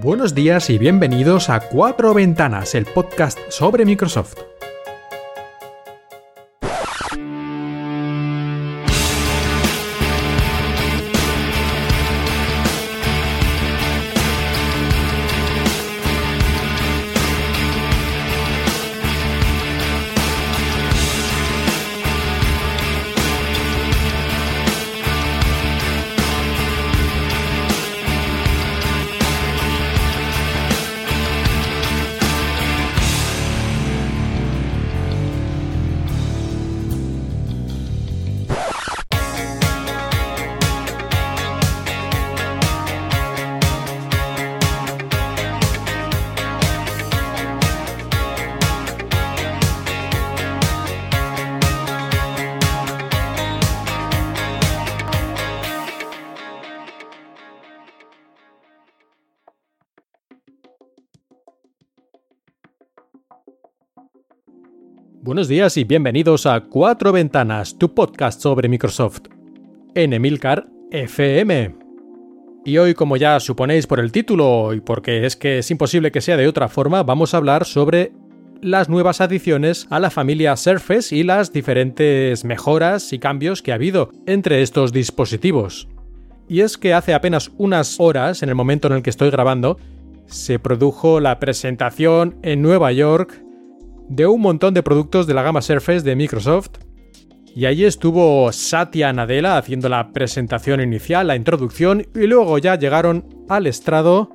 Buenos 0.00 0.34
días 0.34 0.70
y 0.70 0.78
bienvenidos 0.78 1.48
a 1.48 1.60
Cuatro 1.60 2.14
Ventanas, 2.14 2.74
el 2.74 2.84
podcast 2.84 3.38
sobre 3.48 3.84
Microsoft. 3.84 4.53
Buenos 65.34 65.48
días 65.48 65.76
y 65.76 65.82
bienvenidos 65.82 66.46
a 66.46 66.60
Cuatro 66.60 67.10
Ventanas, 67.10 67.76
tu 67.76 67.92
podcast 67.92 68.40
sobre 68.40 68.68
Microsoft, 68.68 69.22
en 69.96 70.12
Emilcar 70.12 70.68
FM. 70.92 71.74
Y 72.64 72.78
hoy, 72.78 72.94
como 72.94 73.16
ya 73.16 73.40
suponéis 73.40 73.88
por 73.88 73.98
el 73.98 74.12
título 74.12 74.72
y 74.74 74.80
porque 74.80 75.26
es 75.26 75.34
que 75.34 75.58
es 75.58 75.68
imposible 75.72 76.12
que 76.12 76.20
sea 76.20 76.36
de 76.36 76.46
otra 76.46 76.68
forma, 76.68 77.02
vamos 77.02 77.34
a 77.34 77.38
hablar 77.38 77.64
sobre 77.64 78.12
las 78.62 78.88
nuevas 78.88 79.20
adiciones 79.20 79.88
a 79.90 79.98
la 79.98 80.10
familia 80.10 80.56
Surface 80.56 81.16
y 81.16 81.24
las 81.24 81.52
diferentes 81.52 82.44
mejoras 82.44 83.12
y 83.12 83.18
cambios 83.18 83.60
que 83.60 83.72
ha 83.72 83.74
habido 83.74 84.12
entre 84.26 84.62
estos 84.62 84.92
dispositivos. 84.92 85.88
Y 86.48 86.60
es 86.60 86.78
que 86.78 86.94
hace 86.94 87.12
apenas 87.12 87.50
unas 87.58 87.98
horas, 87.98 88.44
en 88.44 88.50
el 88.50 88.54
momento 88.54 88.86
en 88.86 88.94
el 88.94 89.02
que 89.02 89.10
estoy 89.10 89.30
grabando, 89.30 89.78
se 90.26 90.60
produjo 90.60 91.18
la 91.18 91.40
presentación 91.40 92.36
en 92.44 92.62
Nueva 92.62 92.92
York 92.92 93.44
de 94.08 94.26
un 94.26 94.40
montón 94.40 94.74
de 94.74 94.82
productos 94.82 95.26
de 95.26 95.34
la 95.34 95.42
gama 95.42 95.62
Surface 95.62 96.02
de 96.02 96.16
Microsoft. 96.16 96.70
Y 97.54 97.66
allí 97.66 97.84
estuvo 97.84 98.50
Satya 98.52 99.12
Nadella 99.12 99.56
haciendo 99.56 99.88
la 99.88 100.12
presentación 100.12 100.80
inicial, 100.80 101.28
la 101.28 101.36
introducción, 101.36 102.06
y 102.14 102.26
luego 102.26 102.58
ya 102.58 102.76
llegaron 102.76 103.24
al 103.48 103.66
estrado 103.66 104.30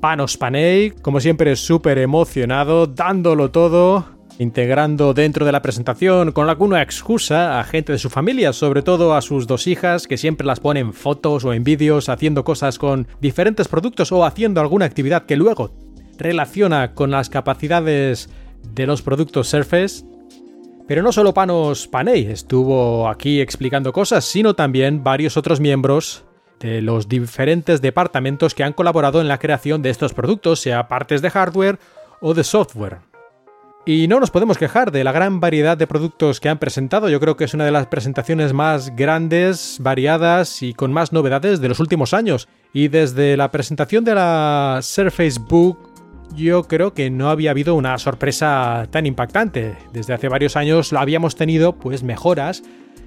Panos 0.00 0.36
Panay, 0.36 0.92
como 1.02 1.20
siempre 1.20 1.56
súper 1.56 1.98
emocionado, 1.98 2.86
dándolo 2.86 3.50
todo, 3.50 4.06
integrando 4.38 5.12
dentro 5.12 5.44
de 5.44 5.52
la 5.52 5.60
presentación 5.60 6.32
con 6.32 6.48
alguna 6.48 6.80
excusa 6.80 7.60
a 7.60 7.64
gente 7.64 7.92
de 7.92 7.98
su 7.98 8.08
familia, 8.08 8.54
sobre 8.54 8.80
todo 8.82 9.14
a 9.14 9.20
sus 9.20 9.46
dos 9.46 9.66
hijas, 9.66 10.06
que 10.06 10.16
siempre 10.16 10.46
las 10.46 10.60
ponen 10.60 10.94
fotos 10.94 11.44
o 11.44 11.52
en 11.52 11.62
vídeos 11.62 12.08
haciendo 12.08 12.42
cosas 12.42 12.78
con 12.78 13.06
diferentes 13.20 13.68
productos 13.68 14.12
o 14.12 14.24
haciendo 14.24 14.62
alguna 14.62 14.86
actividad 14.86 15.26
que 15.26 15.36
luego 15.36 15.72
relaciona 16.16 16.94
con 16.94 17.10
las 17.10 17.28
capacidades 17.28 18.30
de 18.74 18.86
los 18.86 19.02
productos 19.02 19.48
Surface. 19.48 20.04
Pero 20.86 21.02
no 21.02 21.12
solo 21.12 21.34
Panos 21.34 21.86
Panay 21.86 22.26
estuvo 22.26 23.08
aquí 23.08 23.40
explicando 23.40 23.92
cosas, 23.92 24.24
sino 24.24 24.54
también 24.54 25.04
varios 25.04 25.36
otros 25.36 25.60
miembros 25.60 26.24
de 26.58 26.82
los 26.82 27.08
diferentes 27.08 27.80
departamentos 27.80 28.54
que 28.54 28.64
han 28.64 28.72
colaborado 28.72 29.20
en 29.20 29.28
la 29.28 29.38
creación 29.38 29.82
de 29.82 29.90
estos 29.90 30.12
productos, 30.12 30.60
sea 30.60 30.88
partes 30.88 31.22
de 31.22 31.30
hardware 31.30 31.78
o 32.20 32.34
de 32.34 32.44
software. 32.44 32.98
Y 33.86 34.08
no 34.08 34.20
nos 34.20 34.30
podemos 34.30 34.58
quejar 34.58 34.92
de 34.92 35.04
la 35.04 35.12
gran 35.12 35.40
variedad 35.40 35.76
de 35.76 35.86
productos 35.86 36.38
que 36.38 36.50
han 36.50 36.58
presentado, 36.58 37.08
yo 37.08 37.18
creo 37.18 37.36
que 37.36 37.44
es 37.44 37.54
una 37.54 37.64
de 37.64 37.70
las 37.70 37.86
presentaciones 37.86 38.52
más 38.52 38.94
grandes, 38.94 39.78
variadas 39.80 40.62
y 40.62 40.74
con 40.74 40.92
más 40.92 41.12
novedades 41.12 41.60
de 41.60 41.68
los 41.68 41.80
últimos 41.80 42.12
años. 42.12 42.46
Y 42.74 42.88
desde 42.88 43.38
la 43.38 43.50
presentación 43.50 44.04
de 44.04 44.14
la 44.14 44.80
Surface 44.82 45.40
Book 45.40 45.89
yo 46.34 46.64
creo 46.64 46.94
que 46.94 47.10
no 47.10 47.30
había 47.30 47.50
habido 47.50 47.74
una 47.74 47.98
sorpresa 47.98 48.86
tan 48.90 49.06
impactante. 49.06 49.76
Desde 49.92 50.14
hace 50.14 50.28
varios 50.28 50.56
años 50.56 50.92
habíamos 50.92 51.36
tenido 51.36 51.74
pues 51.74 52.02
mejoras 52.02 52.62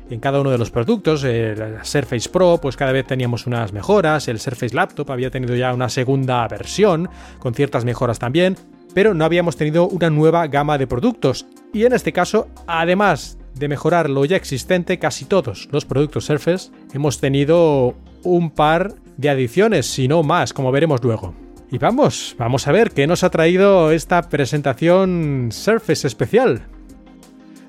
en 0.10 0.20
cada 0.20 0.42
uno 0.42 0.52
de 0.52 0.58
los 0.58 0.72
productos. 0.72 1.24
El 1.24 1.78
Surface 1.84 2.30
Pro, 2.30 2.60
pues 2.62 2.76
cada 2.76 2.92
vez 2.92 3.06
teníamos 3.06 3.48
unas 3.48 3.74
mejoras. 3.74 4.28
El 4.28 4.40
Surface 4.40 4.76
Laptop 4.76 5.12
había 5.12 5.32
tenido 5.32 5.56
ya 5.56 5.74
una 5.74 5.90
segunda 5.90 6.48
versión, 6.48 7.10
con 7.40 7.54
ciertas 7.54 7.86
mejoras 7.86 8.20
también. 8.20 8.58
Pero 8.94 9.14
no 9.14 9.26
habíamos 9.26 9.58
tenido 9.58 9.88
una 9.88 10.10
nueva 10.10 10.48
gama 10.48 10.78
de 10.78 10.88
productos. 10.88 11.48
Y 11.74 11.86
en 11.86 11.94
este 11.94 12.14
caso, 12.14 12.48
además 12.68 13.38
de 13.56 13.68
mejorar 13.68 14.10
lo 14.10 14.26
ya 14.26 14.36
existente, 14.36 15.00
casi 15.00 15.26
todos 15.26 15.68
los 15.72 15.86
productos 15.86 16.26
Surface 16.26 16.72
hemos 16.94 17.20
tenido 17.20 17.96
un 18.24 18.52
par 18.52 18.94
de 19.18 19.30
adiciones, 19.30 19.86
si 19.88 20.08
no 20.08 20.24
más, 20.24 20.54
como 20.54 20.72
veremos 20.72 21.04
luego. 21.04 21.43
Y 21.74 21.80
vamos, 21.80 22.36
vamos 22.38 22.68
a 22.68 22.72
ver 22.72 22.92
qué 22.92 23.08
nos 23.08 23.24
ha 23.24 23.32
traído 23.32 23.90
esta 23.90 24.30
presentación 24.30 25.50
Surface 25.52 26.06
especial. 26.06 26.68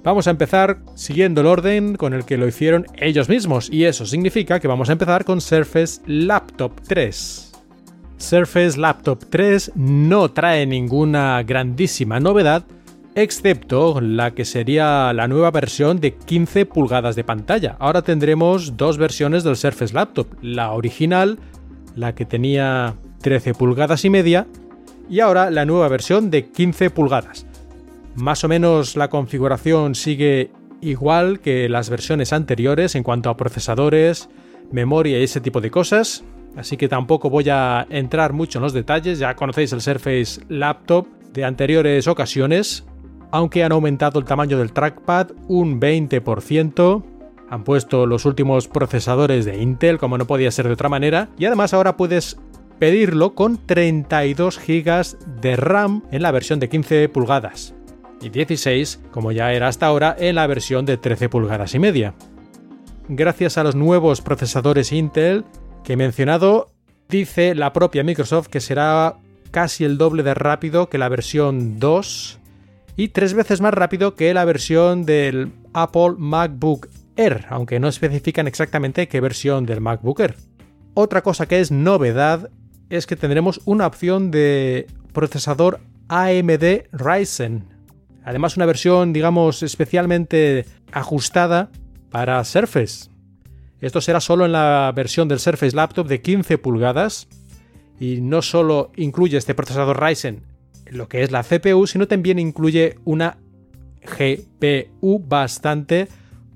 Vamos 0.03 0.26
a 0.26 0.31
empezar 0.31 0.81
siguiendo 0.94 1.41
el 1.41 1.47
orden 1.47 1.97
con 1.97 2.12
el 2.12 2.26
que 2.26 2.37
lo 2.37 2.47
hicieron 2.47 2.84
ellos 2.98 3.31
mismos, 3.31 3.70
y 3.72 3.84
eso 3.84 4.04
significa 4.04 4.60
que 4.60 4.69
vamos 4.69 4.91
a 4.91 4.93
empezar 4.93 5.25
con 5.25 5.41
Surface 5.41 6.03
Laptop 6.04 6.82
3. 6.87 7.53
Surface 8.19 8.78
Laptop 8.78 9.25
3 9.31 9.72
no 9.75 10.31
trae 10.32 10.66
ninguna 10.66 11.43
grandísima 11.43 12.20
novedad, 12.20 12.66
excepto 13.14 14.03
la 14.03 14.32
que 14.32 14.44
sería 14.44 15.14
la 15.14 15.28
nueva 15.28 15.50
versión 15.50 15.98
de 15.98 16.12
15 16.12 16.66
pulgadas 16.66 17.16
de 17.16 17.25
pantalla. 17.25 17.76
Ahora 17.78 18.03
tendremos 18.03 18.76
dos 18.76 18.98
versiones 18.98 19.44
del 19.44 19.56
Surface 19.56 19.94
Laptop, 19.94 20.26
la 20.43 20.72
original, 20.72 21.38
la 21.97 22.14
que 22.14 22.26
tenía 22.26 22.97
13 23.25 23.55
pulgadas 23.55 24.05
y 24.05 24.11
media 24.11 24.47
y 25.09 25.21
ahora 25.21 25.51
la 25.51 25.65
nueva 25.65 25.89
versión 25.89 26.31
de 26.31 26.51
15 26.51 26.91
pulgadas. 26.91 27.47
Más 28.17 28.45
o 28.45 28.49
menos 28.49 28.97
la 28.97 29.09
configuración 29.09 29.95
sigue 29.95 30.51
igual 30.83 31.41
que 31.41 31.71
las 31.71 31.89
versiones 31.89 32.35
anteriores 32.35 32.95
en 32.95 33.03
cuanto 33.03 33.31
a 33.31 33.37
procesadores, 33.39 34.29
memoria 34.71 35.19
y 35.19 35.23
ese 35.23 35.41
tipo 35.41 35.62
de 35.62 35.71
cosas, 35.71 36.23
así 36.55 36.77
que 36.77 36.87
tampoco 36.87 37.31
voy 37.31 37.49
a 37.49 37.87
entrar 37.89 38.35
mucho 38.35 38.59
en 38.59 38.62
los 38.65 38.75
detalles, 38.75 39.19
ya 39.19 39.35
conocéis 39.35 39.73
el 39.73 39.81
Surface 39.81 40.43
Laptop 40.51 41.06
de 41.33 41.47
anteriores 41.47 42.06
ocasiones, 42.06 42.85
aunque 43.31 43.65
han 43.65 43.73
aumentado 43.73 44.19
el 44.19 44.27
tamaño 44.27 44.59
del 44.59 44.73
trackpad 44.73 45.31
un 45.49 45.81
20%, 45.81 47.03
han 47.49 47.65
puesto 47.65 48.05
los 48.05 48.27
últimos 48.27 48.69
procesadores 48.69 49.47
de 49.47 49.62
Intel, 49.62 49.97
como 49.97 50.19
no 50.19 50.27
podía 50.27 50.51
ser 50.51 50.67
de 50.67 50.75
otra 50.75 50.91
manera, 50.91 51.31
y 51.39 51.47
además 51.47 51.73
ahora 51.73 51.97
puedes 51.97 52.37
pedirlo 52.79 53.35
con 53.35 53.59
32 53.67 54.59
GB 54.59 55.41
de 55.41 55.57
RAM 55.57 56.03
en 56.11 56.23
la 56.23 56.31
versión 56.31 56.61
de 56.61 56.69
15 56.69 57.09
pulgadas 57.09 57.75
y 58.21 58.31
16, 58.31 59.01
como 59.11 59.33
ya 59.33 59.53
era 59.53 59.69
hasta 59.69 59.87
ahora, 59.87 60.17
en 60.19 60.37
la 60.37 60.47
versión 60.47 60.87
de 60.87 60.97
13 60.97 61.29
pulgadas 61.29 61.75
y 61.75 61.79
media. 61.79 62.15
Gracias 63.09 63.59
a 63.59 63.65
los 63.65 63.75
nuevos 63.75 64.23
procesadores 64.23 64.93
Intel 64.93 65.44
que 65.82 65.93
he 65.93 65.97
mencionado, 65.97 66.69
dice 67.09 67.55
la 67.55 67.73
propia 67.73 68.03
Microsoft 68.03 68.49
que 68.49 68.61
será 68.61 69.17
casi 69.50 69.85
el 69.85 69.99
doble 69.99 70.23
de 70.23 70.35
rápido 70.35 70.88
que 70.88 70.99
la 70.99 71.09
versión 71.09 71.79
2 71.79 72.41
y 72.97 73.09
tres 73.09 73.35
veces 73.35 73.61
más 73.61 73.75
rápido 73.75 74.15
que 74.15 74.32
la 74.35 74.44
versión 74.44 75.05
del 75.05 75.53
Apple 75.73 76.15
MacBook 76.17 76.88
Air, 77.17 77.47
aunque 77.50 77.79
no 77.79 77.88
especifican 77.88 78.47
exactamente 78.47 79.06
qué 79.09 79.20
versión 79.20 79.67
del 79.67 79.81
MacBook 79.81 80.20
Air. 80.20 80.37
Otra 80.94 81.23
cosa 81.23 81.47
que 81.47 81.61
es 81.61 81.70
novedad 81.70 82.50
es 82.90 83.06
que 83.06 83.16
tendremos 83.16 83.60
una 83.64 83.86
opción 83.86 84.31
de 84.31 84.86
procesador 85.12 85.81
AMD 86.08 86.84
Ryzen. 86.92 87.64
Además 88.25 88.56
una 88.56 88.66
versión, 88.66 89.12
digamos, 89.12 89.62
especialmente 89.62 90.66
ajustada 90.92 91.70
para 92.10 92.42
Surface. 92.44 93.10
Esto 93.81 94.00
será 94.00 94.20
solo 94.20 94.46
en 94.46 94.52
la 94.52 94.92
versión 94.94 95.28
del 95.28 95.40
Surface 95.40 95.76
Laptop 95.76 96.06
de 96.06 96.22
15 96.22 96.58
pulgadas 96.58 97.28
y 98.00 98.20
no 98.20 98.42
solo 98.42 98.92
incluye 98.96 99.36
este 99.36 99.54
procesador 99.54 100.02
Ryzen 100.02 100.54
lo 100.90 101.08
que 101.08 101.22
es 101.22 101.31
la 101.31 101.42
CPU, 101.42 101.86
sino 101.86 102.08
también 102.08 102.38
incluye 102.38 102.98
una 103.04 103.38
GPU 104.02 105.19
bastante 105.19 106.08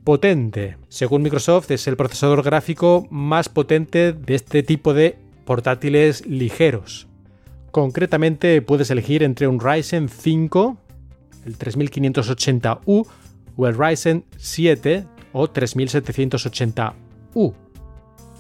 potente. 0.04 0.76
Según 0.88 1.22
Microsoft, 1.22 1.70
es 1.70 1.86
el 1.86 1.96
procesador 1.96 2.42
gráfico 2.42 3.06
más 3.10 3.48
potente 3.48 4.12
de 4.12 4.34
este 4.34 4.62
tipo 4.62 4.94
de 4.94 5.19
portátiles 5.49 6.25
ligeros. 6.27 7.09
Concretamente 7.71 8.61
puedes 8.61 8.91
elegir 8.91 9.23
entre 9.23 9.49
un 9.49 9.61
Ryzen 9.61 10.11
5, 10.11 10.77
el 11.47 11.56
3580U, 11.56 13.06
o 13.56 13.67
el 13.67 13.75
Ryzen 13.75 14.27
7 14.37 15.06
o 15.33 15.49
3780U, 15.49 17.55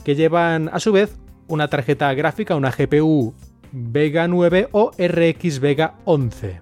que 0.04 0.16
llevan 0.16 0.68
a 0.70 0.80
su 0.80 0.92
vez 0.92 1.16
una 1.46 1.68
tarjeta 1.68 2.12
gráfica, 2.12 2.56
una 2.56 2.72
GPU 2.72 3.32
Vega 3.72 4.28
9 4.28 4.68
o 4.72 4.90
RX 4.98 5.60
Vega 5.60 5.94
11. 6.04 6.60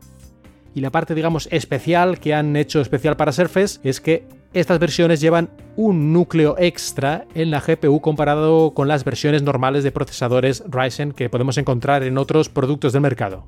Y 0.77 0.81
la 0.81 0.93
parte, 0.93 1.17
digamos, 1.17 1.49
especial 1.51 2.21
que 2.21 2.35
han 2.35 2.55
hecho 2.55 2.81
especial 2.81 3.17
para 3.17 3.33
Surface 3.33 3.81
es 3.83 4.01
que 4.01 4.29
estas 4.53 4.79
versiones 4.79 5.21
llevan 5.21 5.51
un 5.77 6.13
núcleo 6.13 6.57
extra 6.59 7.27
en 7.35 7.51
la 7.51 7.61
GPU 7.61 8.01
comparado 8.01 8.73
con 8.75 8.89
las 8.89 9.05
versiones 9.05 9.43
normales 9.43 9.85
de 9.85 9.93
procesadores 9.93 10.65
Ryzen 10.69 11.13
que 11.13 11.29
podemos 11.29 11.59
encontrar 11.59 12.03
en 12.03 12.19
otros 12.19 12.49
productos 12.49 12.93
del 12.93 13.03
mercado. 13.03 13.47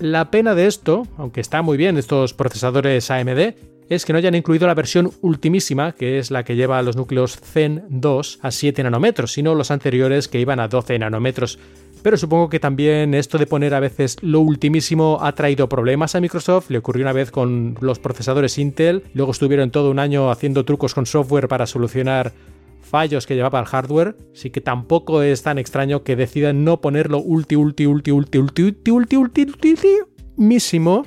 La 0.00 0.30
pena 0.30 0.54
de 0.54 0.66
esto, 0.66 1.06
aunque 1.16 1.40
está 1.40 1.62
muy 1.62 1.76
bien 1.76 1.96
estos 1.96 2.34
procesadores 2.34 3.10
AMD, 3.10 3.54
es 3.88 4.04
que 4.04 4.12
no 4.12 4.18
hayan 4.18 4.34
incluido 4.34 4.66
la 4.66 4.74
versión 4.74 5.10
ultimísima, 5.22 5.92
que 5.92 6.18
es 6.18 6.30
la 6.30 6.44
que 6.44 6.56
lleva 6.56 6.82
los 6.82 6.96
núcleos 6.96 7.38
Zen 7.40 7.84
2 7.88 8.40
a 8.42 8.50
7 8.50 8.82
nanómetros, 8.82 9.32
sino 9.32 9.54
los 9.54 9.70
anteriores 9.70 10.28
que 10.28 10.40
iban 10.40 10.60
a 10.60 10.68
12 10.68 10.98
nanómetros. 10.98 11.58
Pero 12.02 12.16
supongo 12.16 12.48
que 12.48 12.60
también 12.60 13.14
esto 13.14 13.38
de 13.38 13.46
poner 13.46 13.74
a 13.74 13.80
veces 13.80 14.16
lo 14.22 14.40
ultimísimo 14.40 15.18
ha 15.20 15.32
traído 15.32 15.68
problemas 15.68 16.14
a 16.14 16.20
Microsoft. 16.20 16.70
Le 16.70 16.78
ocurrió 16.78 17.04
una 17.04 17.12
vez 17.12 17.30
con 17.30 17.76
los 17.80 17.98
procesadores 17.98 18.58
Intel, 18.58 19.02
luego 19.14 19.32
estuvieron 19.32 19.70
todo 19.70 19.90
un 19.90 19.98
año 19.98 20.30
haciendo 20.30 20.64
trucos 20.64 20.94
con 20.94 21.06
software 21.06 21.48
para 21.48 21.66
solucionar 21.66 22.32
fallos 22.80 23.26
que 23.26 23.34
llevaba 23.34 23.60
el 23.60 23.66
hardware, 23.66 24.16
así 24.32 24.50
que 24.50 24.60
tampoco 24.60 25.22
es 25.22 25.42
tan 25.42 25.58
extraño 25.58 26.02
que 26.02 26.16
decidan 26.16 26.64
no 26.64 26.80
ponerlo 26.80 27.18
ulti 27.18 27.56
ulti 27.56 27.86
ulti 27.86 28.12
ulti 28.12 28.38
ulti 28.38 28.62
ulti 28.62 28.90
ulti 28.90 29.16
ulti 29.16 29.44
ulti 29.44 29.68
ultimísimo 29.70 31.04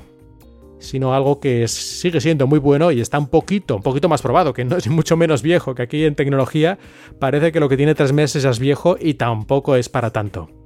sino 0.78 1.14
algo 1.14 1.38
que 1.38 1.68
sigue 1.68 2.20
siendo 2.20 2.48
muy 2.48 2.58
bueno 2.58 2.90
y 2.90 3.00
está 3.00 3.16
un 3.16 3.28
poquito, 3.28 3.76
un 3.76 3.82
poquito 3.82 4.08
más 4.08 4.20
probado, 4.20 4.52
que 4.52 4.64
no 4.64 4.76
es 4.76 4.88
mucho 4.88 5.16
menos 5.16 5.40
viejo, 5.40 5.76
que 5.76 5.82
aquí 5.82 6.04
en 6.04 6.16
tecnología 6.16 6.76
parece 7.20 7.52
que 7.52 7.60
lo 7.60 7.68
que 7.68 7.76
tiene 7.76 7.94
tres 7.94 8.12
meses 8.12 8.44
es 8.44 8.58
viejo 8.58 8.96
y 9.00 9.14
tampoco 9.14 9.76
es 9.76 9.88
para 9.88 10.10
tanto. 10.10 10.61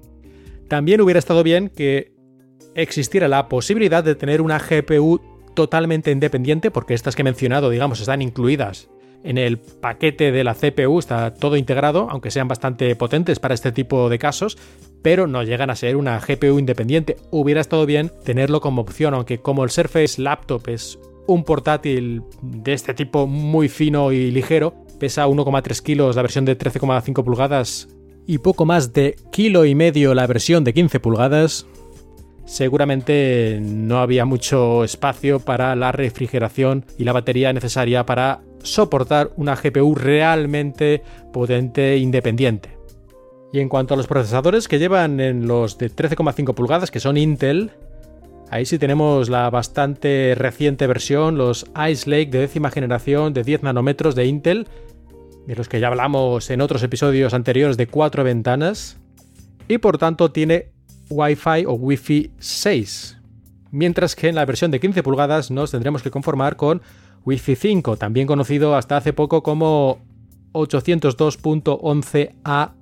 También 0.69 1.01
hubiera 1.01 1.19
estado 1.19 1.43
bien 1.43 1.69
que 1.69 2.13
existiera 2.75 3.29
la 3.29 3.49
posibilidad 3.49 4.05
de 4.05 4.15
tener 4.15 4.41
una 4.41 4.59
GPU 4.59 5.21
totalmente 5.55 6.11
independiente, 6.11 6.71
porque 6.71 6.95
estas 6.95 7.17
que 7.17 7.23
he 7.23 7.25
mencionado, 7.25 7.71
digamos, 7.71 8.01
están 8.01 8.23
incluidas 8.23 8.89
en 9.25 9.39
el 9.39 9.59
paquete 9.59 10.31
de 10.31 10.45
la 10.45 10.55
CPU, 10.55 10.99
está 10.99 11.35
todo 11.35 11.57
integrado, 11.57 12.09
aunque 12.11 12.31
sean 12.31 12.47
bastante 12.47 12.95
potentes 12.95 13.41
para 13.41 13.55
este 13.55 13.73
tipo 13.73 14.09
de 14.09 14.19
casos, 14.19 14.57
pero 15.03 15.27
no 15.27 15.43
llegan 15.43 15.71
a 15.71 15.77
ser 15.77 15.97
una 15.97 16.21
GPU 16.21 16.59
independiente. 16.59 17.17
Hubiera 17.31 17.61
estado 17.61 17.87
bien 17.87 18.13
tenerlo 18.25 18.61
como 18.61 18.83
opción, 18.83 19.15
aunque 19.15 19.39
como 19.39 19.65
el 19.65 19.71
Surface 19.71 20.21
Laptop 20.21 20.69
es 20.69 20.99
un 21.27 21.43
portátil 21.43 22.23
de 22.43 22.73
este 22.73 22.95
tipo 22.95 23.27
muy 23.27 23.69
fino 23.69 24.13
y 24.13 24.31
ligero, 24.31 24.75
pesa 25.01 25.27
1,3 25.27 25.83
kilos 25.83 26.15
la 26.15 26.23
versión 26.23 26.45
de 26.45 26.57
13,5 26.57 27.25
pulgadas 27.25 27.89
y 28.27 28.39
poco 28.39 28.65
más 28.65 28.93
de 28.93 29.17
kilo 29.31 29.65
y 29.65 29.75
medio 29.75 30.15
la 30.15 30.27
versión 30.27 30.65
de 30.65 30.75
15 30.75 31.01
pulgadas, 31.01 31.67
seguramente 32.45 33.59
no 33.61 33.99
había 33.99 34.25
mucho 34.25 34.85
espacio 34.85 35.41
para 35.41 35.77
la 35.77 35.93
refrigeración 35.93 36.85
y 36.99 37.05
la 37.05 37.13
batería 37.13 37.53
necesaria 37.53 38.07
para 38.07 38.41
soportar 38.63 39.31
una 39.37 39.55
GPU 39.55 39.95
realmente 39.95 41.03
potente 41.33 41.95
e 41.95 41.99
independiente. 41.99 42.77
Y 43.53 43.61
en 43.61 43.69
cuanto 43.69 43.95
a 43.95 43.97
los 43.97 44.07
procesadores 44.07 44.69
que 44.69 44.79
llevan 44.79 45.21
en 45.21 45.47
los 45.47 45.79
de 45.79 45.91
13,5 45.91 46.55
pulgadas, 46.55 46.91
que 46.91 47.01
son 47.01 47.17
Intel, 47.17 47.71
ahí 48.51 48.67
sí 48.67 48.79
tenemos 48.79 49.29
la 49.29 49.49
bastante 49.51 50.35
reciente 50.37 50.87
versión, 50.87 51.39
los 51.39 51.65
Ice 51.89 52.11
Lake 52.11 52.31
de 52.31 52.41
décima 52.41 52.71
generación 52.71 53.33
de 53.33 53.45
10 53.45 53.63
nanómetros 53.63 54.15
de 54.15 54.27
Intel, 54.27 54.67
de 55.47 55.55
los 55.55 55.69
que 55.69 55.81
ya 55.81 55.89
hablamos 55.89 56.51
en 56.51 56.61
otros 56.61 56.83
episodios 56.83 57.35
anteriores 57.35 57.77
de 57.77 57.87
cuatro 57.87 58.25
ventanas, 58.25 58.99
y 59.69 59.79
por 59.79 59.99
tanto 59.99 60.31
tiene 60.31 60.71
Wi-Fi 61.09 61.67
o 61.67 61.75
Wi-Fi 61.75 62.33
6. 62.39 63.19
Mientras 63.71 64.17
que 64.17 64.29
en 64.29 64.35
la 64.35 64.45
versión 64.45 64.71
de 64.71 64.81
15 64.81 65.03
pulgadas 65.03 65.51
nos 65.51 65.71
tendremos 65.71 66.03
que 66.03 66.11
conformar 66.11 66.57
con 66.57 66.83
Wi-Fi 67.25 67.57
5, 67.57 67.97
también 67.97 68.27
conocido 68.27 68.77
hasta 68.77 68.97
hace 68.97 69.13
poco 69.13 69.43
como 69.43 69.99
802.11a 70.53 72.73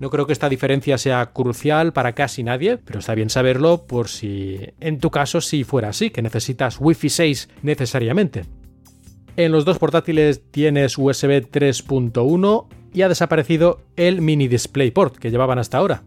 no 0.00 0.10
creo 0.10 0.26
que 0.26 0.32
esta 0.32 0.48
diferencia 0.48 0.98
sea 0.98 1.32
crucial 1.32 1.92
para 1.92 2.12
casi 2.12 2.42
nadie, 2.42 2.78
pero 2.78 2.98
está 2.98 3.14
bien 3.14 3.30
saberlo 3.30 3.86
por 3.86 4.08
si 4.08 4.58
en 4.80 4.98
tu 4.98 5.10
caso 5.10 5.40
si 5.40 5.64
fuera 5.64 5.88
así, 5.88 6.10
que 6.10 6.22
necesitas 6.22 6.78
Wi-Fi 6.80 7.08
6 7.08 7.48
necesariamente. 7.62 8.44
En 9.36 9.50
los 9.50 9.64
dos 9.64 9.78
portátiles 9.80 10.42
tienes 10.52 10.96
USB 10.96 11.50
3.1 11.50 12.66
y 12.92 13.02
ha 13.02 13.08
desaparecido 13.08 13.80
el 13.96 14.20
mini 14.20 14.46
DisplayPort 14.46 15.16
que 15.16 15.32
llevaban 15.32 15.58
hasta 15.58 15.78
ahora. 15.78 16.04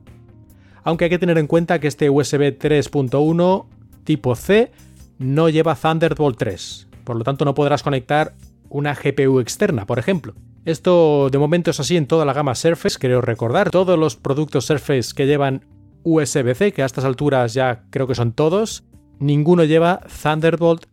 Aunque 0.84 1.04
hay 1.04 1.10
que 1.10 1.20
tener 1.20 1.38
en 1.38 1.48
cuenta 1.48 1.80
que 1.80 1.90
este 1.90 2.10
USB 2.10 2.58
3.1 2.58 3.66
tipo 4.06 4.36
C 4.36 4.72
no 5.20 5.50
lleva 5.50 5.76
Thunderbolt 5.76 6.38
3, 6.38 6.88
por 7.04 7.18
lo 7.18 7.26
tanto 7.26 7.44
no 7.44 7.54
podrás 7.54 7.84
conectar 7.84 8.34
una 8.70 8.96
GPU 8.96 9.42
externa, 9.42 9.86
por 9.86 10.00
ejemplo. 10.00 10.34
Esto 10.64 11.30
de 11.30 11.38
momento 11.38 11.72
es 11.72 11.82
así 11.82 11.98
en 11.98 12.08
toda 12.08 12.24
la 12.24 12.32
gama 12.32 12.56
Surface, 12.56 12.98
creo 12.98 13.20
recordar. 13.20 13.72
Todos 13.72 14.00
los 14.00 14.16
productos 14.16 14.66
Surface 14.66 15.14
que 15.14 15.26
llevan 15.26 15.66
USB-C, 16.04 16.72
que 16.72 16.84
a 16.84 16.86
estas 16.86 17.04
alturas 17.04 17.54
ya 17.54 17.84
creo 17.90 18.08
que 18.08 18.16
son 18.16 18.32
todos, 18.32 18.86
ninguno 19.20 19.66
lleva 19.66 20.00
Thunderbolt 20.24 20.86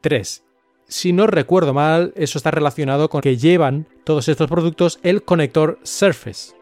3. 0.00 0.44
Si 0.92 1.14
no 1.14 1.26
recuerdo 1.26 1.72
mal, 1.72 2.12
eso 2.16 2.36
está 2.36 2.50
relacionado 2.50 3.08
con 3.08 3.22
que 3.22 3.38
llevan 3.38 3.86
todos 4.04 4.28
estos 4.28 4.46
productos 4.46 5.00
el 5.02 5.22
conector 5.22 5.78
Surface 5.84 6.52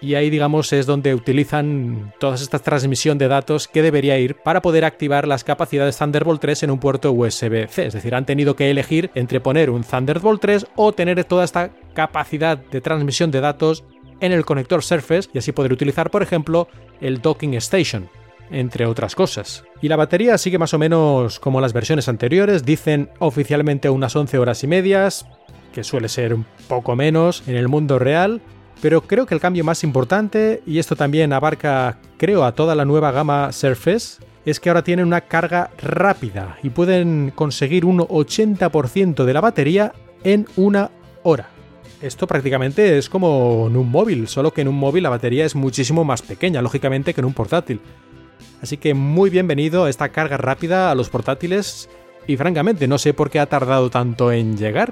y 0.00 0.14
ahí 0.14 0.30
digamos 0.30 0.72
es 0.72 0.86
donde 0.86 1.12
utilizan 1.12 2.14
toda 2.20 2.36
esta 2.36 2.60
transmisión 2.60 3.18
de 3.18 3.26
datos 3.26 3.66
que 3.66 3.82
debería 3.82 4.16
ir 4.16 4.36
para 4.36 4.62
poder 4.62 4.84
activar 4.84 5.26
las 5.26 5.42
capacidades 5.42 5.98
Thunderbolt 5.98 6.40
3 6.40 6.62
en 6.62 6.70
un 6.70 6.78
puerto 6.78 7.10
USB-C. 7.10 7.86
Es 7.86 7.94
decir, 7.94 8.14
han 8.14 8.26
tenido 8.26 8.54
que 8.54 8.70
elegir 8.70 9.10
entre 9.16 9.40
poner 9.40 9.70
un 9.70 9.82
Thunderbolt 9.82 10.40
3 10.40 10.66
o 10.76 10.92
tener 10.92 11.24
toda 11.24 11.42
esta 11.42 11.70
capacidad 11.94 12.56
de 12.56 12.80
transmisión 12.80 13.32
de 13.32 13.40
datos 13.40 13.82
en 14.20 14.30
el 14.30 14.44
conector 14.44 14.84
Surface 14.84 15.30
y 15.32 15.38
así 15.38 15.50
poder 15.50 15.72
utilizar, 15.72 16.10
por 16.10 16.22
ejemplo, 16.22 16.68
el 17.00 17.20
Docking 17.20 17.54
Station 17.54 18.08
entre 18.54 18.86
otras 18.86 19.14
cosas. 19.14 19.64
Y 19.82 19.88
la 19.88 19.96
batería 19.96 20.38
sigue 20.38 20.58
más 20.58 20.74
o 20.74 20.78
menos 20.78 21.40
como 21.40 21.60
las 21.60 21.72
versiones 21.72 22.08
anteriores, 22.08 22.64
dicen 22.64 23.10
oficialmente 23.18 23.90
unas 23.90 24.14
11 24.14 24.38
horas 24.38 24.62
y 24.64 24.66
medias, 24.66 25.26
que 25.72 25.84
suele 25.84 26.08
ser 26.08 26.32
un 26.34 26.46
poco 26.68 26.94
menos 26.96 27.42
en 27.46 27.56
el 27.56 27.68
mundo 27.68 27.98
real, 27.98 28.40
pero 28.80 29.02
creo 29.02 29.26
que 29.26 29.34
el 29.34 29.40
cambio 29.40 29.64
más 29.64 29.82
importante, 29.82 30.62
y 30.66 30.78
esto 30.78 30.96
también 30.96 31.32
abarca, 31.32 31.98
creo, 32.16 32.44
a 32.44 32.54
toda 32.54 32.74
la 32.74 32.84
nueva 32.84 33.12
gama 33.12 33.52
Surface, 33.52 34.22
es 34.44 34.60
que 34.60 34.68
ahora 34.68 34.84
tienen 34.84 35.06
una 35.06 35.22
carga 35.22 35.70
rápida 35.78 36.58
y 36.62 36.70
pueden 36.70 37.32
conseguir 37.34 37.84
un 37.84 37.98
80% 38.00 39.24
de 39.24 39.32
la 39.32 39.40
batería 39.40 39.92
en 40.22 40.46
una 40.56 40.90
hora. 41.22 41.48
Esto 42.02 42.26
prácticamente 42.26 42.98
es 42.98 43.08
como 43.08 43.68
en 43.68 43.76
un 43.76 43.90
móvil, 43.90 44.28
solo 44.28 44.52
que 44.52 44.60
en 44.60 44.68
un 44.68 44.76
móvil 44.76 45.04
la 45.04 45.08
batería 45.08 45.46
es 45.46 45.54
muchísimo 45.54 46.04
más 46.04 46.20
pequeña, 46.20 46.60
lógicamente, 46.60 47.14
que 47.14 47.22
en 47.22 47.24
un 47.24 47.32
portátil. 47.32 47.80
Así 48.64 48.78
que 48.78 48.94
muy 48.94 49.28
bienvenido 49.28 49.88
esta 49.88 50.08
carga 50.08 50.38
rápida 50.38 50.90
a 50.90 50.94
los 50.94 51.10
portátiles 51.10 51.90
y 52.26 52.38
francamente 52.38 52.88
no 52.88 52.96
sé 52.96 53.12
por 53.12 53.28
qué 53.28 53.38
ha 53.38 53.44
tardado 53.44 53.90
tanto 53.90 54.32
en 54.32 54.56
llegar, 54.56 54.90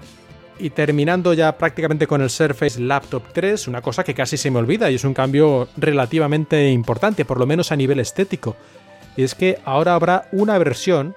y 0.59 0.69
terminando 0.69 1.33
ya 1.33 1.57
prácticamente 1.57 2.07
con 2.07 2.21
el 2.21 2.29
Surface 2.29 2.79
Laptop 2.79 3.23
3, 3.33 3.69
una 3.69 3.81
cosa 3.81 4.05
que 4.05 4.13
casi 4.13 4.37
se 4.37 4.51
me 4.51 4.59
olvida 4.59 4.91
y 4.91 4.97
es 4.97 5.05
un 5.05 5.15
cambio 5.15 5.69
relativamente 5.79 6.71
importante, 6.71 7.25
por 7.25 7.39
lo 7.39 7.47
menos 7.47 7.73
a 7.73 7.77
nivel 7.77 7.99
estético. 7.99 8.57
Y 9.17 9.23
es 9.23 9.35
que 9.35 9.59
ahora 9.65 9.95
habrá 9.95 10.29
una 10.33 10.59
versión 10.59 11.17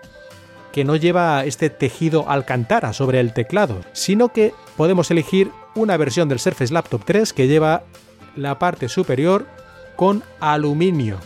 que 0.71 0.85
no 0.85 0.95
lleva 0.95 1.43
este 1.43 1.69
tejido 1.69 2.29
alcantara 2.29 2.93
sobre 2.93 3.19
el 3.19 3.33
teclado, 3.33 3.81
sino 3.91 4.29
que 4.29 4.53
podemos 4.77 5.12
elegir 5.12 5.51
una 5.75 5.97
versión 5.97 6.29
del 6.29 6.39
Surface 6.39 6.74
Laptop 6.74 7.03
3 7.03 7.33
que 7.33 7.50
lleva 7.50 7.83
la 8.38 8.57
parte 8.59 8.88
superior 8.88 9.45
con 9.97 10.24
aluminio. 10.39 11.19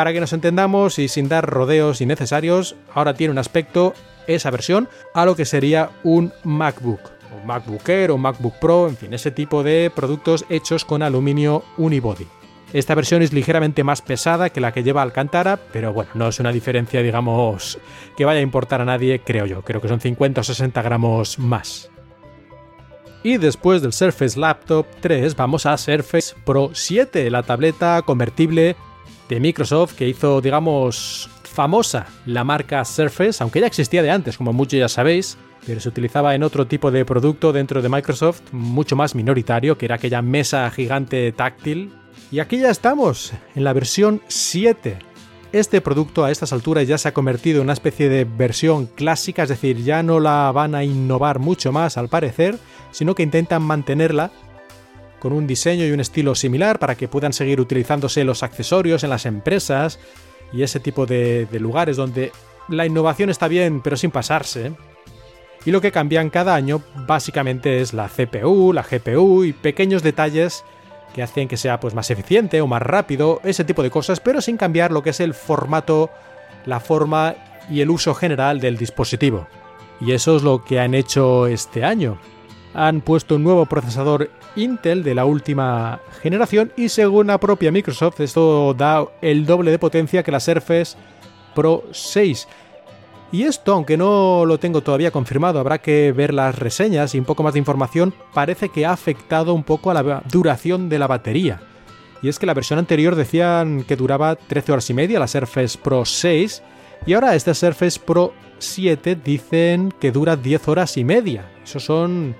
Para 0.00 0.14
que 0.14 0.20
nos 0.20 0.32
entendamos 0.32 0.98
y 0.98 1.08
sin 1.08 1.28
dar 1.28 1.44
rodeos 1.44 2.00
innecesarios, 2.00 2.74
ahora 2.94 3.12
tiene 3.12 3.32
un 3.32 3.38
aspecto 3.38 3.92
esa 4.26 4.50
versión 4.50 4.88
a 5.12 5.26
lo 5.26 5.36
que 5.36 5.44
sería 5.44 5.90
un 6.04 6.32
MacBook, 6.42 7.02
o 7.36 7.46
MacBook 7.46 7.86
Air 7.86 8.10
o 8.10 8.16
MacBook 8.16 8.54
Pro, 8.54 8.88
en 8.88 8.96
fin, 8.96 9.12
ese 9.12 9.30
tipo 9.30 9.62
de 9.62 9.92
productos 9.94 10.46
hechos 10.48 10.86
con 10.86 11.02
aluminio 11.02 11.64
unibody. 11.76 12.26
Esta 12.72 12.94
versión 12.94 13.20
es 13.20 13.34
ligeramente 13.34 13.84
más 13.84 14.00
pesada 14.00 14.48
que 14.48 14.62
la 14.62 14.72
que 14.72 14.82
lleva 14.82 15.02
Alcantara, 15.02 15.60
pero 15.70 15.92
bueno, 15.92 16.12
no 16.14 16.28
es 16.28 16.40
una 16.40 16.50
diferencia, 16.50 17.02
digamos, 17.02 17.78
que 18.16 18.24
vaya 18.24 18.40
a 18.40 18.42
importar 18.42 18.80
a 18.80 18.86
nadie, 18.86 19.20
creo 19.20 19.44
yo. 19.44 19.60
Creo 19.60 19.82
que 19.82 19.88
son 19.88 20.00
50 20.00 20.40
o 20.40 20.44
60 20.44 20.80
gramos 20.80 21.38
más. 21.38 21.90
Y 23.22 23.36
después 23.36 23.82
del 23.82 23.92
Surface 23.92 24.40
Laptop 24.40 24.86
3 25.00 25.36
vamos 25.36 25.66
a 25.66 25.76
Surface 25.76 26.34
Pro 26.46 26.70
7, 26.72 27.28
la 27.28 27.42
tableta 27.42 28.00
convertible 28.00 28.76
de 29.30 29.40
Microsoft 29.40 29.94
que 29.94 30.08
hizo, 30.08 30.40
digamos, 30.40 31.30
famosa 31.44 32.06
la 32.26 32.44
marca 32.44 32.84
Surface, 32.84 33.42
aunque 33.42 33.60
ya 33.60 33.66
existía 33.66 34.02
de 34.02 34.10
antes, 34.10 34.36
como 34.36 34.52
muchos 34.52 34.78
ya 34.78 34.88
sabéis, 34.88 35.38
pero 35.66 35.80
se 35.80 35.88
utilizaba 35.88 36.34
en 36.34 36.42
otro 36.42 36.66
tipo 36.66 36.90
de 36.90 37.04
producto 37.04 37.52
dentro 37.52 37.80
de 37.80 37.88
Microsoft, 37.88 38.40
mucho 38.52 38.96
más 38.96 39.14
minoritario, 39.14 39.78
que 39.78 39.86
era 39.86 39.94
aquella 39.94 40.20
mesa 40.20 40.68
gigante 40.70 41.30
táctil. 41.32 41.92
Y 42.32 42.40
aquí 42.40 42.58
ya 42.58 42.70
estamos, 42.70 43.32
en 43.54 43.64
la 43.64 43.72
versión 43.72 44.20
7. 44.28 44.98
Este 45.52 45.80
producto 45.80 46.24
a 46.24 46.30
estas 46.30 46.52
alturas 46.52 46.86
ya 46.86 46.98
se 46.98 47.08
ha 47.08 47.14
convertido 47.14 47.58
en 47.58 47.64
una 47.64 47.72
especie 47.72 48.08
de 48.08 48.24
versión 48.24 48.86
clásica, 48.86 49.44
es 49.44 49.48
decir, 49.48 49.82
ya 49.82 50.02
no 50.02 50.20
la 50.20 50.50
van 50.52 50.74
a 50.74 50.84
innovar 50.84 51.40
mucho 51.40 51.72
más 51.72 51.96
al 51.96 52.08
parecer, 52.08 52.58
sino 52.90 53.14
que 53.14 53.22
intentan 53.22 53.62
mantenerla 53.62 54.30
con 55.20 55.32
un 55.32 55.46
diseño 55.46 55.86
y 55.86 55.92
un 55.92 56.00
estilo 56.00 56.34
similar 56.34 56.80
para 56.80 56.96
que 56.96 57.06
puedan 57.06 57.32
seguir 57.32 57.60
utilizándose 57.60 58.24
los 58.24 58.42
accesorios 58.42 59.04
en 59.04 59.10
las 59.10 59.26
empresas 59.26 60.00
y 60.52 60.62
ese 60.62 60.80
tipo 60.80 61.06
de, 61.06 61.46
lugares 61.52 61.96
donde 61.96 62.32
la 62.68 62.86
innovación 62.86 63.30
está 63.30 63.46
bien 63.46 63.80
pero 63.82 63.96
sin 63.96 64.10
pasarse 64.10 64.72
y 65.64 65.70
lo 65.70 65.80
que 65.80 65.92
cambian 65.92 66.30
cada 66.30 66.54
año 66.54 66.82
básicamente 67.06 67.80
es 67.80 67.92
la 67.92 68.08
CPU, 68.08 68.72
la 68.72 68.82
GPU 68.82 69.44
y 69.44 69.52
pequeños 69.52 70.02
detalles 70.02 70.64
que 71.14 71.22
hacen 71.22 71.48
que 71.48 71.56
sea 71.56 71.80
pues, 71.80 71.94
más 71.94 72.10
eficiente 72.10 72.60
o 72.60 72.66
más 72.66 72.82
rápido, 72.82 73.40
ese 73.44 73.64
tipo 73.64 73.82
de 73.82 73.90
cosas, 73.90 74.20
pero 74.20 74.40
sin 74.40 74.56
cambiar 74.56 74.90
lo 74.90 75.02
que 75.02 75.10
es 75.10 75.20
el 75.20 75.34
formato, 75.34 76.10
la 76.64 76.80
forma 76.80 77.34
y 77.68 77.80
el 77.80 77.90
uso 77.90 78.14
general 78.14 78.60
del 78.60 78.78
dispositivo. 78.78 79.46
Y 80.00 80.12
eso 80.12 80.36
es 80.36 80.42
lo 80.42 80.64
que 80.64 80.80
han 80.80 80.94
hecho 80.94 81.46
este 81.46 81.84
año. 81.84 82.18
Han 82.72 83.00
puesto 83.00 83.36
un 83.36 83.44
nuevo 83.44 83.66
procesador 83.66 84.30
Intel 84.56 85.02
de 85.02 85.14
la 85.14 85.24
última 85.24 86.00
generación 86.22 86.72
y 86.76 86.88
según 86.88 87.28
la 87.28 87.38
propia 87.38 87.72
Microsoft 87.72 88.20
esto 88.20 88.74
da 88.74 89.06
el 89.22 89.46
doble 89.46 89.70
de 89.70 89.78
potencia 89.78 90.22
que 90.22 90.32
la 90.32 90.40
Surface 90.40 90.96
Pro 91.54 91.84
6 91.92 92.46
y 93.32 93.44
esto, 93.44 93.72
aunque 93.72 93.96
no 93.96 94.44
lo 94.44 94.58
tengo 94.58 94.80
todavía 94.80 95.12
confirmado, 95.12 95.60
habrá 95.60 95.78
que 95.78 96.10
ver 96.10 96.34
las 96.34 96.58
reseñas 96.58 97.14
y 97.14 97.18
un 97.18 97.24
poco 97.24 97.44
más 97.44 97.52
de 97.52 97.60
información, 97.60 98.12
parece 98.34 98.70
que 98.70 98.86
ha 98.86 98.92
afectado 98.92 99.54
un 99.54 99.62
poco 99.62 99.90
a 99.90 99.94
la 99.94 100.22
duración 100.28 100.88
de 100.88 100.98
la 100.98 101.06
batería. 101.06 101.60
Y 102.22 102.28
es 102.28 102.38
que 102.38 102.46
la 102.46 102.54
versión 102.54 102.80
anterior 102.80 103.14
decían 103.14 103.84
que 103.84 103.96
duraba 103.96 104.34
13 104.34 104.72
horas 104.72 104.90
y 104.90 104.94
media, 104.94 105.20
la 105.20 105.28
Surface 105.28 105.78
Pro 105.78 106.04
6, 106.04 106.62
y 107.06 107.12
ahora 107.12 107.36
esta 107.36 107.54
Surface 107.54 108.00
Pro 108.00 108.34
7 108.58 109.14
dicen 109.14 109.94
que 110.00 110.10
dura 110.10 110.36
10 110.36 110.66
horas 110.68 110.96
y 110.96 111.04
media. 111.04 111.48
Eso 111.62 111.78
son 111.78 112.34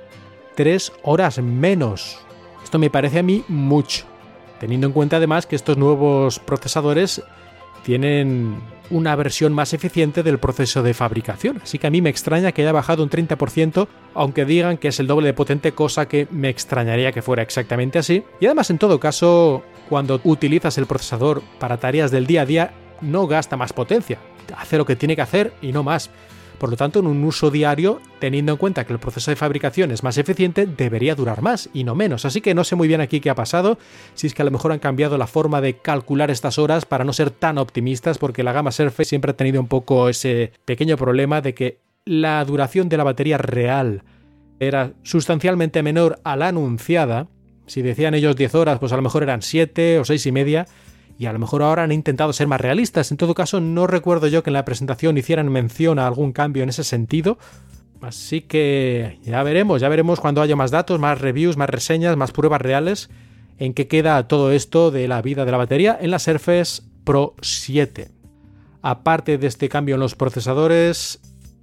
3 0.60 0.92
horas 1.04 1.38
menos. 1.38 2.18
Esto 2.62 2.78
me 2.78 2.90
parece 2.90 3.20
a 3.20 3.22
mí 3.22 3.42
mucho, 3.48 4.04
teniendo 4.58 4.86
en 4.86 4.92
cuenta 4.92 5.16
además 5.16 5.46
que 5.46 5.56
estos 5.56 5.78
nuevos 5.78 6.38
procesadores 6.38 7.22
tienen 7.82 8.58
una 8.90 9.16
versión 9.16 9.54
más 9.54 9.72
eficiente 9.72 10.22
del 10.22 10.36
proceso 10.36 10.82
de 10.82 10.92
fabricación. 10.92 11.62
Así 11.62 11.78
que 11.78 11.86
a 11.86 11.90
mí 11.90 12.02
me 12.02 12.10
extraña 12.10 12.52
que 12.52 12.60
haya 12.60 12.72
bajado 12.72 13.02
un 13.02 13.08
30%, 13.08 13.88
aunque 14.12 14.44
digan 14.44 14.76
que 14.76 14.88
es 14.88 15.00
el 15.00 15.06
doble 15.06 15.28
de 15.28 15.32
potente, 15.32 15.72
cosa 15.72 16.06
que 16.06 16.28
me 16.30 16.50
extrañaría 16.50 17.10
que 17.10 17.22
fuera 17.22 17.42
exactamente 17.42 17.98
así. 17.98 18.22
Y 18.38 18.44
además, 18.44 18.68
en 18.68 18.76
todo 18.76 19.00
caso, 19.00 19.62
cuando 19.88 20.20
utilizas 20.24 20.76
el 20.76 20.84
procesador 20.84 21.40
para 21.58 21.78
tareas 21.78 22.10
del 22.10 22.26
día 22.26 22.42
a 22.42 22.46
día, 22.46 22.74
no 23.00 23.26
gasta 23.26 23.56
más 23.56 23.72
potencia. 23.72 24.18
Hace 24.58 24.76
lo 24.76 24.84
que 24.84 24.96
tiene 24.96 25.16
que 25.16 25.22
hacer 25.22 25.54
y 25.62 25.72
no 25.72 25.82
más. 25.82 26.10
Por 26.60 26.68
lo 26.68 26.76
tanto, 26.76 27.00
en 27.00 27.06
un 27.06 27.24
uso 27.24 27.50
diario, 27.50 28.02
teniendo 28.18 28.52
en 28.52 28.58
cuenta 28.58 28.84
que 28.84 28.92
el 28.92 28.98
proceso 28.98 29.30
de 29.30 29.36
fabricación 29.36 29.92
es 29.92 30.02
más 30.02 30.18
eficiente, 30.18 30.66
debería 30.66 31.14
durar 31.14 31.40
más 31.40 31.70
y 31.72 31.84
no 31.84 31.94
menos. 31.94 32.26
Así 32.26 32.42
que 32.42 32.52
no 32.52 32.64
sé 32.64 32.76
muy 32.76 32.86
bien 32.86 33.00
aquí 33.00 33.18
qué 33.20 33.30
ha 33.30 33.34
pasado, 33.34 33.78
si 34.12 34.26
es 34.26 34.34
que 34.34 34.42
a 34.42 34.44
lo 34.44 34.50
mejor 34.50 34.70
han 34.70 34.78
cambiado 34.78 35.16
la 35.16 35.26
forma 35.26 35.62
de 35.62 35.78
calcular 35.78 36.30
estas 36.30 36.58
horas 36.58 36.84
para 36.84 37.02
no 37.02 37.14
ser 37.14 37.30
tan 37.30 37.56
optimistas, 37.56 38.18
porque 38.18 38.42
la 38.42 38.52
gama 38.52 38.72
Surface 38.72 39.08
siempre 39.08 39.30
ha 39.30 39.36
tenido 39.38 39.58
un 39.58 39.68
poco 39.68 40.10
ese 40.10 40.52
pequeño 40.66 40.98
problema 40.98 41.40
de 41.40 41.54
que 41.54 41.78
la 42.04 42.44
duración 42.44 42.90
de 42.90 42.98
la 42.98 43.04
batería 43.04 43.38
real 43.38 44.02
era 44.58 44.92
sustancialmente 45.02 45.82
menor 45.82 46.20
a 46.24 46.36
la 46.36 46.48
anunciada. 46.48 47.28
Si 47.68 47.80
decían 47.80 48.12
ellos 48.12 48.36
10 48.36 48.54
horas, 48.54 48.78
pues 48.78 48.92
a 48.92 48.96
lo 48.96 49.02
mejor 49.02 49.22
eran 49.22 49.40
7 49.40 49.98
o 49.98 50.04
6 50.04 50.26
y 50.26 50.32
media 50.32 50.66
y 51.20 51.26
a 51.26 51.34
lo 51.34 51.38
mejor 51.38 51.62
ahora 51.62 51.82
han 51.82 51.92
intentado 51.92 52.32
ser 52.32 52.46
más 52.46 52.62
realistas. 52.62 53.10
En 53.10 53.18
todo 53.18 53.34
caso, 53.34 53.60
no 53.60 53.86
recuerdo 53.86 54.26
yo 54.26 54.42
que 54.42 54.48
en 54.48 54.54
la 54.54 54.64
presentación 54.64 55.18
hicieran 55.18 55.52
mención 55.52 55.98
a 55.98 56.06
algún 56.06 56.32
cambio 56.32 56.62
en 56.62 56.70
ese 56.70 56.82
sentido. 56.82 57.36
Así 58.00 58.40
que 58.40 59.18
ya 59.22 59.42
veremos, 59.42 59.82
ya 59.82 59.90
veremos 59.90 60.18
cuando 60.18 60.40
haya 60.40 60.56
más 60.56 60.70
datos, 60.70 60.98
más 60.98 61.20
reviews, 61.20 61.58
más 61.58 61.68
reseñas, 61.68 62.16
más 62.16 62.32
pruebas 62.32 62.62
reales 62.62 63.10
en 63.58 63.74
qué 63.74 63.86
queda 63.86 64.26
todo 64.28 64.50
esto 64.50 64.90
de 64.90 65.08
la 65.08 65.20
vida 65.20 65.44
de 65.44 65.50
la 65.50 65.58
batería 65.58 65.98
en 66.00 66.10
la 66.10 66.20
Surface 66.20 66.84
Pro 67.04 67.34
7. 67.42 68.08
Aparte 68.80 69.36
de 69.36 69.46
este 69.46 69.68
cambio 69.68 69.96
en 69.96 70.00
los 70.00 70.14
procesadores, 70.14 71.20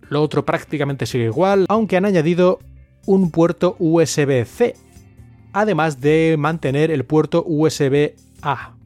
lo 0.07 0.21
otro 0.21 0.45
prácticamente 0.45 1.07
sigue 1.07 1.25
igual, 1.25 1.65
aunque 1.67 1.97
han 1.97 2.05
añadido 2.05 2.59
un 3.07 3.31
puerto 3.31 3.75
USB-C, 3.79 4.75
además 5.51 5.99
de 5.99 6.35
mantener 6.37 6.91
el 6.91 7.05
puerto 7.05 7.43
USB-A. 7.47 8.76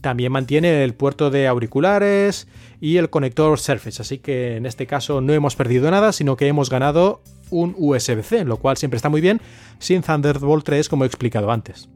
También 0.00 0.32
mantiene 0.32 0.84
el 0.84 0.94
puerto 0.94 1.30
de 1.30 1.46
auriculares 1.46 2.46
y 2.80 2.96
el 2.98 3.10
conector 3.10 3.58
Surface, 3.58 4.00
así 4.00 4.18
que 4.18 4.56
en 4.56 4.66
este 4.66 4.86
caso 4.86 5.20
no 5.20 5.32
hemos 5.32 5.56
perdido 5.56 5.90
nada, 5.90 6.12
sino 6.12 6.36
que 6.36 6.46
hemos 6.46 6.70
ganado 6.70 7.22
un 7.50 7.74
USB-C, 7.76 8.44
lo 8.44 8.58
cual 8.58 8.76
siempre 8.76 8.96
está 8.96 9.08
muy 9.08 9.20
bien, 9.20 9.40
sin 9.78 10.02
Thunderbolt 10.02 10.64
3 10.64 10.88
como 10.88 11.04
he 11.04 11.06
explicado 11.06 11.50
antes. 11.50 11.88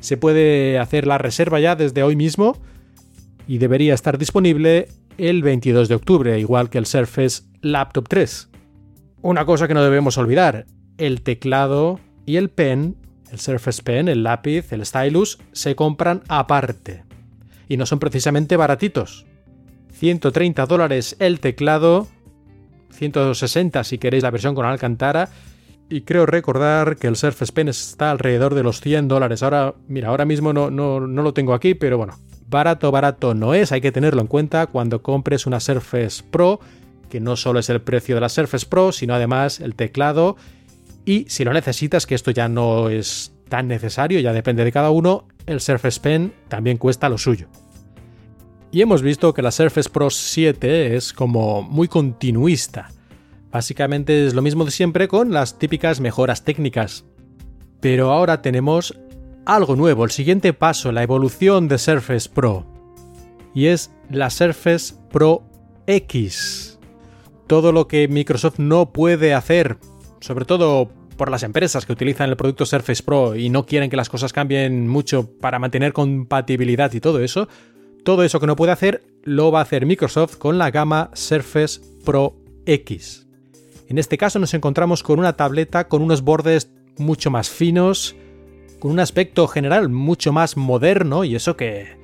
Se 0.00 0.16
puede 0.16 0.78
hacer 0.78 1.06
la 1.06 1.18
reserva 1.18 1.60
ya 1.60 1.76
desde 1.76 2.02
hoy 2.02 2.16
mismo 2.16 2.56
y 3.46 3.58
debería 3.58 3.94
estar 3.94 4.18
disponible 4.18 4.88
el 5.18 5.42
22 5.42 5.88
de 5.88 5.94
octubre, 5.94 6.38
igual 6.38 6.70
que 6.70 6.78
el 6.78 6.86
Surface 6.86 7.42
Laptop 7.60 8.08
3. 8.08 8.48
Una 9.20 9.44
cosa 9.44 9.68
que 9.68 9.74
no 9.74 9.84
debemos 9.84 10.18
olvidar, 10.18 10.66
el 10.98 11.22
teclado 11.22 12.00
y 12.26 12.36
el 12.36 12.50
pen 12.50 12.96
el 13.32 13.40
Surface 13.40 13.82
Pen, 13.82 14.08
el 14.08 14.22
lápiz, 14.22 14.72
el 14.72 14.84
stylus, 14.84 15.38
se 15.52 15.74
compran 15.74 16.22
aparte. 16.28 17.02
Y 17.66 17.78
no 17.78 17.86
son 17.86 17.98
precisamente 17.98 18.56
baratitos. 18.56 19.24
130 19.94 20.66
dólares 20.66 21.16
el 21.18 21.40
teclado, 21.40 22.06
160 22.90 23.84
si 23.84 23.98
queréis 23.98 24.22
la 24.22 24.30
versión 24.30 24.54
con 24.54 24.66
Alcantara, 24.66 25.30
y 25.88 26.02
creo 26.02 26.26
recordar 26.26 26.96
que 26.96 27.06
el 27.06 27.16
Surface 27.16 27.52
Pen 27.52 27.68
está 27.68 28.10
alrededor 28.10 28.54
de 28.54 28.62
los 28.62 28.80
100 28.80 29.08
dólares. 29.08 29.42
Ahora, 29.42 29.74
mira, 29.88 30.08
ahora 30.08 30.24
mismo 30.24 30.52
no, 30.52 30.70
no, 30.70 31.00
no 31.00 31.22
lo 31.22 31.32
tengo 31.32 31.54
aquí, 31.54 31.74
pero 31.74 31.96
bueno, 31.96 32.18
barato, 32.48 32.90
barato 32.90 33.34
no 33.34 33.54
es, 33.54 33.72
hay 33.72 33.80
que 33.80 33.92
tenerlo 33.92 34.20
en 34.20 34.26
cuenta 34.26 34.66
cuando 34.66 35.02
compres 35.02 35.46
una 35.46 35.60
Surface 35.60 36.22
Pro, 36.30 36.60
que 37.08 37.20
no 37.20 37.36
solo 37.36 37.60
es 37.60 37.70
el 37.70 37.80
precio 37.80 38.14
de 38.14 38.20
la 38.20 38.28
Surface 38.28 38.66
Pro, 38.66 38.92
sino 38.92 39.14
además 39.14 39.60
el 39.60 39.74
teclado 39.74 40.36
y 41.04 41.26
si 41.28 41.44
lo 41.44 41.52
necesitas, 41.52 42.06
que 42.06 42.14
esto 42.14 42.30
ya 42.30 42.48
no 42.48 42.88
es 42.88 43.34
tan 43.48 43.68
necesario, 43.68 44.20
ya 44.20 44.32
depende 44.32 44.64
de 44.64 44.72
cada 44.72 44.90
uno, 44.90 45.26
el 45.46 45.60
Surface 45.60 46.00
Pen 46.00 46.32
también 46.48 46.78
cuesta 46.78 47.08
lo 47.08 47.18
suyo. 47.18 47.48
Y 48.70 48.80
hemos 48.80 49.02
visto 49.02 49.34
que 49.34 49.42
la 49.42 49.50
Surface 49.50 49.90
Pro 49.90 50.08
7 50.08 50.96
es 50.96 51.12
como 51.12 51.62
muy 51.62 51.88
continuista. 51.88 52.90
Básicamente 53.50 54.26
es 54.26 54.32
lo 54.32 54.40
mismo 54.40 54.64
de 54.64 54.70
siempre 54.70 55.08
con 55.08 55.30
las 55.32 55.58
típicas 55.58 56.00
mejoras 56.00 56.44
técnicas. 56.44 57.04
Pero 57.80 58.12
ahora 58.12 58.40
tenemos 58.40 58.98
algo 59.44 59.76
nuevo, 59.76 60.04
el 60.04 60.10
siguiente 60.10 60.54
paso, 60.54 60.90
la 60.90 61.02
evolución 61.02 61.68
de 61.68 61.76
Surface 61.76 62.30
Pro. 62.30 62.64
Y 63.54 63.66
es 63.66 63.90
la 64.08 64.30
Surface 64.30 64.94
Pro 65.10 65.42
X. 65.86 66.78
Todo 67.46 67.72
lo 67.72 67.88
que 67.88 68.08
Microsoft 68.08 68.58
no 68.58 68.92
puede 68.92 69.34
hacer 69.34 69.76
sobre 70.22 70.44
todo 70.44 70.88
por 71.16 71.30
las 71.30 71.42
empresas 71.42 71.84
que 71.84 71.92
utilizan 71.92 72.30
el 72.30 72.36
producto 72.36 72.64
Surface 72.64 73.02
Pro 73.02 73.34
y 73.34 73.50
no 73.50 73.66
quieren 73.66 73.90
que 73.90 73.96
las 73.96 74.08
cosas 74.08 74.32
cambien 74.32 74.88
mucho 74.88 75.28
para 75.40 75.58
mantener 75.58 75.92
compatibilidad 75.92 76.92
y 76.92 77.00
todo 77.00 77.20
eso, 77.20 77.48
todo 78.04 78.22
eso 78.24 78.40
que 78.40 78.46
no 78.46 78.56
puede 78.56 78.72
hacer 78.72 79.02
lo 79.24 79.52
va 79.52 79.58
a 79.58 79.62
hacer 79.62 79.84
Microsoft 79.84 80.36
con 80.36 80.58
la 80.58 80.70
gama 80.70 81.10
Surface 81.12 81.80
Pro 82.04 82.36
X. 82.66 83.26
En 83.88 83.98
este 83.98 84.16
caso 84.16 84.38
nos 84.38 84.54
encontramos 84.54 85.02
con 85.02 85.18
una 85.18 85.34
tableta 85.34 85.88
con 85.88 86.02
unos 86.02 86.22
bordes 86.22 86.70
mucho 86.98 87.30
más 87.30 87.50
finos, 87.50 88.16
con 88.78 88.90
un 88.90 89.00
aspecto 89.00 89.46
general 89.48 89.88
mucho 89.88 90.32
más 90.32 90.56
moderno 90.56 91.24
y 91.24 91.34
eso 91.34 91.56
que 91.56 92.00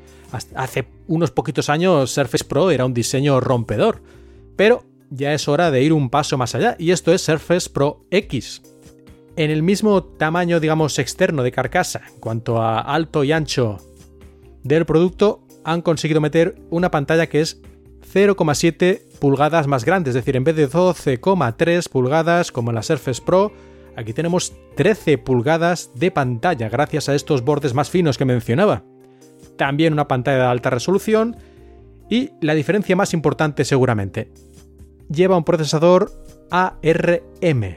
hace 0.54 0.86
unos 1.06 1.30
poquitos 1.30 1.70
años 1.70 2.10
Surface 2.10 2.44
Pro 2.44 2.70
era 2.70 2.84
un 2.84 2.94
diseño 2.94 3.40
rompedor. 3.40 4.02
Pero 4.56 4.84
ya 5.10 5.34
es 5.34 5.48
hora 5.48 5.70
de 5.70 5.82
ir 5.82 5.92
un 5.92 6.10
paso 6.10 6.36
más 6.36 6.54
allá, 6.54 6.76
y 6.78 6.90
esto 6.90 7.12
es 7.12 7.22
Surface 7.22 7.70
Pro 7.70 8.04
X. 8.10 8.62
En 9.36 9.50
el 9.50 9.62
mismo 9.62 10.02
tamaño, 10.02 10.60
digamos, 10.60 10.98
externo 10.98 11.42
de 11.42 11.52
carcasa, 11.52 12.02
en 12.12 12.20
cuanto 12.20 12.60
a 12.60 12.80
alto 12.80 13.22
y 13.24 13.32
ancho 13.32 13.78
del 14.64 14.84
producto, 14.84 15.42
han 15.64 15.82
conseguido 15.82 16.20
meter 16.20 16.56
una 16.70 16.90
pantalla 16.90 17.28
que 17.28 17.40
es 17.40 17.60
0,7 18.12 19.02
pulgadas 19.20 19.66
más 19.66 19.84
grande, 19.84 20.10
es 20.10 20.14
decir, 20.14 20.34
en 20.36 20.44
vez 20.44 20.56
de 20.56 20.68
12,3 20.68 21.88
pulgadas 21.88 22.50
como 22.50 22.70
en 22.70 22.76
la 22.76 22.82
Surface 22.82 23.22
Pro, 23.24 23.52
aquí 23.96 24.12
tenemos 24.12 24.54
13 24.76 25.18
pulgadas 25.18 25.90
de 25.94 26.10
pantalla 26.10 26.68
gracias 26.68 27.08
a 27.08 27.14
estos 27.14 27.42
bordes 27.42 27.74
más 27.74 27.90
finos 27.90 28.16
que 28.16 28.24
mencionaba. 28.24 28.82
también 29.58 29.92
una 29.92 30.08
pantalla 30.08 30.38
de 30.38 30.44
alta 30.44 30.70
resolución 30.70 31.36
y 32.08 32.30
la 32.40 32.54
diferencia 32.54 32.96
más 32.96 33.12
importante 33.12 33.64
seguramente, 33.64 34.30
lleva 35.08 35.36
un 35.36 35.44
procesador 35.44 36.12
ARM, 36.50 37.76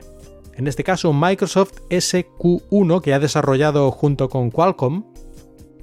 en 0.53 0.67
este 0.67 0.83
caso 0.83 1.13
Microsoft 1.13 1.73
SQ1 1.89 3.01
que 3.01 3.13
ha 3.13 3.19
desarrollado 3.19 3.91
junto 3.91 4.29
con 4.29 4.51
Qualcomm 4.51 5.05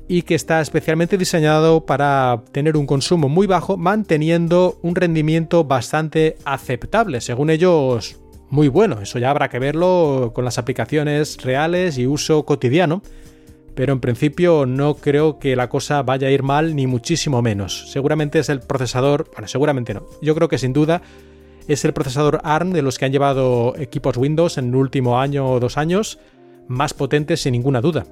y 0.08 0.22
que 0.22 0.34
está 0.34 0.60
especialmente 0.60 1.18
diseñado 1.18 1.84
para 1.84 2.42
tener 2.52 2.76
un 2.76 2.86
consumo 2.86 3.28
muy 3.28 3.46
bajo 3.46 3.76
manteniendo 3.76 4.78
un 4.82 4.94
rendimiento 4.94 5.64
bastante 5.64 6.36
aceptable, 6.44 7.20
según 7.20 7.50
ellos 7.50 8.20
muy 8.50 8.68
bueno, 8.68 9.00
eso 9.02 9.18
ya 9.18 9.30
habrá 9.30 9.50
que 9.50 9.58
verlo 9.58 10.32
con 10.34 10.44
las 10.44 10.56
aplicaciones 10.56 11.36
reales 11.42 11.98
y 11.98 12.06
uso 12.06 12.44
cotidiano, 12.46 13.02
pero 13.74 13.92
en 13.92 14.00
principio 14.00 14.64
no 14.64 14.94
creo 14.94 15.38
que 15.38 15.54
la 15.54 15.68
cosa 15.68 16.02
vaya 16.02 16.28
a 16.28 16.30
ir 16.30 16.42
mal 16.42 16.74
ni 16.74 16.86
muchísimo 16.86 17.42
menos. 17.42 17.90
Seguramente 17.92 18.38
es 18.38 18.48
el 18.48 18.60
procesador, 18.60 19.30
bueno, 19.32 19.46
seguramente 19.46 19.92
no, 19.92 20.06
yo 20.22 20.34
creo 20.34 20.48
que 20.48 20.58
sin 20.58 20.72
duda 20.72 21.02
es 21.68 21.84
el 21.84 21.92
procesador 21.92 22.40
ARM 22.42 22.72
de 22.72 22.82
los 22.82 22.98
que 22.98 23.04
han 23.04 23.12
llevado 23.12 23.74
equipos 23.76 24.16
Windows 24.16 24.58
en 24.58 24.68
el 24.68 24.74
último 24.74 25.20
año 25.20 25.48
o 25.48 25.60
dos 25.60 25.76
años, 25.76 26.18
más 26.66 26.94
potente 26.94 27.36
sin 27.36 27.52
ninguna 27.52 27.80
duda. 27.80 28.06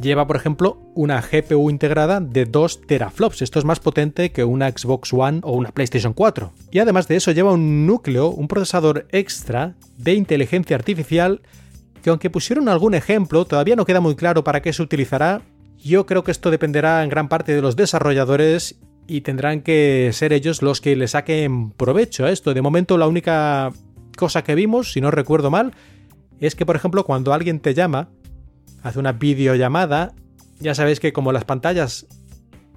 Lleva, 0.00 0.26
por 0.26 0.34
ejemplo, 0.34 0.78
una 0.94 1.20
GPU 1.22 1.70
integrada 1.70 2.18
de 2.18 2.46
2 2.46 2.86
teraflops. 2.88 3.42
Esto 3.42 3.60
es 3.60 3.64
más 3.64 3.78
potente 3.78 4.32
que 4.32 4.42
una 4.42 4.68
Xbox 4.68 5.12
One 5.12 5.40
o 5.44 5.52
una 5.52 5.70
PlayStation 5.70 6.12
4. 6.12 6.52
Y 6.72 6.80
además 6.80 7.06
de 7.06 7.14
eso 7.14 7.30
lleva 7.30 7.52
un 7.52 7.86
núcleo, 7.86 8.28
un 8.28 8.48
procesador 8.48 9.06
extra 9.12 9.76
de 9.96 10.14
inteligencia 10.14 10.74
artificial 10.74 11.42
que 12.02 12.10
aunque 12.10 12.28
pusieron 12.28 12.68
algún 12.68 12.94
ejemplo, 12.94 13.44
todavía 13.44 13.76
no 13.76 13.86
queda 13.86 14.00
muy 14.00 14.16
claro 14.16 14.42
para 14.42 14.62
qué 14.62 14.72
se 14.72 14.82
utilizará. 14.82 15.42
Yo 15.78 16.06
creo 16.06 16.24
que 16.24 16.32
esto 16.32 16.50
dependerá 16.50 17.02
en 17.04 17.08
gran 17.08 17.28
parte 17.28 17.54
de 17.54 17.62
los 17.62 17.76
desarrolladores 17.76 18.76
y 19.06 19.20
tendrán 19.20 19.60
que 19.60 20.10
ser 20.12 20.32
ellos 20.32 20.62
los 20.62 20.80
que 20.80 20.96
le 20.96 21.08
saquen 21.08 21.70
provecho 21.70 22.24
a 22.24 22.30
esto. 22.30 22.54
De 22.54 22.62
momento 22.62 22.96
la 22.98 23.06
única 23.06 23.72
cosa 24.16 24.42
que 24.42 24.54
vimos, 24.54 24.92
si 24.92 25.00
no 25.00 25.10
recuerdo 25.10 25.50
mal, 25.50 25.72
es 26.40 26.54
que 26.54 26.66
por 26.66 26.76
ejemplo 26.76 27.04
cuando 27.04 27.32
alguien 27.32 27.60
te 27.60 27.74
llama, 27.74 28.08
hace 28.82 28.98
una 28.98 29.12
videollamada, 29.12 30.12
ya 30.58 30.74
sabéis 30.74 31.00
que 31.00 31.12
como 31.12 31.32
las 31.32 31.44
pantallas 31.44 32.06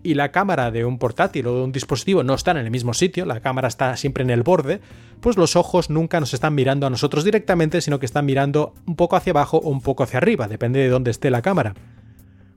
y 0.04 0.14
la 0.14 0.32
cámara 0.32 0.72
de 0.72 0.86
un 0.86 1.00
portátil 1.00 1.48
o 1.48 1.56
de 1.56 1.64
un 1.64 1.72
dispositivo 1.72 2.24
no 2.24 2.34
están 2.34 2.58
en 2.58 2.66
el 2.66 2.72
mismo 2.72 2.94
sitio, 2.94 3.26
la 3.26 3.40
cámara 3.40 3.68
está 3.68 3.96
siempre 3.98 4.24
en 4.24 4.30
el 4.30 4.44
borde, 4.44 4.80
pues 5.22 5.38
los 5.38 5.56
ojos 5.56 5.90
nunca 5.90 6.20
nos 6.20 6.34
están 6.34 6.56
mirando 6.56 6.88
a 6.88 6.90
nosotros 6.90 7.24
directamente, 7.24 7.82
sino 7.82 8.00
que 8.00 8.06
están 8.06 8.26
mirando 8.26 8.74
un 8.86 8.96
poco 8.96 9.16
hacia 9.16 9.32
abajo 9.32 9.58
o 9.58 9.70
un 9.70 9.82
poco 9.82 10.04
hacia 10.04 10.18
arriba, 10.18 10.48
depende 10.48 10.80
de 10.80 10.90
dónde 10.90 11.12
esté 11.12 11.30
la 11.30 11.42
cámara 11.42 11.74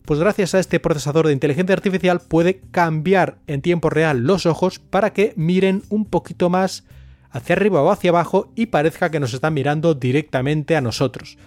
pues 0.05 0.21
gracias 0.21 0.55
a 0.55 0.59
este 0.59 0.81
procesador 0.81 1.27
de 1.27 1.33
inteligencia 1.33 1.75
artificial 1.75 2.21
puede 2.21 2.61
cambiar 2.71 3.39
en 3.47 3.63
tiempo 3.63 3.91
real 3.91 4.25
los 4.25 4.47
ojos 4.47 4.79
para 4.79 5.13
que 5.13 5.33
miren 5.37 5.83
un 5.89 6.05
poquito 6.05 6.51
más 6.51 6.85
hacia 7.31 7.55
arriba 7.55 7.83
o 7.83 7.91
hacia 7.91 8.11
abajo 8.11 8.53
y 8.57 8.67
parezca 8.67 9.11
que 9.11 9.21
nos 9.21 9.35
están 9.35 9.55
mirando 9.55 9.95
directamente 9.95 10.77
a 10.77 10.81
nosotros. 10.81 11.39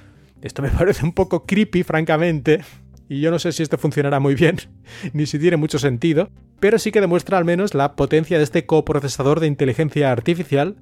Esto 0.41 0.61
me 0.61 0.69
parece 0.77 1.05
un 1.05 1.13
poco 1.13 1.45
creepy, 1.45 1.83
francamente, 1.83 2.61
y 3.09 3.19
yo 3.21 3.31
no 3.31 3.39
sé 3.39 3.51
si 3.51 3.63
esto 3.63 3.77
funcionará 3.77 4.19
muy 4.19 4.35
bien, 4.35 4.57
ni 5.13 5.25
si 5.25 5.39
tiene 5.39 5.57
mucho 5.57 5.79
sentido, 5.79 6.29
pero 6.59 6.79
sí 6.79 6.91
que 6.91 7.01
demuestra 7.01 7.37
al 7.37 7.45
menos 7.45 7.73
la 7.73 7.95
potencia 7.95 8.37
de 8.37 8.43
este 8.43 8.65
coprocesador 8.65 9.39
de 9.39 9.47
inteligencia 9.47 10.11
artificial, 10.11 10.77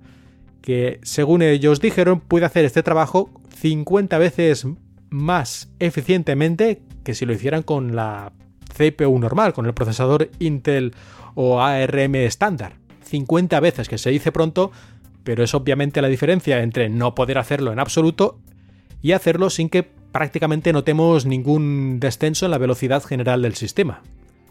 que 0.61 0.99
según 1.01 1.41
ellos 1.41 1.81
dijeron 1.81 2.19
puede 2.19 2.45
hacer 2.45 2.65
este 2.65 2.83
trabajo 2.83 3.31
50 3.59 4.17
veces 4.19 4.67
más 5.09 5.69
eficientemente 5.79 6.81
que 7.03 7.14
si 7.14 7.25
lo 7.25 7.33
hicieran 7.33 7.64
con 7.64 7.96
la 7.96 8.31
CPU 8.75 9.20
normal, 9.20 9.53
con 9.53 9.66
el 9.66 9.74
procesador 9.74 10.29
Intel 10.40 10.94
o 11.35 11.61
ARM 11.61 12.16
estándar. 12.16 12.74
50 13.03 13.59
veces, 13.59 13.90
que 13.90 13.98
se 13.98 14.09
dice 14.09 14.31
pronto, 14.31 14.72
pero 15.24 15.44
es 15.44 15.53
obviamente 15.53 16.01
la 16.01 16.07
diferencia 16.07 16.61
entre 16.61 16.90
no 16.90 17.14
poder 17.16 17.37
hacerlo 17.37 17.72
en 17.72 17.79
absoluto 17.79 18.40
y 19.01 19.11
hacerlo 19.11 19.50
sin 19.50 19.70
que 19.70 19.83
prácticamente 19.83 20.74
notemos 20.74 21.25
ningún 21.25 22.00
descenso 22.00 22.46
en 22.46 22.51
la 22.51 22.57
velocidad 22.57 23.03
general 23.03 23.42
del 23.42 23.55
sistema. 23.55 24.01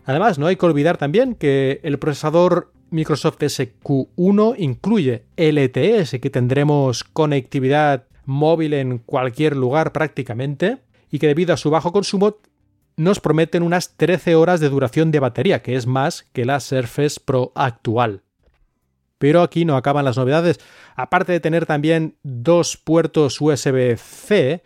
Además, 0.04 0.38
no 0.38 0.46
hay 0.46 0.56
que 0.56 0.66
olvidar 0.66 0.96
también 0.96 1.34
que 1.34 1.80
el 1.82 1.98
procesador 1.98 2.72
Microsoft 2.90 3.38
SQ1 3.38 4.54
incluye 4.58 5.24
LTS, 5.36 6.18
que 6.20 6.30
tendremos 6.30 7.04
conectividad 7.04 8.04
móvil 8.24 8.74
en 8.74 8.98
cualquier 8.98 9.56
lugar 9.56 9.92
prácticamente, 9.92 10.78
y 11.10 11.18
que 11.18 11.26
debido 11.26 11.54
a 11.54 11.56
su 11.56 11.70
bajo 11.70 11.92
consumo 11.92 12.38
nos 12.96 13.20
prometen 13.20 13.62
unas 13.62 13.96
13 13.96 14.34
horas 14.34 14.60
de 14.60 14.68
duración 14.68 15.10
de 15.10 15.20
batería, 15.20 15.62
que 15.62 15.74
es 15.74 15.86
más 15.86 16.24
que 16.32 16.44
la 16.44 16.60
Surface 16.60 17.18
Pro 17.24 17.52
actual. 17.54 18.22
Pero 19.18 19.42
aquí 19.42 19.64
no 19.64 19.76
acaban 19.76 20.04
las 20.04 20.16
novedades. 20.16 20.60
Aparte 20.96 21.32
de 21.32 21.40
tener 21.40 21.66
también 21.66 22.16
dos 22.22 22.76
puertos 22.76 23.40
USB-C, 23.40 24.62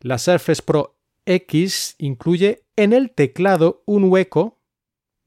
la 0.00 0.18
Surface 0.18 0.62
Pro 0.62 0.96
X 1.24 1.94
incluye 1.98 2.64
en 2.76 2.92
el 2.92 3.10
teclado 3.10 3.82
un 3.86 4.04
hueco 4.04 4.58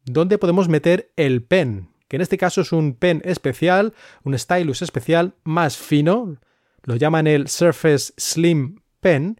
donde 0.05 0.37
podemos 0.37 0.69
meter 0.69 1.11
el 1.15 1.43
pen, 1.43 1.89
que 2.07 2.15
en 2.15 2.21
este 2.21 2.37
caso 2.37 2.61
es 2.61 2.71
un 2.71 2.93
pen 2.93 3.21
especial, 3.25 3.93
un 4.23 4.37
stylus 4.37 4.81
especial 4.81 5.35
más 5.43 5.77
fino, 5.77 6.37
lo 6.83 6.95
llaman 6.95 7.27
el 7.27 7.47
Surface 7.47 8.13
Slim 8.17 8.81
Pen, 8.99 9.39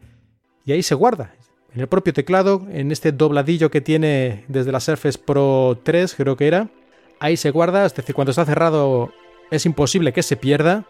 y 0.69 0.71
ahí 0.71 0.83
se 0.83 0.93
guarda. 0.93 1.33
En 1.73 1.81
el 1.81 1.87
propio 1.87 2.13
teclado, 2.13 2.67
en 2.71 2.91
este 2.91 3.11
dobladillo 3.11 3.71
que 3.71 3.81
tiene 3.81 4.45
desde 4.47 4.71
la 4.71 4.79
Surface 4.79 5.17
Pro 5.17 5.79
3, 5.81 6.13
creo 6.13 6.37
que 6.37 6.45
era, 6.45 6.69
ahí 7.19 7.37
se 7.37 7.49
guarda, 7.49 7.87
es 7.87 7.95
decir, 7.95 8.13
cuando 8.13 8.29
está 8.29 8.45
cerrado 8.45 9.11
es 9.49 9.65
imposible 9.65 10.13
que 10.13 10.21
se 10.21 10.37
pierda. 10.37 10.85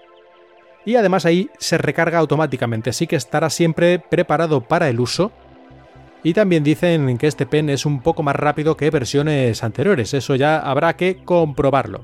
Y 0.84 0.98
además 0.98 1.26
ahí 1.26 1.50
se 1.60 1.78
recarga 1.78 2.20
automáticamente, 2.20 2.90
así 2.90 3.08
que 3.08 3.16
estará 3.16 3.50
siempre 3.50 4.00
preparado 4.00 4.60
para 4.60 4.90
el 4.90 5.00
uso. 5.00 5.32
Y 6.24 6.34
también 6.34 6.66
dicen 6.66 7.18
que 7.18 7.28
este 7.28 7.46
pen 7.46 7.70
es 7.70 7.86
un 7.86 8.02
poco 8.02 8.22
más 8.22 8.36
rápido 8.36 8.76
que 8.76 8.90
versiones 8.90 9.64
anteriores, 9.64 10.14
eso 10.14 10.36
ya 10.36 10.60
habrá 10.60 10.98
que 10.98 11.24
comprobarlo. 11.24 12.02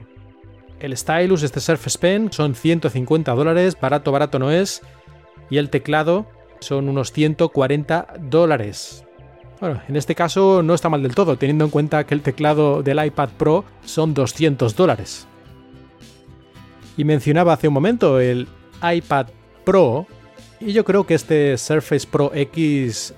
El 0.80 0.96
stylus, 0.96 1.44
este 1.44 1.60
Surface 1.60 2.00
Pen, 2.00 2.32
son 2.32 2.56
150 2.56 3.34
dólares, 3.34 3.78
barato, 3.78 4.14
barato 4.14 4.40
no 4.40 4.50
es. 4.50 4.82
Y 5.50 5.58
el 5.58 5.70
teclado, 5.70 6.26
son 6.66 6.90
unos 6.90 7.12
140 7.12 8.16
dólares. 8.20 9.06
Bueno, 9.62 9.82
en 9.88 9.96
este 9.96 10.16
caso 10.16 10.62
no 10.64 10.74
está 10.74 10.90
mal 10.90 11.02
del 11.02 11.16
todo, 11.16 11.38
teniendo 11.38 11.64
en 11.64 11.72
cuenta 11.72 12.06
que 12.06 12.14
el 12.14 12.22
teclado 12.22 12.84
del 12.84 13.04
iPad 13.04 13.30
Pro 13.38 13.64
son 13.84 14.14
200 14.14 14.76
dólares. 14.76 15.28
Y 16.98 17.04
mencionaba 17.04 17.54
hace 17.54 17.68
un 17.68 17.74
momento 17.74 18.20
el 18.20 18.48
iPad 18.82 19.28
Pro, 19.64 20.08
y 20.60 20.74
yo 20.74 20.84
creo 20.84 21.06
que 21.06 21.14
este 21.14 21.58
Surface 21.58 22.08
Pro 22.08 22.32
X 22.34 23.14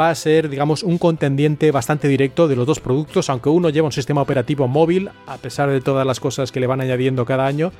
va 0.00 0.10
a 0.10 0.14
ser, 0.14 0.48
digamos, 0.48 0.82
un 0.82 0.98
contendiente 0.98 1.70
bastante 1.70 2.08
directo 2.08 2.48
de 2.48 2.56
los 2.56 2.66
dos 2.66 2.80
productos, 2.80 3.30
aunque 3.30 3.48
uno 3.48 3.70
lleva 3.70 3.86
un 3.86 3.92
sistema 3.92 4.22
operativo 4.22 4.68
móvil, 4.68 5.10
a 5.26 5.38
pesar 5.38 5.70
de 5.70 5.80
todas 5.80 6.06
las 6.06 6.20
cosas 6.20 6.52
que 6.52 6.60
le 6.60 6.66
van 6.66 6.80
añadiendo 6.80 7.24
cada 7.24 7.46
año, 7.46 7.72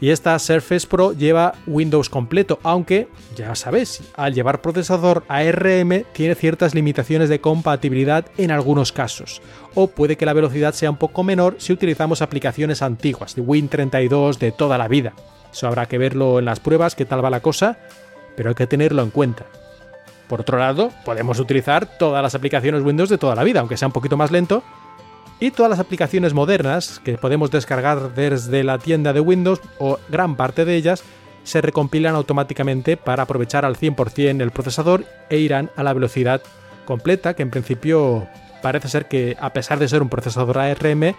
y 0.00 0.10
esta 0.10 0.38
Surface 0.38 0.86
Pro 0.86 1.12
lleva 1.12 1.54
Windows 1.66 2.08
completo, 2.08 2.58
aunque, 2.62 3.08
ya 3.36 3.54
sabéis, 3.54 4.02
al 4.14 4.34
llevar 4.34 4.60
procesador 4.60 5.24
ARM 5.28 6.04
tiene 6.12 6.34
ciertas 6.34 6.74
limitaciones 6.74 7.28
de 7.28 7.40
compatibilidad 7.40 8.26
en 8.36 8.50
algunos 8.50 8.92
casos, 8.92 9.42
o 9.74 9.88
puede 9.88 10.16
que 10.16 10.26
la 10.26 10.32
velocidad 10.32 10.74
sea 10.74 10.90
un 10.90 10.96
poco 10.96 11.24
menor 11.24 11.56
si 11.58 11.72
utilizamos 11.72 12.22
aplicaciones 12.22 12.82
antiguas, 12.82 13.34
de 13.34 13.42
Win32 13.42 14.38
de 14.38 14.52
toda 14.52 14.78
la 14.78 14.88
vida. 14.88 15.14
Eso 15.52 15.66
habrá 15.66 15.86
que 15.86 15.98
verlo 15.98 16.38
en 16.38 16.44
las 16.44 16.60
pruebas, 16.60 16.94
qué 16.94 17.04
tal 17.04 17.24
va 17.24 17.30
la 17.30 17.40
cosa, 17.40 17.78
pero 18.36 18.50
hay 18.50 18.54
que 18.54 18.66
tenerlo 18.66 19.02
en 19.02 19.10
cuenta. 19.10 19.46
Por 20.28 20.42
otro 20.42 20.58
lado, 20.58 20.92
podemos 21.04 21.40
utilizar 21.40 21.86
todas 21.98 22.22
las 22.22 22.34
aplicaciones 22.34 22.82
Windows 22.82 23.08
de 23.08 23.18
toda 23.18 23.34
la 23.34 23.44
vida, 23.44 23.60
aunque 23.60 23.78
sea 23.78 23.88
un 23.88 23.92
poquito 23.92 24.16
más 24.16 24.30
lento, 24.30 24.62
y 25.40 25.50
todas 25.50 25.70
las 25.70 25.80
aplicaciones 25.80 26.34
modernas 26.34 27.00
que 27.04 27.16
podemos 27.16 27.50
descargar 27.50 28.14
desde 28.14 28.64
la 28.64 28.78
tienda 28.78 29.12
de 29.12 29.20
Windows 29.20 29.60
o 29.78 29.98
gran 30.08 30.36
parte 30.36 30.64
de 30.64 30.74
ellas 30.74 31.04
se 31.44 31.60
recompilan 31.60 32.14
automáticamente 32.14 32.96
para 32.96 33.22
aprovechar 33.22 33.64
al 33.64 33.76
100% 33.76 34.42
el 34.42 34.50
procesador 34.50 35.04
e 35.30 35.38
irán 35.38 35.70
a 35.76 35.82
la 35.82 35.92
velocidad 35.92 36.42
completa 36.84 37.34
que 37.34 37.42
en 37.42 37.50
principio 37.50 38.26
parece 38.62 38.88
ser 38.88 39.06
que 39.06 39.36
a 39.40 39.52
pesar 39.52 39.78
de 39.78 39.88
ser 39.88 40.02
un 40.02 40.08
procesador 40.08 40.58
ARM 40.58 41.14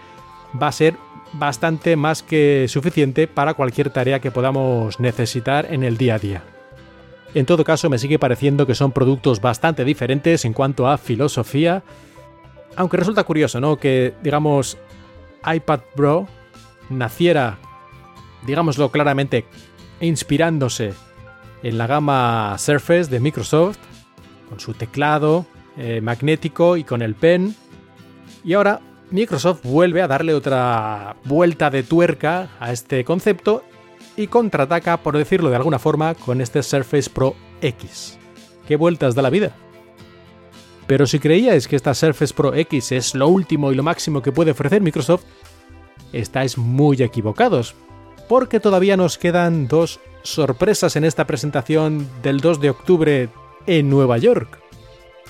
va 0.60 0.68
a 0.68 0.72
ser 0.72 0.94
bastante 1.32 1.96
más 1.96 2.22
que 2.22 2.66
suficiente 2.68 3.26
para 3.26 3.54
cualquier 3.54 3.90
tarea 3.90 4.20
que 4.20 4.30
podamos 4.30 5.00
necesitar 5.00 5.66
en 5.70 5.84
el 5.84 5.96
día 5.96 6.16
a 6.16 6.18
día. 6.18 6.42
En 7.34 7.46
todo 7.46 7.64
caso 7.64 7.88
me 7.88 7.98
sigue 7.98 8.18
pareciendo 8.18 8.66
que 8.66 8.74
son 8.74 8.90
productos 8.90 9.40
bastante 9.40 9.84
diferentes 9.84 10.44
en 10.44 10.52
cuanto 10.52 10.88
a 10.88 10.98
filosofía, 10.98 11.84
aunque 12.76 12.96
resulta 12.96 13.24
curioso, 13.24 13.60
¿no? 13.60 13.76
Que, 13.76 14.14
digamos, 14.22 14.78
iPad 15.44 15.80
Pro 15.94 16.26
naciera, 16.88 17.58
digámoslo 18.46 18.90
claramente, 18.90 19.46
inspirándose 20.00 20.94
en 21.62 21.78
la 21.78 21.86
gama 21.86 22.56
Surface 22.58 23.10
de 23.10 23.20
Microsoft, 23.20 23.78
con 24.48 24.60
su 24.60 24.74
teclado 24.74 25.46
eh, 25.76 26.00
magnético 26.00 26.76
y 26.76 26.84
con 26.84 27.02
el 27.02 27.14
pen, 27.14 27.54
Y 28.42 28.54
ahora 28.54 28.80
Microsoft 29.10 29.62
vuelve 29.64 30.02
a 30.02 30.08
darle 30.08 30.34
otra 30.34 31.16
vuelta 31.24 31.68
de 31.70 31.82
tuerca 31.82 32.48
a 32.58 32.72
este 32.72 33.04
concepto 33.04 33.64
y 34.16 34.28
contraataca, 34.28 34.98
por 34.98 35.16
decirlo 35.16 35.50
de 35.50 35.56
alguna 35.56 35.78
forma, 35.78 36.14
con 36.14 36.40
este 36.40 36.62
Surface 36.62 37.10
Pro 37.10 37.34
X. 37.60 38.18
¿Qué 38.66 38.76
vueltas 38.76 39.14
da 39.14 39.22
la 39.22 39.30
vida? 39.30 39.52
Pero 40.90 41.06
si 41.06 41.20
creíais 41.20 41.68
que 41.68 41.76
esta 41.76 41.94
Surface 41.94 42.34
Pro 42.34 42.52
X 42.52 42.90
es 42.90 43.14
lo 43.14 43.28
último 43.28 43.70
y 43.70 43.76
lo 43.76 43.84
máximo 43.84 44.22
que 44.22 44.32
puede 44.32 44.50
ofrecer 44.50 44.82
Microsoft, 44.82 45.22
estáis 46.12 46.58
muy 46.58 47.00
equivocados, 47.00 47.76
porque 48.28 48.58
todavía 48.58 48.96
nos 48.96 49.16
quedan 49.16 49.68
dos 49.68 50.00
sorpresas 50.24 50.96
en 50.96 51.04
esta 51.04 51.28
presentación 51.28 52.08
del 52.24 52.40
2 52.40 52.60
de 52.60 52.70
octubre 52.70 53.28
en 53.68 53.88
Nueva 53.88 54.18
York. 54.18 54.58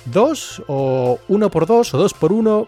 Dos 0.07 0.63
o 0.67 1.19
uno 1.29 1.51
por 1.51 1.67
dos 1.67 1.93
o 1.93 1.99
dos 1.99 2.15
por 2.15 2.33
uno. 2.33 2.67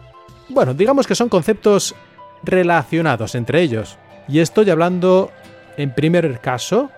Bueno, 0.50 0.74
digamos 0.74 1.06
que 1.06 1.14
son 1.14 1.30
conceptos 1.30 1.94
relacionados 2.42 3.34
entre 3.34 3.62
ellos. 3.62 3.96
Y 4.28 4.40
estoy 4.40 4.68
hablando, 4.68 5.30
en 5.78 5.94
primer 5.94 6.40
caso, 6.40 6.90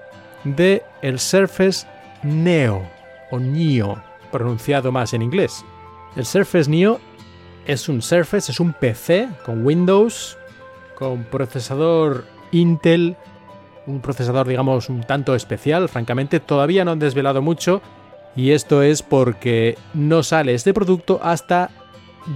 de 0.42 0.82
el 1.02 1.20
Surface 1.20 1.86
Neo 2.24 2.82
o 3.30 3.38
Neo, 3.38 4.02
pronunciado 4.32 4.90
más 4.90 5.14
en 5.14 5.22
inglés. 5.22 5.64
El 6.16 6.24
Surface 6.24 6.70
Neo 6.70 7.00
es 7.66 7.88
un 7.88 8.00
Surface, 8.00 8.52
es 8.52 8.60
un 8.60 8.72
PC 8.72 9.28
con 9.44 9.66
Windows, 9.66 10.38
con 10.96 11.24
procesador 11.24 12.24
Intel, 12.52 13.16
un 13.86 14.00
procesador 14.00 14.46
digamos 14.46 14.88
un 14.88 15.02
tanto 15.02 15.34
especial, 15.34 15.88
francamente 15.88 16.40
todavía 16.40 16.84
no 16.84 16.92
han 16.92 16.98
desvelado 16.98 17.42
mucho 17.42 17.82
y 18.36 18.50
esto 18.50 18.82
es 18.82 19.02
porque 19.02 19.76
no 19.92 20.22
sale 20.22 20.54
este 20.54 20.72
producto 20.72 21.20
hasta 21.22 21.70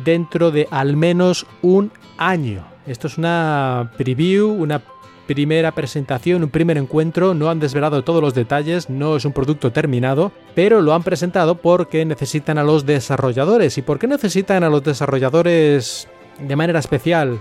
dentro 0.05 0.51
de 0.51 0.67
al 0.71 0.97
menos 0.97 1.47
un 1.63 1.93
año. 2.19 2.65
Esto 2.87 3.07
es 3.07 3.19
una 3.19 3.93
preview, 3.97 4.51
una 4.51 4.83
primera 5.29 5.73
presentación, 5.73 6.43
un 6.43 6.49
primer 6.49 6.79
encuentro, 6.79 7.35
no 7.35 7.51
han 7.51 7.61
desvelado 7.61 8.03
todos 8.03 8.23
los 8.23 8.35
detalles, 8.35 8.89
no 8.89 9.15
es 9.15 9.27
un 9.27 9.35
producto 9.35 9.71
terminado, 9.71 10.33
pero 10.55 10.81
lo 10.81 10.95
han 10.95 11.03
presentado 11.03 11.57
porque 11.57 12.07
necesitan 12.07 12.57
a 12.57 12.65
los 12.65 12.87
desarrolladores. 12.87 13.77
¿Y 13.77 13.83
por 13.83 13.99
qué 13.99 14.07
necesitan 14.07 14.65
a 14.65 14.71
los 14.71 14.83
desarrolladores 14.83 16.09
de 16.41 16.57
manera 16.57 16.79
especial 16.79 17.39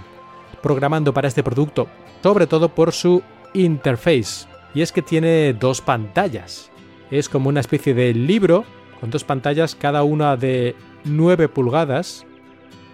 programando 0.61 1.13
para 1.13 1.29
este 1.29 1.43
producto? 1.43 1.87
Sobre 2.21 2.45
todo 2.45 2.67
por 2.69 2.91
su 2.91 3.23
interface. 3.53 4.47
Y 4.73 4.81
es 4.81 4.91
que 4.91 5.01
tiene 5.01 5.53
dos 5.53 5.79
pantallas. 5.79 6.69
Es 7.09 7.29
como 7.29 7.47
una 7.47 7.61
especie 7.61 7.93
de 7.93 8.13
libro 8.13 8.65
con 8.99 9.11
dos 9.11 9.23
pantallas, 9.23 9.75
cada 9.75 10.03
una 10.03 10.35
de 10.35 10.75
9 11.05 11.47
pulgadas, 11.47 12.25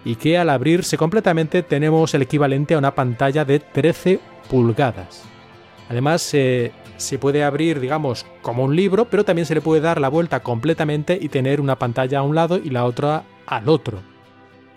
y 0.04 0.16
que 0.16 0.38
al 0.38 0.50
abrirse 0.50 0.96
completamente 0.96 1.62
tenemos 1.62 2.14
el 2.14 2.22
equivalente 2.22 2.74
a 2.74 2.78
una 2.78 2.94
pantalla 2.94 3.44
de 3.44 3.60
13 3.60 4.20
pulgadas. 4.50 5.22
Además, 5.88 6.22
se 6.22 6.72
puede 7.18 7.44
abrir, 7.44 7.80
digamos, 7.80 8.26
como 8.42 8.64
un 8.64 8.76
libro, 8.76 9.06
pero 9.06 9.24
también 9.24 9.46
se 9.46 9.54
le 9.54 9.60
puede 9.60 9.80
dar 9.80 10.00
la 10.00 10.08
vuelta 10.08 10.40
completamente 10.40 11.18
y 11.20 11.28
tener 11.28 11.60
una 11.60 11.78
pantalla 11.78 12.20
a 12.20 12.22
un 12.22 12.34
lado 12.34 12.58
y 12.58 12.70
la 12.70 12.84
otra 12.84 13.24
al 13.46 13.68
otro. 13.68 14.00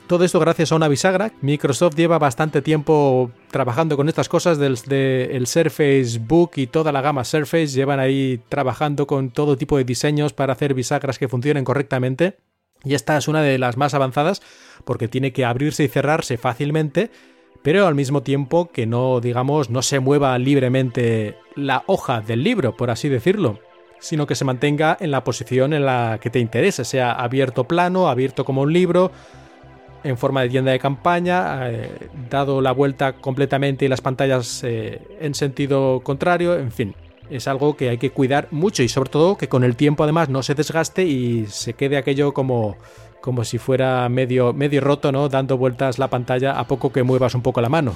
Todo 0.08 0.24
esto 0.24 0.40
gracias 0.40 0.72
a 0.72 0.76
una 0.78 0.88
bisagra. 0.88 1.34
Microsoft 1.42 1.96
lleva 1.96 2.18
bastante 2.18 2.62
tiempo 2.62 3.30
trabajando 3.52 3.98
con 3.98 4.08
estas 4.08 4.30
cosas 4.30 4.58
del 4.58 4.78
el 4.90 5.48
Surface 5.48 6.18
Book 6.20 6.52
y 6.56 6.68
toda 6.68 6.94
la 6.94 7.02
gama 7.02 7.26
Surface. 7.26 7.68
Llevan 7.68 8.00
ahí 8.00 8.40
trabajando 8.48 9.06
con 9.06 9.32
todo 9.32 9.58
tipo 9.58 9.78
de 9.78 9.84
diseños 9.84 10.32
para 10.32 10.54
hacer 10.54 10.74
bisagras 10.74 11.20
que 11.20 11.28
funcionen 11.28 11.66
correctamente. 11.66 12.38
Y 12.88 12.94
esta 12.94 13.18
es 13.18 13.28
una 13.28 13.42
de 13.42 13.58
las 13.58 13.78
más 13.78 13.94
avanzadas 13.94 14.42
porque 14.86 15.08
tiene 15.08 15.34
que 15.34 15.46
abrirse 15.46 15.84
y 15.84 15.88
cerrarse 15.88 16.38
fácilmente 16.38 17.12
pero 17.62 17.86
al 17.86 17.96
mismo 17.96 18.24
tiempo 18.24 18.72
que 18.72 18.86
no, 18.86 19.20
digamos, 19.20 19.70
no 19.70 19.82
se 19.82 20.00
mueva 20.00 20.38
libremente 20.38 21.36
la 21.56 21.84
hoja 21.88 22.22
del 22.22 22.44
libro, 22.44 22.78
por 22.78 22.90
así 22.90 23.10
decirlo, 23.10 23.60
sino 24.00 24.26
que 24.26 24.36
se 24.36 24.46
mantenga 24.46 24.96
en 25.00 25.12
la 25.12 25.26
posición 25.26 25.74
en 25.74 25.86
la 25.86 26.20
que 26.22 26.30
te 26.30 26.40
interese, 26.40 26.86
sea 26.86 27.12
abierto 27.12 27.66
plano, 27.66 28.08
abierto 28.08 28.46
como 28.46 28.62
un 28.62 28.72
libro, 28.72 29.12
en 30.04 30.18
forma 30.18 30.44
de 30.44 30.50
tienda 30.50 30.72
de 30.72 30.80
campaña, 30.80 31.70
eh, 31.70 31.90
dado 32.30 32.62
la 32.62 32.72
vuelta 32.72 33.14
completamente 33.14 33.84
y 33.84 33.88
las 33.90 34.00
pantallas 34.00 34.64
eh, 34.64 35.02
en 35.20 35.34
sentido 35.34 36.00
contrario, 36.02 36.58
en 36.58 36.72
fin. 36.72 36.96
Es 37.30 37.48
algo 37.48 37.76
que 37.76 37.90
hay 37.90 37.98
que 37.98 38.12
cuidar 38.12 38.48
mucho 38.52 38.84
y 38.84 38.90
sobre 38.90 39.10
todo 39.10 39.38
que 39.38 39.50
con 39.50 39.64
el 39.64 39.76
tiempo 39.76 40.04
además 40.04 40.30
no 40.30 40.44
se 40.44 40.56
desgaste 40.56 41.04
y 41.04 41.46
se 41.48 41.74
quede 41.74 41.98
aquello 41.98 42.34
como 42.34 42.78
como 43.22 43.44
si 43.44 43.58
fuera 43.58 44.08
medio, 44.08 44.54
medio 44.54 44.80
roto, 44.80 45.12
¿no? 45.12 45.28
Dando 45.28 45.58
vueltas 45.58 46.00
la 46.00 46.10
pantalla 46.10 46.58
a 46.60 46.66
poco 46.66 46.94
que 46.94 47.04
muevas 47.04 47.36
un 47.36 47.42
poco 47.42 47.60
la 47.60 47.68
mano. 47.68 47.94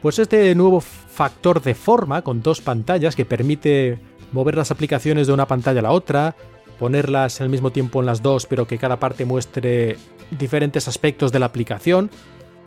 Pues 0.00 0.18
este 0.18 0.52
nuevo 0.56 0.80
factor 0.80 1.62
de 1.62 1.74
forma 1.76 2.22
con 2.22 2.42
dos 2.42 2.60
pantallas 2.60 3.14
que 3.14 3.24
permite 3.24 4.00
mover 4.32 4.56
las 4.56 4.72
aplicaciones 4.72 5.28
de 5.28 5.32
una 5.32 5.46
pantalla 5.46 5.78
a 5.78 5.84
la 5.84 5.92
otra, 5.92 6.34
ponerlas 6.78 7.40
al 7.40 7.50
mismo 7.50 7.70
tiempo 7.70 8.00
en 8.00 8.06
las 8.06 8.22
dos, 8.22 8.46
pero 8.46 8.66
que 8.66 8.78
cada 8.78 8.98
parte 8.98 9.24
muestre 9.24 9.96
diferentes 10.32 10.88
aspectos 10.88 11.30
de 11.30 11.38
la 11.38 11.46
aplicación, 11.46 12.10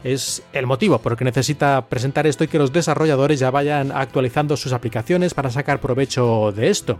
es 0.06 0.44
el 0.54 0.68
motivo 0.68 1.00
por 1.00 1.14
el 1.14 1.18
que 1.18 1.26
necesita 1.26 1.88
presentar 1.90 2.28
esto 2.28 2.44
y 2.44 2.48
que 2.48 2.60
los 2.60 2.72
desarrolladores 2.72 3.40
ya 3.40 3.50
vayan 3.50 3.92
actualizando 3.92 4.56
sus 4.56 4.72
aplicaciones 4.72 5.34
para 5.34 5.50
sacar 5.50 5.82
provecho 5.82 6.54
de 6.56 6.70
esto. 6.70 7.00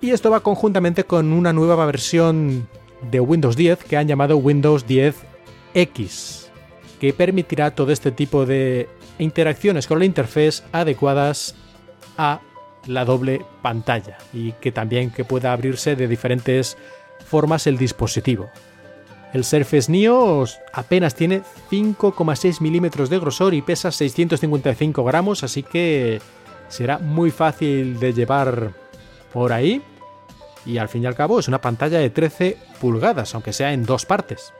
Y 0.00 0.10
esto 0.12 0.30
va 0.30 0.40
conjuntamente 0.40 1.04
con 1.04 1.34
una 1.34 1.52
nueva 1.52 1.84
versión 1.84 2.68
de 3.10 3.20
Windows 3.20 3.54
10 3.54 3.84
que 3.84 3.98
han 3.98 4.08
llamado 4.08 4.38
Windows 4.38 4.86
10X, 4.86 6.46
que 6.98 7.12
permitirá 7.12 7.74
todo 7.74 7.92
este 7.92 8.12
tipo 8.12 8.46
de 8.46 8.88
interacciones 9.18 9.86
con 9.86 9.98
la 9.98 10.06
interfaz 10.06 10.64
adecuadas 10.72 11.54
a 12.16 12.40
la 12.86 13.04
doble 13.04 13.44
pantalla 13.60 14.16
y 14.32 14.52
que 14.52 14.72
también 14.72 15.10
que 15.10 15.24
pueda 15.26 15.52
abrirse 15.52 15.96
de 15.96 16.08
diferentes 16.08 16.78
formas 17.26 17.66
el 17.66 17.76
dispositivo. 17.76 18.48
El 19.36 19.44
Surface 19.44 19.92
Neo 19.92 20.46
apenas 20.72 21.14
tiene 21.14 21.42
5,6 21.70 22.62
milímetros 22.62 23.10
de 23.10 23.18
grosor 23.18 23.52
y 23.52 23.60
pesa 23.60 23.92
655 23.92 25.04
gramos, 25.04 25.44
así 25.44 25.62
que 25.62 26.22
será 26.68 26.96
muy 26.96 27.30
fácil 27.30 28.00
de 28.00 28.14
llevar 28.14 28.72
por 29.34 29.52
ahí 29.52 29.82
y 30.64 30.78
al 30.78 30.88
fin 30.88 31.02
y 31.02 31.06
al 31.06 31.14
cabo 31.14 31.38
es 31.38 31.48
una 31.48 31.60
pantalla 31.60 31.98
de 31.98 32.08
13 32.08 32.56
pulgadas, 32.80 33.34
aunque 33.34 33.52
sea 33.52 33.74
en 33.74 33.84
dos 33.84 34.06
partes. 34.06 34.54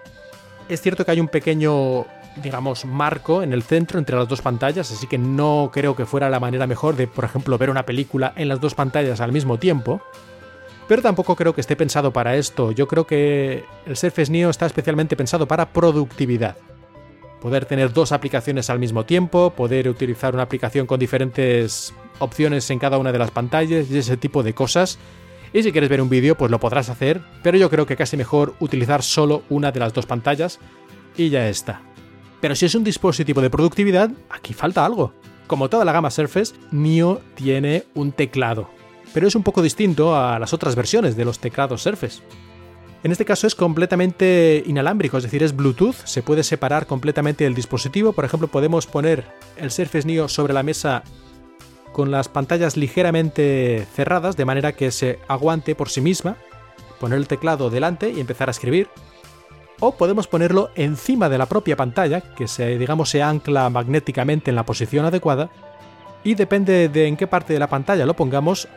Es 0.68 0.82
cierto 0.82 1.06
que 1.06 1.12
hay 1.12 1.20
un 1.20 1.28
pequeño, 1.28 2.04
digamos, 2.42 2.84
marco 2.84 3.42
en 3.42 3.54
el 3.54 3.62
centro 3.62 3.98
entre 3.98 4.16
las 4.16 4.28
dos 4.28 4.42
pantallas, 4.42 4.92
así 4.92 5.06
que 5.06 5.16
no 5.16 5.70
creo 5.72 5.96
que 5.96 6.04
fuera 6.04 6.28
la 6.28 6.38
manera 6.38 6.66
mejor 6.66 6.96
de, 6.96 7.06
por 7.06 7.24
ejemplo, 7.24 7.56
ver 7.56 7.70
una 7.70 7.86
película 7.86 8.34
en 8.36 8.48
las 8.48 8.60
dos 8.60 8.74
pantallas 8.74 9.22
al 9.22 9.32
mismo 9.32 9.56
tiempo. 9.56 10.02
Pero 10.88 11.02
tampoco 11.02 11.34
creo 11.34 11.54
que 11.54 11.60
esté 11.60 11.76
pensado 11.76 12.12
para 12.12 12.36
esto. 12.36 12.70
Yo 12.70 12.86
creo 12.86 13.06
que 13.06 13.64
el 13.86 13.96
Surface 13.96 14.30
Neo 14.30 14.50
está 14.50 14.66
especialmente 14.66 15.16
pensado 15.16 15.48
para 15.48 15.72
productividad. 15.72 16.56
Poder 17.40 17.64
tener 17.64 17.92
dos 17.92 18.12
aplicaciones 18.12 18.70
al 18.70 18.78
mismo 18.78 19.04
tiempo, 19.04 19.50
poder 19.50 19.88
utilizar 19.88 20.34
una 20.34 20.44
aplicación 20.44 20.86
con 20.86 20.98
diferentes 20.98 21.92
opciones 22.18 22.70
en 22.70 22.78
cada 22.78 22.98
una 22.98 23.12
de 23.12 23.18
las 23.18 23.30
pantallas 23.30 23.90
y 23.90 23.98
ese 23.98 24.16
tipo 24.16 24.42
de 24.42 24.54
cosas 24.54 24.98
y 25.52 25.62
si 25.62 25.72
quieres 25.72 25.88
ver 25.88 26.02
un 26.02 26.10
vídeo, 26.10 26.36
pues 26.36 26.50
lo 26.50 26.60
podrás 26.60 26.90
hacer, 26.90 27.22
pero 27.42 27.56
yo 27.56 27.70
creo 27.70 27.86
que 27.86 27.96
casi 27.96 28.16
mejor 28.16 28.54
utilizar 28.60 29.02
solo 29.02 29.42
una 29.48 29.72
de 29.72 29.80
las 29.80 29.94
dos 29.94 30.06
pantallas 30.06 30.58
y 31.16 31.30
ya 31.30 31.48
está. 31.48 31.80
Pero 32.40 32.54
si 32.54 32.66
es 32.66 32.74
un 32.74 32.84
dispositivo 32.84 33.40
de 33.40 33.50
productividad, 33.50 34.10
aquí 34.28 34.52
falta 34.52 34.84
algo. 34.84 35.14
Como 35.46 35.70
toda 35.70 35.84
la 35.84 35.92
gama 35.92 36.10
Surface, 36.10 36.54
Neo 36.72 37.22
tiene 37.34 37.84
un 37.94 38.12
teclado, 38.12 38.68
pero 39.16 39.28
es 39.28 39.34
un 39.34 39.42
poco 39.42 39.62
distinto 39.62 40.14
a 40.14 40.38
las 40.38 40.52
otras 40.52 40.76
versiones 40.76 41.16
de 41.16 41.24
los 41.24 41.38
teclados 41.38 41.80
Surface. 41.80 42.20
En 43.02 43.12
este 43.12 43.24
caso 43.24 43.46
es 43.46 43.54
completamente 43.54 44.62
inalámbrico, 44.66 45.16
es 45.16 45.22
decir, 45.22 45.42
es 45.42 45.56
Bluetooth, 45.56 46.04
se 46.04 46.22
puede 46.22 46.42
separar 46.42 46.86
completamente 46.86 47.44
del 47.44 47.54
dispositivo. 47.54 48.12
Por 48.12 48.26
ejemplo, 48.26 48.48
podemos 48.48 48.86
poner 48.86 49.24
el 49.56 49.70
Surface 49.70 50.06
Neo 50.06 50.28
sobre 50.28 50.52
la 50.52 50.62
mesa 50.62 51.02
con 51.94 52.10
las 52.10 52.28
pantallas 52.28 52.76
ligeramente 52.76 53.86
cerradas 53.94 54.36
de 54.36 54.44
manera 54.44 54.72
que 54.72 54.90
se 54.90 55.18
aguante 55.28 55.74
por 55.74 55.88
sí 55.88 56.02
misma, 56.02 56.36
poner 57.00 57.16
el 57.16 57.26
teclado 57.26 57.70
delante 57.70 58.10
y 58.10 58.20
empezar 58.20 58.48
a 58.48 58.50
escribir. 58.50 58.90
O 59.80 59.96
podemos 59.96 60.26
ponerlo 60.26 60.68
encima 60.74 61.30
de 61.30 61.38
la 61.38 61.46
propia 61.46 61.74
pantalla, 61.74 62.20
que 62.20 62.48
se, 62.48 62.76
digamos, 62.76 63.08
se 63.08 63.22
ancla 63.22 63.70
magnéticamente 63.70 64.50
en 64.50 64.56
la 64.56 64.66
posición 64.66 65.06
adecuada, 65.06 65.48
y 66.22 66.34
depende 66.34 66.90
de 66.90 67.06
en 67.06 67.16
qué 67.16 67.26
parte 67.26 67.54
de 67.54 67.58
la 67.58 67.68
pantalla 67.68 68.04
lo 68.04 68.14
pongamos, 68.14 68.68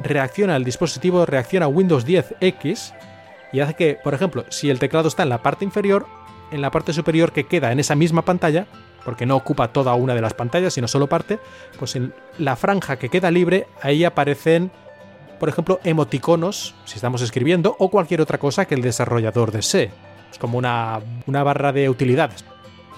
reacciona 0.00 0.56
el 0.56 0.64
dispositivo, 0.64 1.26
reacciona 1.26 1.68
Windows 1.68 2.06
10X, 2.06 2.94
y 3.52 3.60
hace 3.60 3.74
que, 3.74 3.98
por 4.02 4.14
ejemplo, 4.14 4.44
si 4.48 4.68
el 4.68 4.78
teclado 4.78 5.08
está 5.08 5.22
en 5.22 5.28
la 5.28 5.42
parte 5.42 5.64
inferior, 5.64 6.06
en 6.50 6.60
la 6.60 6.70
parte 6.70 6.92
superior 6.92 7.32
que 7.32 7.44
queda 7.44 7.72
en 7.72 7.80
esa 7.80 7.94
misma 7.94 8.22
pantalla, 8.22 8.66
porque 9.04 9.26
no 9.26 9.36
ocupa 9.36 9.72
toda 9.72 9.94
una 9.94 10.14
de 10.14 10.20
las 10.20 10.34
pantallas, 10.34 10.74
sino 10.74 10.88
solo 10.88 11.08
parte, 11.08 11.38
pues 11.78 11.94
en 11.94 12.12
la 12.38 12.56
franja 12.56 12.96
que 12.98 13.08
queda 13.08 13.30
libre, 13.30 13.66
ahí 13.82 14.04
aparecen, 14.04 14.72
por 15.38 15.48
ejemplo, 15.48 15.78
emoticonos, 15.84 16.74
si 16.84 16.96
estamos 16.96 17.22
escribiendo, 17.22 17.76
o 17.78 17.90
cualquier 17.90 18.20
otra 18.20 18.38
cosa 18.38 18.64
que 18.64 18.74
el 18.74 18.82
desarrollador 18.82 19.52
desee. 19.52 19.92
Es 20.32 20.38
como 20.38 20.58
una, 20.58 21.00
una 21.26 21.42
barra 21.44 21.72
de 21.72 21.88
utilidades 21.88 22.44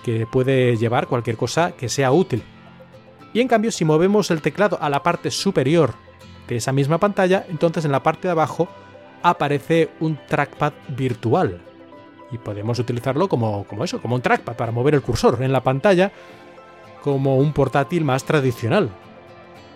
que 0.05 0.27
puede 0.27 0.77
llevar 0.77 1.07
cualquier 1.07 1.37
cosa 1.37 1.73
que 1.73 1.89
sea 1.89 2.13
útil. 2.13 2.43
Y 3.35 3.41
en 3.41 3.49
cambio, 3.49 3.71
si 3.73 3.85
movemos 3.85 4.31
el 4.31 4.41
teclado 4.41 4.79
a 4.81 4.89
la 4.89 5.03
parte 5.03 5.31
superior 5.31 5.95
de 6.49 6.57
esa 6.57 6.73
misma 6.73 6.99
pantalla, 6.99 7.47
entonces 7.49 7.85
en 7.85 7.93
la 7.93 8.03
parte 8.03 8.29
de 8.29 8.33
abajo 8.33 8.69
aparece 9.23 9.91
un 10.01 10.19
trackpad 10.29 10.73
virtual. 10.89 11.61
Y 12.31 12.39
podemos 12.39 12.79
utilizarlo 12.79 13.29
como, 13.29 13.65
como 13.65 13.85
eso, 13.85 14.01
como 14.01 14.17
un 14.17 14.23
trackpad 14.23 14.57
para 14.57 14.73
mover 14.73 14.95
el 14.95 15.03
cursor 15.03 15.43
en 15.43 15.53
la 15.53 15.63
pantalla, 15.63 16.13
como 17.03 17.37
un 17.37 17.53
portátil 17.53 18.05
más 18.05 18.25
tradicional. 18.25 18.91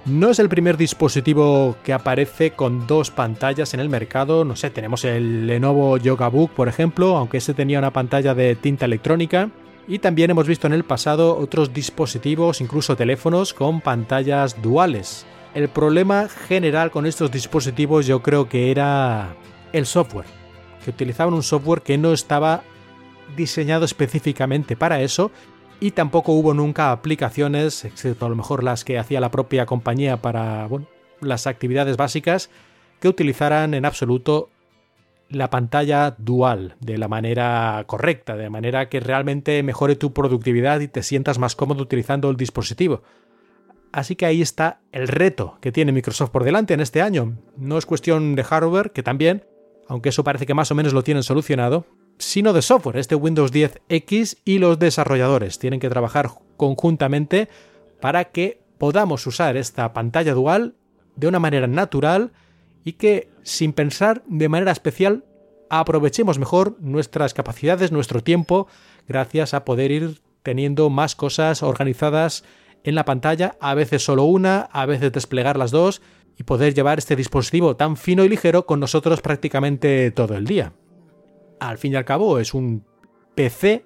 No 0.07 0.31
es 0.31 0.39
el 0.39 0.49
primer 0.49 0.77
dispositivo 0.79 1.77
que 1.85 1.93
aparece 1.93 2.53
con 2.53 2.87
dos 2.87 3.11
pantallas 3.11 3.75
en 3.75 3.81
el 3.81 3.91
mercado. 3.91 4.45
No 4.45 4.57
sé, 4.57 4.71
tenemos 4.71 5.05
el 5.05 5.47
Lenovo 5.47 5.99
Yoga 5.99 6.29
Book, 6.29 6.53
por 6.53 6.69
ejemplo, 6.69 7.17
aunque 7.19 7.37
ese 7.37 7.53
tenía 7.53 7.79
una 7.79 7.93
pantalla 7.93 8.35
de 8.35 8.57
tinta 8.57 8.87
electrónica. 8.87 9.51
Y 9.87 9.99
también 9.99 10.31
hemos 10.31 10.47
visto 10.47 10.67
en 10.67 10.73
el 10.73 10.85
pasado 10.85 11.37
otros 11.37 11.75
dispositivos, 11.75 12.61
incluso 12.61 12.97
teléfonos, 12.97 13.53
con 13.53 13.81
pantallas 13.83 14.63
duales. 14.63 15.27
El 15.55 15.69
problema 15.69 16.29
general 16.29 16.93
con 16.93 17.07
estos 17.07 17.31
dispositivos 17.33 18.07
yo 18.07 18.23
creo 18.23 18.49
que 18.49 18.71
era 18.71 19.35
el 19.73 19.85
software, 19.85 20.27
que 20.85 20.91
utilizaban 20.91 21.35
un 21.35 21.43
software 21.43 21.83
que 21.83 21.99
no 21.99 22.13
estaba 22.13 22.63
diseñado 23.37 23.85
específicamente 23.85 24.77
para 24.77 25.01
eso 25.01 25.33
y 25.81 25.91
tampoco 25.91 26.33
hubo 26.33 26.55
nunca 26.55 26.93
aplicaciones, 26.93 27.85
excepto 27.85 28.27
a 28.27 28.29
lo 28.29 28.37
mejor 28.37 28.63
las 28.63 28.85
que 28.85 28.99
hacía 28.99 29.21
la 29.21 29.31
propia 29.31 29.67
compañía 29.67 30.19
para 30.19 30.69
las 31.21 31.47
actividades 31.47 31.97
básicas, 31.97 32.51
que 33.01 33.09
utilizaran 33.09 33.75
en 33.75 33.87
absoluto 33.87 34.51
la 35.31 35.51
pantalla 35.51 36.15
dual 36.19 36.77
de 36.81 36.99
la 36.99 37.09
manera 37.09 37.83
correcta, 37.87 38.37
de 38.37 38.51
manera 38.51 38.89
que 38.89 39.01
realmente 39.01 39.63
mejore 39.63 39.97
tu 39.97 40.13
productividad 40.13 40.81
y 40.81 40.89
te 40.89 41.03
sientas 41.03 41.39
más 41.39 41.57
cómodo 41.57 41.83
utilizando 41.83 42.31
el 42.31 42.37
dispositivo. 42.37 43.03
Así 43.93 44.15
que 44.17 44.27
ahí 44.27 44.41
está 44.41 44.81
el 44.93 45.09
reto 45.09 45.59
que 45.61 45.73
tiene 45.73 45.93
Microsoft 45.93 46.31
por 46.31 46.45
delante 46.45 46.75
en 46.75 46.81
este 46.81 47.03
año. 47.03 47.37
No 47.57 47.77
es 47.77 47.87
cuestión 47.87 48.35
de 48.37 48.45
hardware, 48.45 48.93
que 48.93 49.03
también, 49.03 49.45
aunque 49.89 50.11
eso 50.11 50.25
parece 50.25 50.47
que 50.47 50.55
más 50.55 50.71
o 50.71 50.75
menos 50.75 50.93
lo 50.93 51.03
tienen 51.03 51.23
solucionado, 51.23 51.87
sino 52.19 52.53
de 52.53 52.63
software, 52.63 52.99
este 52.99 53.15
Windows 53.15 53.53
10X 53.53 54.39
y 54.45 54.59
los 54.59 54.79
desarrolladores 54.79 55.59
tienen 55.59 55.81
que 55.81 55.89
trabajar 55.89 56.31
conjuntamente 56.57 57.49
para 58.01 58.25
que 58.25 58.61
podamos 58.79 59.27
usar 59.27 59.57
esta 59.57 59.93
pantalla 59.93 60.35
dual 60.35 60.75
de 61.17 61.29
una 61.29 61.39
manera 61.39 61.67
natural 61.67 62.33
y 62.85 62.93
que 62.93 63.31
sin 63.43 63.73
pensar 63.73 64.23
de 64.27 64.49
manera 64.49 64.73
especial 64.73 65.25
aprovechemos 65.69 66.39
mejor 66.39 66.77
nuestras 66.81 67.35
capacidades, 67.35 67.93
nuestro 67.93 68.23
tiempo, 68.23 68.69
gracias 69.09 69.55
a 69.55 69.65
poder 69.65 69.91
ir 69.91 70.21
teniendo 70.43 70.91
más 70.91 71.15
cosas 71.15 71.63
organizadas 71.63 72.45
en 72.85 72.95
la 72.95 73.05
pantalla, 73.05 73.57
a 73.61 73.75
veces 73.75 74.05
solo 74.05 74.25
una, 74.25 74.63
a 74.73 74.87
veces 74.87 75.13
desplegar 75.13 75.57
las 75.57 75.71
dos 75.71 76.03
y 76.37 76.45
poder 76.45 76.75
llevar 76.75 76.99
este 76.99 77.17
dispositivo 77.17 77.77
tan 77.77 77.97
fino 77.97 78.25
y 78.25 78.29
ligero 78.29 78.67
con 78.67 78.81
nosotros 78.81 79.21
prácticamente 79.21 80.11
todo 80.11 80.35
el 80.37 80.47
día 80.47 80.73
al 81.61 81.79
fin 81.79 81.93
y 81.93 81.97
al 81.97 82.05
cabo 82.05 82.39
es 82.39 82.55
un 82.55 82.85
PC 83.35 83.85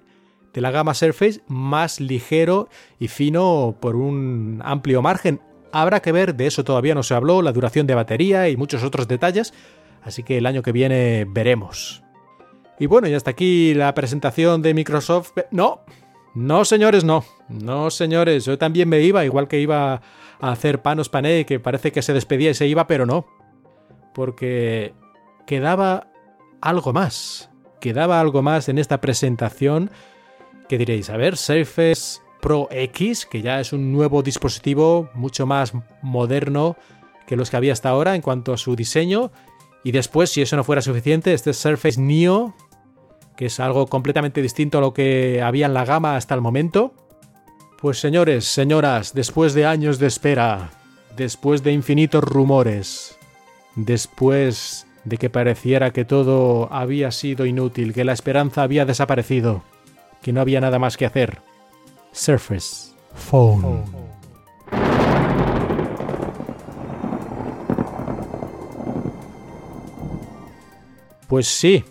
de 0.53 0.61
la 0.61 0.71
gama 0.71 0.93
Surface 0.93 1.41
más 1.47 1.99
ligero 1.99 2.69
y 2.97 3.09
fino 3.09 3.75
por 3.79 3.95
un 3.95 4.61
amplio 4.63 5.01
margen. 5.01 5.41
Habrá 5.71 6.01
que 6.01 6.13
ver, 6.13 6.35
de 6.35 6.47
eso 6.47 6.63
todavía 6.63 6.95
no 6.95 7.03
se 7.03 7.13
habló, 7.13 7.41
la 7.41 7.51
duración 7.51 7.85
de 7.85 7.93
batería 7.93 8.49
y 8.49 8.55
muchos 8.55 8.83
otros 8.83 9.07
detalles, 9.09 9.53
así 10.01 10.23
que 10.23 10.37
el 10.37 10.45
año 10.45 10.63
que 10.63 10.71
viene 10.71 11.25
veremos. 11.29 12.01
Y 12.79 12.87
bueno, 12.87 13.07
y 13.07 13.13
hasta 13.13 13.31
aquí 13.31 13.73
la 13.73 13.93
presentación 13.93 14.61
de 14.61 14.73
Microsoft. 14.73 15.33
No, 15.51 15.81
no 16.35 16.65
señores, 16.65 17.03
no, 17.03 17.25
no 17.49 17.89
señores, 17.89 18.45
yo 18.45 18.57
también 18.57 18.89
me 18.89 19.01
iba, 19.01 19.25
igual 19.25 19.47
que 19.47 19.59
iba 19.59 20.01
a 20.39 20.51
hacer 20.51 20.81
Panos 20.81 21.09
Pané, 21.09 21.45
que 21.45 21.59
parece 21.59 21.91
que 21.91 22.01
se 22.01 22.13
despedía 22.13 22.51
y 22.51 22.53
se 22.53 22.67
iba, 22.67 22.85
pero 22.85 23.05
no, 23.05 23.25
porque 24.13 24.93
quedaba 25.47 26.07
algo 26.61 26.93
más 26.93 27.49
quedaba 27.85 28.19
algo 28.19 28.41
más 28.41 28.67
en 28.67 28.79
esta 28.79 28.99
presentación 28.99 29.91
que 30.67 30.79
diréis, 30.79 31.11
a 31.11 31.17
ver, 31.17 31.37
Surface 31.37 32.19
Pro 32.41 32.67
X, 32.71 33.27
que 33.27 33.43
ya 33.43 33.59
es 33.59 33.73
un 33.73 33.91
nuevo 33.91 34.23
dispositivo 34.23 35.07
mucho 35.13 35.45
más 35.45 35.71
moderno 36.01 36.77
que 37.27 37.35
los 37.35 37.51
que 37.51 37.57
había 37.57 37.73
hasta 37.73 37.89
ahora 37.89 38.15
en 38.15 38.23
cuanto 38.23 38.53
a 38.53 38.57
su 38.57 38.75
diseño. 38.75 39.31
Y 39.83 39.91
después, 39.91 40.31
si 40.31 40.41
eso 40.41 40.55
no 40.55 40.63
fuera 40.63 40.81
suficiente, 40.81 41.31
este 41.31 41.53
Surface 41.53 42.01
Neo, 42.01 42.55
que 43.35 43.47
es 43.47 43.59
algo 43.59 43.87
completamente 43.87 44.41
distinto 44.41 44.77
a 44.77 44.81
lo 44.81 44.93
que 44.93 45.41
había 45.41 45.65
en 45.65 45.73
la 45.73 45.85
gama 45.85 46.15
hasta 46.15 46.35
el 46.35 46.41
momento. 46.41 46.93
Pues 47.79 47.99
señores, 47.99 48.45
señoras, 48.45 49.13
después 49.13 49.53
de 49.53 49.65
años 49.65 49.99
de 49.99 50.07
espera, 50.07 50.71
después 51.15 51.63
de 51.63 51.71
infinitos 51.71 52.23
rumores, 52.23 53.17
después 53.75 54.87
de 55.03 55.17
que 55.17 55.29
pareciera 55.29 55.91
que 55.91 56.05
todo 56.05 56.71
había 56.71 57.11
sido 57.11 57.45
inútil, 57.45 57.93
que 57.93 58.03
la 58.05 58.13
esperanza 58.13 58.63
había 58.63 58.85
desaparecido, 58.85 59.63
que 60.21 60.33
no 60.33 60.41
había 60.41 60.61
nada 60.61 60.79
más 60.79 60.97
que 60.97 61.05
hacer. 61.05 61.39
Surface 62.11 62.93
Phone. 63.13 63.83
Pues 71.27 71.47
sí, 71.47 71.83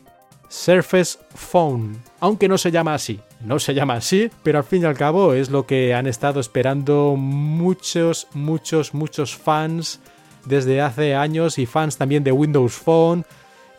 Surface 0.55 1.19
Phone, 1.35 1.97
aunque 2.21 2.49
no 2.49 2.57
se 2.59 2.71
llama 2.71 2.95
así. 2.95 3.21
No 3.41 3.59
se 3.59 3.75
llama 3.75 3.95
así, 3.95 4.31
pero 4.45 4.59
al 4.59 4.65
fin 4.65 4.83
y 4.83 4.85
al 4.85 4.97
cabo 4.97 5.35
es 5.35 5.51
lo 5.51 5.67
que 5.67 5.93
han 5.93 6.07
estado 6.07 6.39
esperando 6.39 7.17
muchos, 7.17 8.29
muchos, 8.35 8.95
muchos 8.95 9.37
fans 9.37 10.01
desde 10.47 10.81
hace 10.81 11.17
años 11.17 11.59
y 11.59 11.67
fans 11.67 11.97
también 11.97 12.23
de 12.23 12.31
Windows 12.31 12.73
Phone 12.73 13.27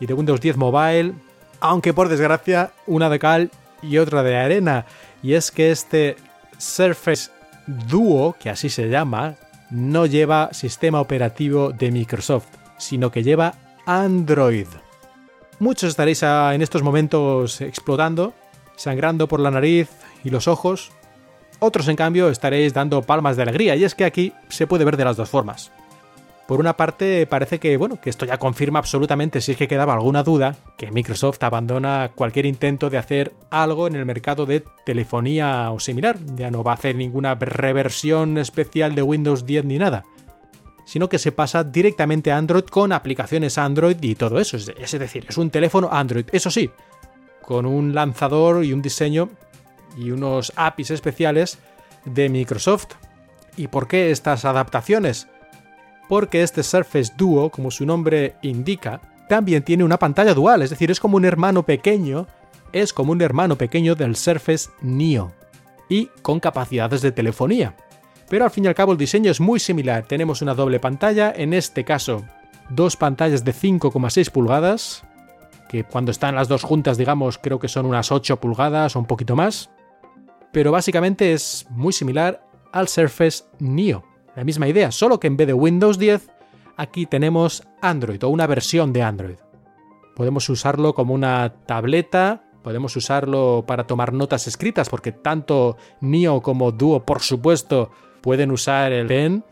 y 0.00 0.06
de 0.06 0.12
Windows 0.12 0.40
10 0.40 0.58
Mobile, 0.58 1.14
aunque 1.60 1.94
por 1.94 2.10
desgracia 2.10 2.72
una 2.86 3.08
de 3.08 3.18
cal 3.18 3.50
y 3.82 3.96
otra 3.96 4.22
de 4.22 4.36
arena, 4.36 4.84
y 5.22 5.32
es 5.32 5.50
que 5.50 5.70
este 5.70 6.16
Surface 6.58 7.30
Duo, 7.66 8.36
que 8.38 8.50
así 8.50 8.68
se 8.68 8.90
llama, 8.90 9.36
no 9.70 10.04
lleva 10.04 10.52
sistema 10.52 11.00
operativo 11.00 11.72
de 11.72 11.90
Microsoft, 11.90 12.48
sino 12.76 13.10
que 13.10 13.22
lleva 13.22 13.54
Android. 13.86 14.66
Muchos 15.58 15.90
estaréis 15.90 16.22
en 16.22 16.60
estos 16.60 16.82
momentos 16.82 17.60
explotando, 17.62 18.34
sangrando 18.76 19.26
por 19.26 19.40
la 19.40 19.50
nariz 19.50 19.88
y 20.22 20.30
los 20.30 20.48
ojos. 20.48 20.92
Otros, 21.60 21.88
en 21.88 21.96
cambio, 21.96 22.28
estaréis 22.28 22.74
dando 22.74 23.00
palmas 23.02 23.36
de 23.36 23.42
alegría, 23.42 23.74
y 23.76 23.84
es 23.84 23.94
que 23.94 24.04
aquí 24.04 24.34
se 24.48 24.66
puede 24.66 24.84
ver 24.84 24.98
de 24.98 25.06
las 25.06 25.16
dos 25.16 25.30
formas. 25.30 25.72
Por 26.46 26.60
una 26.60 26.76
parte, 26.76 27.26
parece 27.26 27.58
que, 27.58 27.76
bueno, 27.76 27.98
que 28.00 28.10
esto 28.10 28.26
ya 28.26 28.38
confirma 28.38 28.78
absolutamente, 28.78 29.40
si 29.40 29.52
es 29.52 29.58
que 29.58 29.66
quedaba 29.66 29.94
alguna 29.94 30.22
duda, 30.22 30.56
que 30.76 30.92
Microsoft 30.92 31.42
abandona 31.42 32.12
cualquier 32.14 32.46
intento 32.46 32.90
de 32.90 32.98
hacer 32.98 33.32
algo 33.50 33.86
en 33.86 33.96
el 33.96 34.04
mercado 34.04 34.46
de 34.46 34.62
telefonía 34.84 35.70
o 35.72 35.80
similar. 35.80 36.18
Ya 36.36 36.50
no 36.50 36.62
va 36.62 36.72
a 36.72 36.74
hacer 36.74 36.94
ninguna 36.94 37.34
reversión 37.34 38.38
especial 38.38 38.94
de 38.94 39.02
Windows 39.02 39.46
10 39.46 39.64
ni 39.64 39.78
nada. 39.78 40.04
Sino 40.86 41.10
que 41.10 41.18
se 41.18 41.32
pasa 41.32 41.62
directamente 41.62 42.32
a 42.32 42.38
Android 42.38 42.64
con 42.64 42.92
aplicaciones 42.92 43.58
Android 43.58 43.98
y 44.00 44.14
todo 44.14 44.40
eso. 44.40 44.56
Es 44.56 44.92
decir, 44.92 45.26
es 45.28 45.36
un 45.36 45.50
teléfono 45.50 45.90
Android. 45.92 46.24
Eso 46.32 46.50
sí, 46.50 46.70
con 47.42 47.66
un 47.66 47.94
lanzador 47.94 48.64
y 48.64 48.72
un 48.72 48.80
diseño 48.80 49.28
y 49.98 50.12
unos 50.12 50.54
APIs 50.56 50.92
especiales 50.92 51.58
de 52.06 52.30
Microsoft. 52.30 52.94
¿Y 53.58 53.68
por 53.68 53.86
qué 53.88 54.10
estas 54.10 54.46
adaptaciones? 54.46 55.28
porque 56.08 56.42
este 56.42 56.62
Surface 56.62 57.12
Duo, 57.16 57.50
como 57.50 57.70
su 57.70 57.84
nombre 57.84 58.36
indica, 58.42 59.00
también 59.28 59.62
tiene 59.62 59.84
una 59.84 59.98
pantalla 59.98 60.34
dual, 60.34 60.62
es 60.62 60.70
decir, 60.70 60.90
es 60.90 61.00
como 61.00 61.16
un 61.16 61.24
hermano 61.24 61.64
pequeño, 61.64 62.26
es 62.72 62.92
como 62.92 63.12
un 63.12 63.22
hermano 63.22 63.56
pequeño 63.56 63.94
del 63.94 64.16
Surface 64.16 64.70
Neo, 64.80 65.32
y 65.88 66.06
con 66.22 66.40
capacidades 66.40 67.02
de 67.02 67.12
telefonía. 67.12 67.76
Pero 68.28 68.44
al 68.44 68.50
fin 68.50 68.64
y 68.64 68.68
al 68.68 68.74
cabo 68.74 68.92
el 68.92 68.98
diseño 68.98 69.30
es 69.30 69.40
muy 69.40 69.60
similar, 69.60 70.04
tenemos 70.06 70.42
una 70.42 70.54
doble 70.54 70.80
pantalla, 70.80 71.32
en 71.34 71.52
este 71.52 71.84
caso 71.84 72.24
dos 72.68 72.96
pantallas 72.96 73.44
de 73.44 73.52
5,6 73.52 74.30
pulgadas, 74.30 75.04
que 75.68 75.84
cuando 75.84 76.10
están 76.10 76.34
las 76.34 76.48
dos 76.48 76.64
juntas 76.64 76.98
digamos 76.98 77.38
creo 77.38 77.58
que 77.58 77.68
son 77.68 77.86
unas 77.86 78.10
8 78.10 78.38
pulgadas 78.40 78.96
o 78.96 78.98
un 78.98 79.06
poquito 79.06 79.36
más, 79.36 79.70
pero 80.52 80.72
básicamente 80.72 81.32
es 81.32 81.66
muy 81.70 81.92
similar 81.92 82.44
al 82.72 82.88
Surface 82.88 83.44
Neo. 83.58 84.04
La 84.34 84.44
misma 84.44 84.68
idea, 84.68 84.90
solo 84.90 85.20
que 85.20 85.28
en 85.28 85.36
vez 85.36 85.46
de 85.46 85.54
Windows 85.54 85.98
10, 85.98 86.28
aquí 86.76 87.06
tenemos 87.06 87.62
Android 87.80 88.22
o 88.22 88.28
una 88.28 88.46
versión 88.46 88.92
de 88.92 89.02
Android. 89.02 89.36
Podemos 90.14 90.48
usarlo 90.48 90.94
como 90.94 91.14
una 91.14 91.54
tableta, 91.66 92.44
podemos 92.62 92.96
usarlo 92.96 93.64
para 93.66 93.86
tomar 93.86 94.12
notas 94.12 94.46
escritas, 94.46 94.88
porque 94.88 95.12
tanto 95.12 95.76
Neo 96.00 96.42
como 96.42 96.72
Duo, 96.72 97.04
por 97.04 97.20
supuesto, 97.20 97.90
pueden 98.26 98.50
usar 98.50 98.90
el 98.90 99.06
pen. 99.06 99.44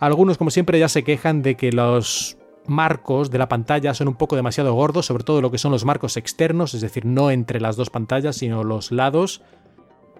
Algunos, 0.00 0.38
como 0.38 0.50
siempre, 0.50 0.80
ya 0.80 0.88
se 0.88 1.04
quejan 1.04 1.40
de 1.40 1.54
que 1.54 1.70
los 1.70 2.36
marcos 2.66 3.30
de 3.30 3.38
la 3.38 3.48
pantalla 3.48 3.94
son 3.94 4.08
un 4.08 4.16
poco 4.16 4.34
demasiado 4.34 4.74
gordos, 4.74 5.06
sobre 5.06 5.22
todo 5.22 5.40
lo 5.40 5.52
que 5.52 5.58
son 5.58 5.70
los 5.70 5.84
marcos 5.84 6.16
externos, 6.16 6.74
es 6.74 6.80
decir, 6.80 7.04
no 7.04 7.30
entre 7.30 7.60
las 7.60 7.76
dos 7.76 7.90
pantallas, 7.90 8.34
sino 8.34 8.64
los 8.64 8.90
lados. 8.90 9.40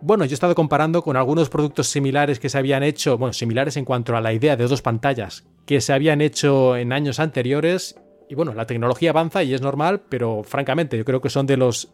Bueno, 0.00 0.26
yo 0.26 0.30
he 0.30 0.34
estado 0.34 0.54
comparando 0.54 1.02
con 1.02 1.16
algunos 1.16 1.48
productos 1.48 1.88
similares 1.88 2.38
que 2.38 2.48
se 2.48 2.56
habían 2.56 2.84
hecho, 2.84 3.18
bueno, 3.18 3.32
similares 3.32 3.76
en 3.76 3.84
cuanto 3.84 4.16
a 4.16 4.20
la 4.20 4.32
idea 4.32 4.54
de 4.54 4.68
dos 4.68 4.80
pantallas, 4.80 5.44
que 5.66 5.80
se 5.80 5.92
habían 5.92 6.20
hecho 6.20 6.76
en 6.76 6.92
años 6.92 7.18
anteriores. 7.18 8.00
Y 8.28 8.36
bueno, 8.36 8.54
la 8.54 8.66
tecnología 8.66 9.10
avanza 9.10 9.42
y 9.42 9.54
es 9.54 9.60
normal, 9.60 10.02
pero 10.08 10.44
francamente 10.44 10.96
yo 10.96 11.04
creo 11.04 11.20
que 11.20 11.30
son 11.30 11.48
de 11.48 11.56
los 11.56 11.90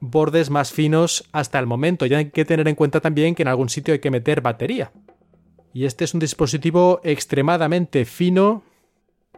bordes 0.00 0.50
más 0.50 0.72
finos 0.72 1.24
hasta 1.32 1.58
el 1.58 1.66
momento. 1.66 2.06
Ya 2.06 2.18
hay 2.18 2.30
que 2.30 2.44
tener 2.44 2.68
en 2.68 2.74
cuenta 2.74 3.00
también 3.00 3.34
que 3.34 3.42
en 3.42 3.48
algún 3.48 3.68
sitio 3.68 3.92
hay 3.92 4.00
que 4.00 4.10
meter 4.10 4.40
batería. 4.40 4.92
Y 5.72 5.84
este 5.84 6.04
es 6.04 6.14
un 6.14 6.20
dispositivo 6.20 7.00
extremadamente 7.04 8.04
fino 8.04 8.62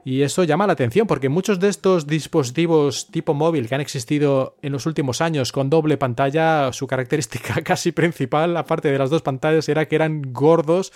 y 0.04 0.22
eso 0.22 0.44
llama 0.44 0.66
la 0.66 0.72
atención 0.72 1.06
porque 1.06 1.28
muchos 1.28 1.60
de 1.60 1.68
estos 1.68 2.06
dispositivos 2.06 3.10
tipo 3.10 3.34
móvil 3.34 3.68
que 3.68 3.74
han 3.74 3.80
existido 3.80 4.56
en 4.62 4.72
los 4.72 4.86
últimos 4.86 5.20
años 5.20 5.52
con 5.52 5.68
doble 5.68 5.98
pantalla, 5.98 6.72
su 6.72 6.86
característica 6.86 7.60
casi 7.64 7.92
principal, 7.92 8.56
aparte 8.56 8.90
de 8.90 8.98
las 8.98 9.10
dos 9.10 9.22
pantallas, 9.22 9.68
era 9.68 9.86
que 9.86 9.96
eran 9.96 10.32
gordos 10.32 10.92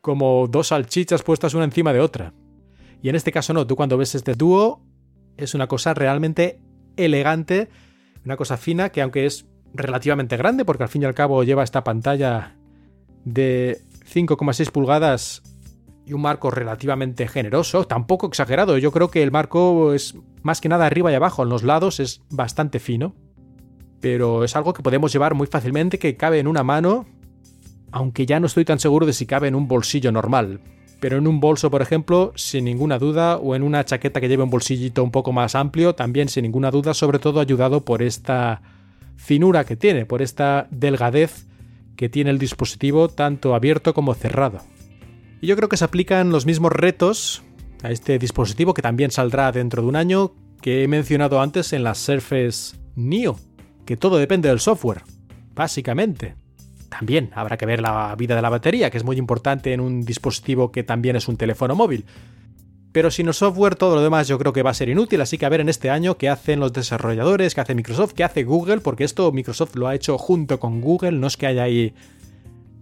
como 0.00 0.46
dos 0.48 0.68
salchichas 0.68 1.22
puestas 1.22 1.54
una 1.54 1.64
encima 1.64 1.92
de 1.92 2.00
otra. 2.00 2.32
Y 3.02 3.08
en 3.08 3.16
este 3.16 3.32
caso 3.32 3.52
no, 3.52 3.66
tú 3.66 3.76
cuando 3.76 3.98
ves 3.98 4.14
este 4.14 4.34
dúo 4.34 4.82
es 5.36 5.54
una 5.54 5.66
cosa 5.66 5.92
realmente 5.92 6.60
elegante, 6.96 7.68
una 8.24 8.36
cosa 8.36 8.56
fina 8.56 8.90
que 8.90 9.02
aunque 9.02 9.26
es 9.26 9.46
relativamente 9.74 10.36
grande, 10.36 10.64
porque 10.64 10.84
al 10.84 10.88
fin 10.88 11.02
y 11.02 11.04
al 11.04 11.14
cabo 11.14 11.42
lleva 11.44 11.62
esta 11.62 11.84
pantalla 11.84 12.56
de 13.24 13.80
5,6 14.12 14.70
pulgadas 14.70 15.42
y 16.06 16.14
un 16.14 16.22
marco 16.22 16.50
relativamente 16.50 17.28
generoso, 17.28 17.86
tampoco 17.86 18.26
exagerado. 18.26 18.78
Yo 18.78 18.92
creo 18.92 19.10
que 19.10 19.22
el 19.22 19.30
marco 19.30 19.92
es 19.92 20.16
más 20.42 20.60
que 20.60 20.68
nada 20.68 20.86
arriba 20.86 21.12
y 21.12 21.14
abajo, 21.14 21.42
en 21.42 21.50
los 21.50 21.62
lados 21.62 22.00
es 22.00 22.22
bastante 22.30 22.78
fino, 22.78 23.14
pero 24.00 24.44
es 24.44 24.56
algo 24.56 24.72
que 24.72 24.82
podemos 24.82 25.12
llevar 25.12 25.34
muy 25.34 25.46
fácilmente, 25.46 25.98
que 25.98 26.16
cabe 26.16 26.38
en 26.38 26.46
una 26.46 26.62
mano, 26.62 27.06
aunque 27.92 28.24
ya 28.24 28.40
no 28.40 28.46
estoy 28.46 28.64
tan 28.64 28.78
seguro 28.78 29.04
de 29.04 29.12
si 29.12 29.26
cabe 29.26 29.48
en 29.48 29.54
un 29.54 29.68
bolsillo 29.68 30.10
normal. 30.10 30.60
Pero 31.00 31.18
en 31.18 31.26
un 31.28 31.40
bolso, 31.40 31.70
por 31.70 31.82
ejemplo, 31.82 32.32
sin 32.34 32.64
ninguna 32.64 32.98
duda, 32.98 33.36
o 33.36 33.54
en 33.54 33.62
una 33.62 33.84
chaqueta 33.84 34.20
que 34.20 34.28
lleve 34.28 34.42
un 34.42 34.50
bolsillito 34.50 35.04
un 35.04 35.12
poco 35.12 35.32
más 35.32 35.54
amplio, 35.54 35.94
también 35.94 36.28
sin 36.28 36.42
ninguna 36.42 36.70
duda, 36.70 36.94
sobre 36.94 37.18
todo 37.18 37.40
ayudado 37.40 37.84
por 37.84 38.02
esta 38.02 38.62
finura 39.16 39.64
que 39.64 39.76
tiene, 39.76 40.06
por 40.06 40.22
esta 40.22 40.66
delgadez 40.70 41.46
que 41.96 42.08
tiene 42.08 42.30
el 42.30 42.38
dispositivo 42.38 43.08
tanto 43.08 43.54
abierto 43.54 43.92
como 43.94 44.14
cerrado. 44.14 44.60
Y 45.40 45.46
yo 45.46 45.56
creo 45.56 45.68
que 45.68 45.76
se 45.76 45.84
aplican 45.84 46.30
los 46.30 46.46
mismos 46.46 46.72
retos 46.72 47.42
a 47.82 47.90
este 47.90 48.18
dispositivo 48.18 48.74
que 48.74 48.82
también 48.82 49.10
saldrá 49.10 49.52
dentro 49.52 49.82
de 49.82 49.88
un 49.88 49.96
año 49.96 50.32
que 50.60 50.82
he 50.82 50.88
mencionado 50.88 51.40
antes 51.40 51.72
en 51.72 51.84
la 51.84 51.94
Surface 51.94 52.76
Neo, 52.96 53.38
que 53.84 53.96
todo 53.96 54.18
depende 54.18 54.48
del 54.48 54.60
software, 54.60 55.02
básicamente. 55.54 56.34
También 56.88 57.30
habrá 57.34 57.56
que 57.56 57.66
ver 57.66 57.80
la 57.80 58.14
vida 58.16 58.34
de 58.34 58.42
la 58.42 58.48
batería, 58.48 58.90
que 58.90 58.98
es 58.98 59.04
muy 59.04 59.16
importante 59.16 59.72
en 59.72 59.80
un 59.80 60.04
dispositivo 60.04 60.72
que 60.72 60.82
también 60.82 61.16
es 61.16 61.28
un 61.28 61.36
teléfono 61.36 61.74
móvil. 61.74 62.04
Pero 62.92 63.10
sin 63.10 63.28
el 63.28 63.34
software 63.34 63.76
todo 63.76 63.96
lo 63.96 64.02
demás 64.02 64.28
yo 64.28 64.38
creo 64.38 64.52
que 64.52 64.62
va 64.62 64.70
a 64.70 64.74
ser 64.74 64.88
inútil, 64.88 65.20
así 65.20 65.36
que 65.36 65.44
a 65.44 65.50
ver 65.50 65.60
en 65.60 65.68
este 65.68 65.90
año 65.90 66.16
qué 66.16 66.28
hacen 66.28 66.58
los 66.60 66.72
desarrolladores, 66.72 67.54
qué 67.54 67.60
hace 67.60 67.74
Microsoft, 67.74 68.14
qué 68.14 68.24
hace 68.24 68.44
Google, 68.44 68.80
porque 68.80 69.04
esto 69.04 69.30
Microsoft 69.30 69.76
lo 69.76 69.86
ha 69.86 69.94
hecho 69.94 70.16
junto 70.16 70.58
con 70.58 70.80
Google, 70.80 71.12
no 71.12 71.26
es 71.26 71.36
que 71.36 71.46
haya 71.46 71.64
ahí 71.64 71.94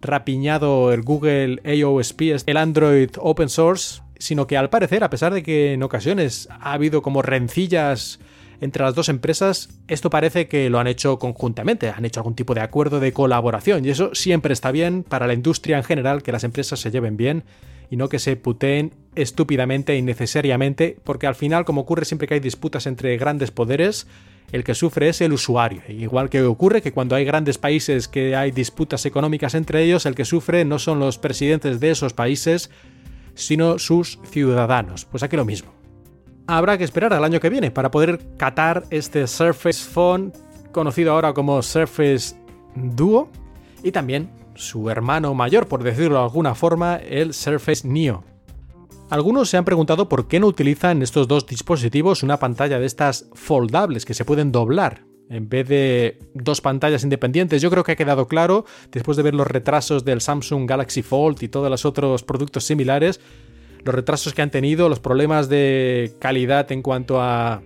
rapiñado 0.01 0.92
el 0.92 1.03
Google 1.03 1.61
AOSP, 1.64 2.23
el 2.47 2.57
Android 2.57 3.11
Open 3.19 3.49
Source, 3.49 4.03
sino 4.19 4.47
que 4.47 4.57
al 4.57 4.71
parecer, 4.71 5.03
a 5.03 5.11
pesar 5.11 5.35
de 5.35 5.42
que 5.42 5.73
en 5.73 5.83
ocasiones 5.83 6.49
ha 6.51 6.73
habido 6.73 7.03
como 7.03 7.23
rencillas 7.23 8.21
entre 8.61 8.85
las 8.85 8.95
dos 8.95 9.09
empresas, 9.09 9.69
esto 9.88 10.11
parece 10.11 10.49
que 10.49 10.71
lo 10.71 10.79
han 10.79 10.87
hecho 10.87 11.19
conjuntamente, 11.19 11.90
han 11.90 12.05
hecho 12.05 12.21
algún 12.21 12.35
tipo 12.35 12.55
de 12.55 12.61
acuerdo 12.61 13.01
de 13.01 13.12
colaboración 13.12 13.85
y 13.85 13.90
eso 13.90 14.14
siempre 14.14 14.53
está 14.53 14.71
bien 14.71 15.03
para 15.03 15.27
la 15.27 15.35
industria 15.35 15.77
en 15.77 15.85
general, 15.85 16.23
que 16.23 16.33
las 16.33 16.45
empresas 16.45 16.81
se 16.81 16.90
lleven 16.90 17.16
bien 17.16 17.45
y 17.90 17.97
no 17.97 18.09
que 18.09 18.19
se 18.19 18.37
puteen 18.37 18.92
estúpidamente 19.14 19.92
e 19.92 19.99
innecesariamente, 19.99 20.97
porque 21.05 21.27
al 21.27 21.35
final, 21.35 21.64
como 21.64 21.83
ocurre 21.83 22.05
siempre 22.05 22.27
que 22.27 22.35
hay 22.35 22.40
disputas 22.40 22.87
entre 22.87 23.16
grandes 23.16 23.51
poderes, 23.51 24.07
el 24.53 24.64
que 24.64 24.75
sufre 24.75 25.09
es 25.09 25.21
el 25.21 25.33
usuario. 25.33 25.83
Igual 25.88 26.31
que 26.31 26.42
ocurre 26.42 26.83
que 26.83 26.92
cuando 26.92 27.16
hay 27.16 27.25
grandes 27.25 27.59
países 27.59 28.09
que 28.09 28.37
hay 28.37 28.51
disputas 28.51 29.05
económicas 29.07 29.55
entre 29.55 29.83
ellos, 29.83 30.07
el 30.07 30.14
que 30.14 30.25
sufre 30.25 30.64
no 30.64 30.79
son 30.79 31.01
los 31.01 31.19
presidentes 31.19 31.81
de 31.81 31.90
esos 31.90 32.12
países, 32.12 32.71
sino 33.35 33.79
sus 33.79 34.19
ciudadanos. 34.31 35.05
Pues 35.05 35.23
aquí 35.23 35.37
lo 35.37 35.45
mismo. 35.45 35.76
Habrá 36.49 36.79
que 36.79 36.85
esperar 36.85 37.13
al 37.13 37.25
año 37.25 37.41
que 37.41 37.51
viene 37.51 37.71
para 37.71 37.91
poder 37.91 38.21
catar 38.37 38.85
este 38.91 39.27
Surface 39.27 39.85
Phone, 39.85 40.33
conocido 40.71 41.13
ahora 41.13 41.33
como 41.35 41.61
Surface 41.61 42.37
Duo, 42.75 43.29
y 43.83 43.91
también 43.91 44.31
su 44.55 44.89
hermano 44.89 45.35
mayor, 45.35 45.67
por 45.67 45.83
decirlo 45.83 46.17
de 46.17 46.23
alguna 46.23 46.55
forma, 46.55 46.97
el 46.97 47.35
Surface 47.35 47.87
Neo. 47.87 48.23
Algunos 49.11 49.49
se 49.49 49.57
han 49.57 49.65
preguntado 49.65 50.09
por 50.09 50.29
qué 50.29 50.41
no 50.41 50.47
utilizan 50.47 51.03
estos 51.03 51.29
dos 51.29 51.47
dispositivos 51.47 52.23
una 52.23 52.39
pantalla 52.39 52.79
de 52.79 52.87
estas 52.87 53.29
foldables 53.35 54.05
que 54.05 54.15
se 54.15 54.25
pueden 54.25 54.51
doblar 54.51 55.05
en 55.29 55.49
vez 55.49 55.69
de 55.69 56.19
dos 56.35 56.61
pantallas 56.61 57.03
independientes. 57.03 57.63
Yo 57.63 57.71
creo 57.71 57.85
que 57.85 57.93
ha 57.93 57.97
quedado 57.97 58.29
claro, 58.29 58.65
después 58.93 59.17
de 59.17 59.23
ver 59.23 59.35
los 59.35 59.47
retrasos 59.47 60.05
del 60.05 60.21
Samsung 60.21 60.69
Galaxy 60.69 61.03
Fold 61.03 61.43
y 61.43 61.49
todos 61.49 61.71
los 61.71 61.85
otros 61.85 62.23
productos 62.23 62.65
similares, 62.65 63.21
los 63.87 63.94
retrasos 63.94 64.35
que 64.35 64.42
han 64.42 64.51
tenido, 64.51 64.88
los 64.88 65.01
problemas 65.01 65.49
de 65.49 66.12
calidad 66.18 66.70
en 66.72 66.83
cuanto 66.83 67.22
a 67.22 67.62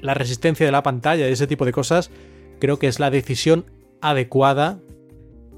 la 0.00 0.14
resistencia 0.14 0.66
de 0.66 0.72
la 0.72 0.82
pantalla 0.82 1.28
y 1.28 1.32
ese 1.32 1.46
tipo 1.46 1.64
de 1.64 1.72
cosas, 1.72 2.10
creo 2.60 2.78
que 2.78 2.86
es 2.86 3.00
la 3.00 3.10
decisión 3.10 3.64
adecuada 4.00 4.78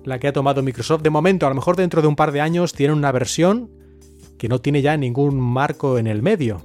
la 0.05 0.18
que 0.18 0.29
ha 0.29 0.33
tomado 0.33 0.62
Microsoft. 0.62 1.03
De 1.03 1.11
momento, 1.11 1.47
a 1.47 1.49
lo 1.49 1.55
mejor 1.55 1.77
dentro 1.77 2.01
de 2.01 2.09
un 2.09 2.16
par 2.16 2.33
de 2.33 2.40
años, 2.40 2.73
tienen 2.73 2.97
una 2.97 3.12
versión 3.12 3.71
que 4.38 4.49
no 4.49 4.61
tiene 4.61 4.83
ya 4.83 4.97
ningún 4.97 5.38
marco 5.38 5.99
en 5.99 6.07
el 6.07 6.23
medio. 6.23 6.62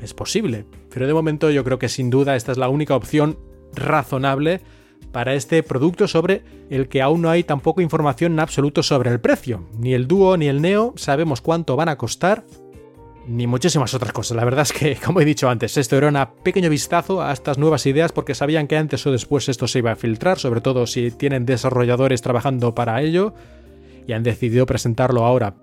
Es 0.00 0.14
posible, 0.14 0.64
pero 0.90 1.06
de 1.06 1.14
momento 1.14 1.50
yo 1.50 1.64
creo 1.64 1.78
que 1.78 1.88
sin 1.88 2.10
duda 2.10 2.36
esta 2.36 2.52
es 2.52 2.58
la 2.58 2.68
única 2.68 2.94
opción 2.94 3.38
razonable 3.74 4.60
para 5.12 5.34
este 5.34 5.62
producto 5.62 6.06
sobre 6.06 6.42
el 6.70 6.88
que 6.88 7.02
aún 7.02 7.22
no 7.22 7.30
hay 7.30 7.44
tampoco 7.44 7.80
información 7.80 8.32
en 8.32 8.40
absoluto 8.40 8.82
sobre 8.82 9.10
el 9.10 9.20
precio. 9.20 9.66
Ni 9.78 9.94
el 9.94 10.06
Duo 10.06 10.36
ni 10.36 10.48
el 10.48 10.60
Neo 10.60 10.94
sabemos 10.96 11.40
cuánto 11.40 11.76
van 11.76 11.88
a 11.88 11.96
costar, 11.96 12.44
ni 13.26 13.46
muchísimas 13.46 13.92
otras 13.94 14.12
cosas. 14.12 14.36
La 14.36 14.44
verdad 14.44 14.62
es 14.62 14.72
que, 14.72 14.96
como 15.04 15.20
he 15.20 15.24
dicho 15.24 15.48
antes, 15.48 15.76
esto 15.76 15.96
era 15.96 16.08
un 16.08 16.42
pequeño 16.42 16.70
vistazo 16.70 17.22
a 17.22 17.32
estas 17.32 17.58
nuevas 17.58 17.86
ideas 17.86 18.12
porque 18.12 18.34
sabían 18.34 18.66
que 18.66 18.76
antes 18.76 19.06
o 19.06 19.12
después 19.12 19.48
esto 19.48 19.68
se 19.68 19.78
iba 19.78 19.92
a 19.92 19.96
filtrar, 19.96 20.38
sobre 20.38 20.60
todo 20.60 20.86
si 20.86 21.10
tienen 21.10 21.46
desarrolladores 21.46 22.22
trabajando 22.22 22.74
para 22.74 23.00
ello, 23.02 23.34
y 24.06 24.12
han 24.12 24.22
decidido 24.22 24.64
presentarlo 24.66 25.24
ahora 25.24 25.54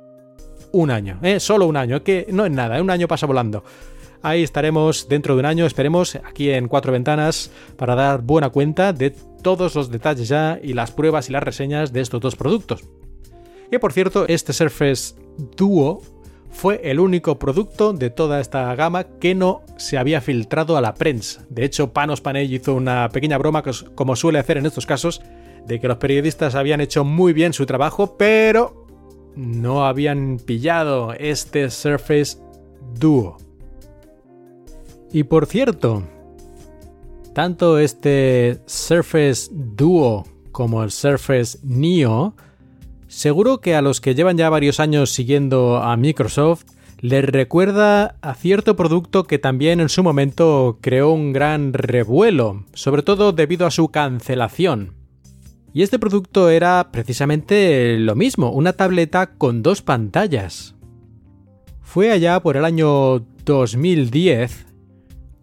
un 0.71 0.91
año, 0.91 1.19
¿eh? 1.23 1.39
solo 1.39 1.67
un 1.67 1.77
año, 1.77 2.03
que 2.03 2.27
no 2.31 2.45
es 2.45 2.51
nada, 2.51 2.81
un 2.81 2.89
año 2.89 3.07
pasa 3.07 3.25
volando. 3.25 3.63
Ahí 4.21 4.43
estaremos 4.43 5.07
dentro 5.07 5.35
de 5.35 5.39
un 5.39 5.45
año, 5.45 5.65
esperemos, 5.65 6.15
aquí 6.15 6.49
en 6.49 6.67
Cuatro 6.67 6.91
Ventanas, 6.91 7.51
para 7.77 7.95
dar 7.95 8.21
buena 8.21 8.49
cuenta 8.49 8.91
de 8.91 9.15
todos 9.45 9.75
los 9.75 9.91
detalles 9.91 10.27
ya 10.27 10.59
y 10.59 10.73
las 10.73 10.89
pruebas 10.89 11.29
y 11.29 11.31
las 11.31 11.43
reseñas 11.43 11.93
de 11.93 12.01
estos 12.01 12.19
dos 12.19 12.35
productos. 12.35 12.83
Que 13.69 13.79
por 13.79 13.93
cierto, 13.93 14.25
este 14.27 14.53
Surface 14.53 15.13
Duo 15.55 16.01
fue 16.49 16.81
el 16.83 16.99
único 16.99 17.37
producto 17.37 17.93
de 17.93 18.09
toda 18.09 18.39
esta 18.41 18.73
gama 18.73 19.03
que 19.03 19.35
no 19.35 19.61
se 19.77 19.99
había 19.99 20.19
filtrado 20.19 20.77
a 20.77 20.81
la 20.81 20.95
prensa. 20.95 21.45
De 21.49 21.63
hecho, 21.63 21.93
Panos 21.93 22.21
Panay 22.21 22.51
hizo 22.55 22.73
una 22.73 23.07
pequeña 23.09 23.37
broma, 23.37 23.61
como 23.93 24.15
suele 24.15 24.39
hacer 24.39 24.57
en 24.57 24.65
estos 24.65 24.87
casos, 24.87 25.21
de 25.67 25.79
que 25.79 25.87
los 25.87 25.97
periodistas 25.97 26.55
habían 26.55 26.81
hecho 26.81 27.03
muy 27.03 27.31
bien 27.31 27.53
su 27.53 27.67
trabajo, 27.67 28.17
pero 28.17 28.87
no 29.35 29.85
habían 29.85 30.39
pillado 30.43 31.13
este 31.13 31.69
Surface 31.69 32.39
Duo. 32.99 33.37
Y 35.13 35.23
por 35.25 35.45
cierto, 35.45 36.01
tanto 37.35 37.79
este 37.79 38.61
Surface 38.65 39.49
Duo 39.51 40.25
como 40.53 40.81
el 40.83 40.89
Surface 40.89 41.59
Neo, 41.63 42.33
seguro 43.09 43.59
que 43.59 43.75
a 43.75 43.81
los 43.81 43.99
que 43.99 44.15
llevan 44.15 44.37
ya 44.37 44.49
varios 44.49 44.79
años 44.79 45.11
siguiendo 45.11 45.77
a 45.77 45.97
Microsoft 45.97 46.63
les 47.01 47.25
recuerda 47.25 48.15
a 48.21 48.35
cierto 48.35 48.77
producto 48.77 49.25
que 49.25 49.37
también 49.37 49.81
en 49.81 49.89
su 49.89 50.01
momento 50.01 50.79
creó 50.79 51.11
un 51.11 51.33
gran 51.33 51.73
revuelo, 51.73 52.63
sobre 52.73 53.03
todo 53.03 53.33
debido 53.33 53.67
a 53.67 53.71
su 53.71 53.89
cancelación. 53.89 54.93
Y 55.73 55.81
este 55.81 55.99
producto 55.99 56.49
era 56.49 56.89
precisamente 56.93 57.97
lo 57.99 58.15
mismo, 58.15 58.49
una 58.51 58.71
tableta 58.71 59.33
con 59.33 59.61
dos 59.61 59.81
pantallas. 59.81 60.73
Fue 61.81 62.11
allá 62.11 62.39
por 62.39 62.55
el 62.55 62.63
año 62.63 63.19
2010 63.43 64.67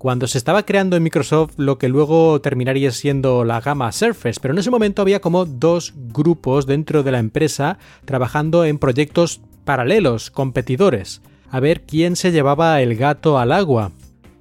cuando 0.02 0.26
se 0.26 0.36
estaba 0.36 0.64
creando 0.64 0.96
en 0.96 1.04
Microsoft 1.04 1.52
lo 1.58 1.78
que 1.78 1.88
luego 1.88 2.40
terminaría 2.40 2.90
siendo 2.90 3.44
la 3.44 3.60
gama 3.60 3.92
Surface, 3.92 4.40
pero 4.42 4.52
en 4.52 4.58
ese 4.58 4.72
momento 4.72 5.00
había 5.00 5.20
como 5.20 5.44
dos 5.44 5.94
grupos 5.96 6.66
dentro 6.66 7.04
de 7.04 7.12
la 7.12 7.20
empresa 7.20 7.78
trabajando 8.04 8.64
en 8.64 8.78
proyectos 8.80 9.40
paralelos, 9.64 10.32
competidores. 10.32 11.22
a 11.52 11.60
ver 11.60 11.82
quién 11.82 12.16
se 12.16 12.32
llevaba 12.32 12.82
el 12.82 12.96
gato 12.96 13.38
al 13.38 13.52
agua. 13.52 13.92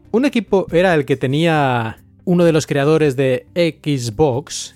Un 0.09 0.25
equipo 0.25 0.65
era 0.71 0.95
el 0.95 1.05
que 1.05 1.15
tenía 1.15 1.99
uno 2.25 2.43
de 2.43 2.53
los 2.53 2.65
creadores 2.65 3.15
de 3.15 3.45
Xbox, 3.53 4.73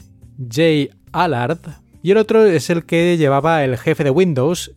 Jay 0.52 0.92
Allard, 1.12 1.62
y 2.04 2.12
el 2.12 2.18
otro 2.18 2.46
es 2.46 2.70
el 2.70 2.86
que 2.86 3.18
llevaba 3.18 3.64
el 3.64 3.80
jefe 3.80 4.04
de 4.04 4.12
Windows, 4.12 4.72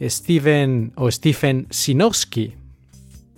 Steven 0.00 0.92
o 0.94 1.10
Stephen 1.10 1.66
Sinowski. 1.70 2.61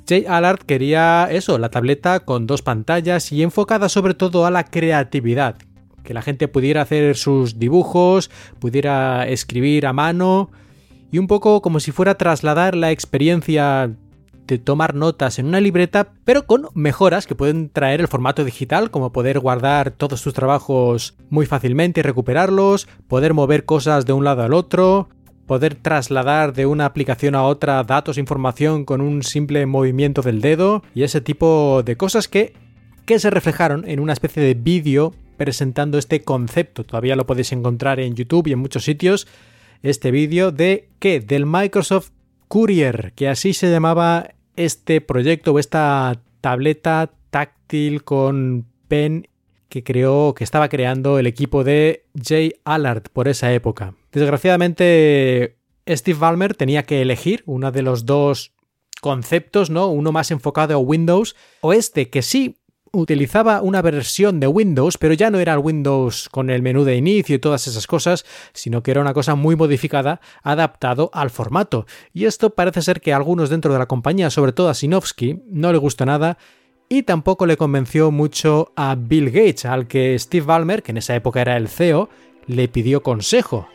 Jay 0.06 0.26
Allard 0.28 0.60
quería 0.60 1.28
eso, 1.30 1.58
la 1.58 1.70
tableta 1.70 2.20
con 2.20 2.46
dos 2.46 2.62
pantallas 2.62 3.32
y 3.32 3.42
enfocada 3.42 3.88
sobre 3.88 4.14
todo 4.14 4.44
a 4.44 4.50
la 4.50 4.64
creatividad, 4.64 5.56
que 6.02 6.14
la 6.14 6.22
gente 6.22 6.46
pudiera 6.46 6.82
hacer 6.82 7.16
sus 7.16 7.58
dibujos, 7.58 8.30
pudiera 8.58 9.26
escribir 9.26 9.86
a 9.86 9.92
mano 9.92 10.50
y 11.10 11.18
un 11.18 11.26
poco 11.26 11.62
como 11.62 11.80
si 11.80 11.90
fuera 11.90 12.16
trasladar 12.16 12.76
la 12.76 12.90
experiencia 12.90 13.94
de 14.46 14.58
tomar 14.58 14.94
notas 14.94 15.38
en 15.38 15.46
una 15.46 15.60
libreta, 15.60 16.12
pero 16.24 16.46
con 16.46 16.68
mejoras 16.74 17.26
que 17.26 17.34
pueden 17.34 17.70
traer 17.70 18.02
el 18.02 18.08
formato 18.08 18.44
digital, 18.44 18.90
como 18.90 19.10
poder 19.10 19.40
guardar 19.40 19.90
todos 19.90 20.22
tus 20.22 20.34
trabajos 20.34 21.16
muy 21.30 21.46
fácilmente 21.46 22.00
y 22.00 22.02
recuperarlos, 22.02 22.86
poder 23.08 23.32
mover 23.32 23.64
cosas 23.64 24.04
de 24.04 24.12
un 24.12 24.24
lado 24.24 24.42
al 24.42 24.52
otro, 24.52 25.08
poder 25.46 25.74
trasladar 25.74 26.52
de 26.54 26.66
una 26.66 26.86
aplicación 26.86 27.34
a 27.34 27.44
otra 27.44 27.82
datos, 27.84 28.16
e 28.16 28.20
información 28.20 28.84
con 28.84 29.00
un 29.00 29.22
simple 29.22 29.66
movimiento 29.66 30.22
del 30.22 30.40
dedo 30.40 30.82
y 30.94 31.02
ese 31.02 31.20
tipo 31.20 31.82
de 31.84 31.96
cosas 31.96 32.28
que, 32.28 32.54
que 33.04 33.18
se 33.18 33.30
reflejaron 33.30 33.84
en 33.86 34.00
una 34.00 34.12
especie 34.12 34.42
de 34.42 34.54
vídeo 34.54 35.14
presentando 35.36 35.98
este 35.98 36.22
concepto. 36.22 36.84
Todavía 36.84 37.16
lo 37.16 37.26
podéis 37.26 37.52
encontrar 37.52 38.00
en 38.00 38.14
YouTube 38.14 38.46
y 38.48 38.52
en 38.52 38.58
muchos 38.58 38.84
sitios. 38.84 39.26
Este 39.82 40.10
vídeo 40.10 40.52
de 40.52 40.88
qué? 40.98 41.20
Del 41.20 41.46
Microsoft 41.46 42.10
Courier, 42.48 43.12
que 43.14 43.28
así 43.28 43.52
se 43.52 43.70
llamaba 43.70 44.30
este 44.56 45.00
proyecto 45.00 45.52
o 45.52 45.58
esta 45.58 46.20
tableta 46.40 47.10
táctil 47.30 48.04
con 48.04 48.66
pen 48.88 49.28
que 49.68 49.82
creó, 49.82 50.34
que 50.34 50.44
estaba 50.44 50.68
creando 50.68 51.18
el 51.18 51.26
equipo 51.26 51.64
de 51.64 52.04
Jay 52.14 52.52
Allard 52.64 53.02
por 53.12 53.26
esa 53.26 53.52
época. 53.52 53.94
Desgraciadamente, 54.14 55.56
Steve 55.88 56.18
Ballmer 56.18 56.54
tenía 56.54 56.84
que 56.84 57.02
elegir 57.02 57.42
uno 57.46 57.72
de 57.72 57.82
los 57.82 58.06
dos 58.06 58.52
conceptos, 59.00 59.70
¿no? 59.70 59.88
Uno 59.88 60.12
más 60.12 60.30
enfocado 60.30 60.74
a 60.74 60.78
Windows 60.78 61.34
o 61.60 61.72
este 61.72 62.08
que 62.08 62.22
sí 62.22 62.56
utilizaba 62.92 63.60
una 63.60 63.82
versión 63.82 64.38
de 64.38 64.46
Windows, 64.46 64.98
pero 64.98 65.14
ya 65.14 65.30
no 65.30 65.40
era 65.40 65.54
el 65.54 65.58
Windows 65.58 66.28
con 66.28 66.48
el 66.48 66.62
menú 66.62 66.84
de 66.84 66.94
inicio 66.94 67.34
y 67.34 67.40
todas 67.40 67.66
esas 67.66 67.88
cosas, 67.88 68.24
sino 68.52 68.84
que 68.84 68.92
era 68.92 69.00
una 69.00 69.14
cosa 69.14 69.34
muy 69.34 69.56
modificada, 69.56 70.20
adaptado 70.44 71.10
al 71.12 71.30
formato. 71.30 71.86
Y 72.12 72.26
esto 72.26 72.50
parece 72.50 72.82
ser 72.82 73.00
que 73.00 73.12
a 73.12 73.16
algunos 73.16 73.50
dentro 73.50 73.72
de 73.72 73.80
la 73.80 73.86
compañía, 73.86 74.30
sobre 74.30 74.52
todo 74.52 74.68
a 74.68 74.74
Sinofsky, 74.74 75.42
no 75.48 75.72
le 75.72 75.78
gustó 75.78 76.06
nada 76.06 76.38
y 76.88 77.02
tampoco 77.02 77.46
le 77.46 77.56
convenció 77.56 78.12
mucho 78.12 78.72
a 78.76 78.94
Bill 78.94 79.30
Gates, 79.30 79.64
al 79.64 79.88
que 79.88 80.16
Steve 80.20 80.46
Ballmer, 80.46 80.84
que 80.84 80.92
en 80.92 80.98
esa 80.98 81.16
época 81.16 81.40
era 81.40 81.56
el 81.56 81.66
CEO, 81.66 82.08
le 82.46 82.68
pidió 82.68 83.02
consejo. 83.02 83.68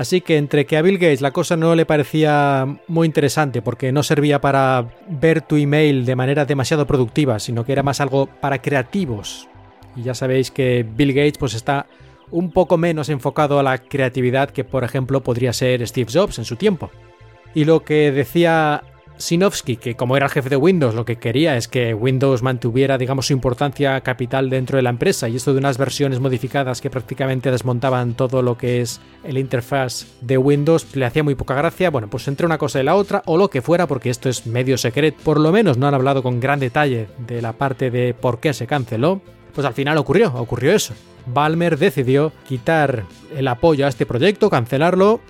Así 0.00 0.22
que 0.22 0.38
entre 0.38 0.64
que 0.64 0.78
a 0.78 0.82
Bill 0.82 0.96
Gates 0.96 1.20
la 1.20 1.30
cosa 1.30 1.58
no 1.58 1.74
le 1.74 1.84
parecía 1.84 2.66
muy 2.88 3.04
interesante 3.04 3.60
porque 3.60 3.92
no 3.92 4.02
servía 4.02 4.40
para 4.40 4.88
ver 5.10 5.42
tu 5.42 5.56
email 5.56 6.06
de 6.06 6.16
manera 6.16 6.46
demasiado 6.46 6.86
productiva, 6.86 7.38
sino 7.38 7.66
que 7.66 7.72
era 7.72 7.82
más 7.82 8.00
algo 8.00 8.24
para 8.24 8.62
creativos. 8.62 9.46
Y 9.94 10.04
ya 10.04 10.14
sabéis 10.14 10.50
que 10.50 10.86
Bill 10.90 11.12
Gates 11.12 11.36
pues 11.36 11.52
está 11.52 11.84
un 12.30 12.50
poco 12.50 12.78
menos 12.78 13.10
enfocado 13.10 13.58
a 13.58 13.62
la 13.62 13.76
creatividad 13.76 14.48
que 14.48 14.64
por 14.64 14.84
ejemplo 14.84 15.22
podría 15.22 15.52
ser 15.52 15.86
Steve 15.86 16.10
Jobs 16.10 16.38
en 16.38 16.46
su 16.46 16.56
tiempo. 16.56 16.90
Y 17.52 17.66
lo 17.66 17.80
que 17.80 18.10
decía 18.10 18.82
Sinofsky, 19.20 19.76
que 19.76 19.94
como 19.94 20.16
era 20.16 20.26
el 20.26 20.32
jefe 20.32 20.48
de 20.48 20.56
Windows, 20.56 20.94
lo 20.94 21.04
que 21.04 21.16
quería 21.16 21.56
es 21.56 21.68
que 21.68 21.94
Windows 21.94 22.42
mantuviera, 22.42 22.98
digamos, 22.98 23.26
su 23.26 23.32
importancia 23.32 24.00
capital 24.00 24.50
dentro 24.50 24.76
de 24.76 24.82
la 24.82 24.90
empresa, 24.90 25.28
y 25.28 25.36
esto 25.36 25.52
de 25.52 25.58
unas 25.58 25.78
versiones 25.78 26.20
modificadas 26.20 26.80
que 26.80 26.90
prácticamente 26.90 27.50
desmontaban 27.50 28.14
todo 28.14 28.42
lo 28.42 28.56
que 28.56 28.80
es 28.80 29.00
el 29.22 29.38
interfaz 29.38 30.06
de 30.22 30.38
Windows, 30.38 30.96
le 30.96 31.04
hacía 31.04 31.22
muy 31.22 31.34
poca 31.34 31.54
gracia. 31.54 31.90
Bueno, 31.90 32.08
pues 32.08 32.26
entre 32.28 32.46
una 32.46 32.58
cosa 32.58 32.80
y 32.80 32.84
la 32.84 32.96
otra, 32.96 33.22
o 33.26 33.36
lo 33.36 33.50
que 33.50 33.62
fuera, 33.62 33.86
porque 33.86 34.10
esto 34.10 34.28
es 34.28 34.46
medio 34.46 34.78
secreto, 34.78 35.18
por 35.22 35.38
lo 35.38 35.52
menos 35.52 35.76
no 35.76 35.86
han 35.86 35.94
hablado 35.94 36.22
con 36.22 36.40
gran 36.40 36.58
detalle 36.58 37.08
de 37.18 37.42
la 37.42 37.52
parte 37.52 37.90
de 37.90 38.14
por 38.14 38.40
qué 38.40 38.54
se 38.54 38.66
canceló. 38.66 39.20
Pues 39.54 39.66
al 39.66 39.74
final 39.74 39.98
ocurrió, 39.98 40.32
ocurrió 40.34 40.72
eso. 40.72 40.94
Balmer 41.26 41.76
decidió 41.76 42.32
quitar 42.48 43.04
el 43.36 43.48
apoyo 43.48 43.84
a 43.84 43.88
este 43.88 44.06
proyecto, 44.06 44.48
cancelarlo 44.48 45.20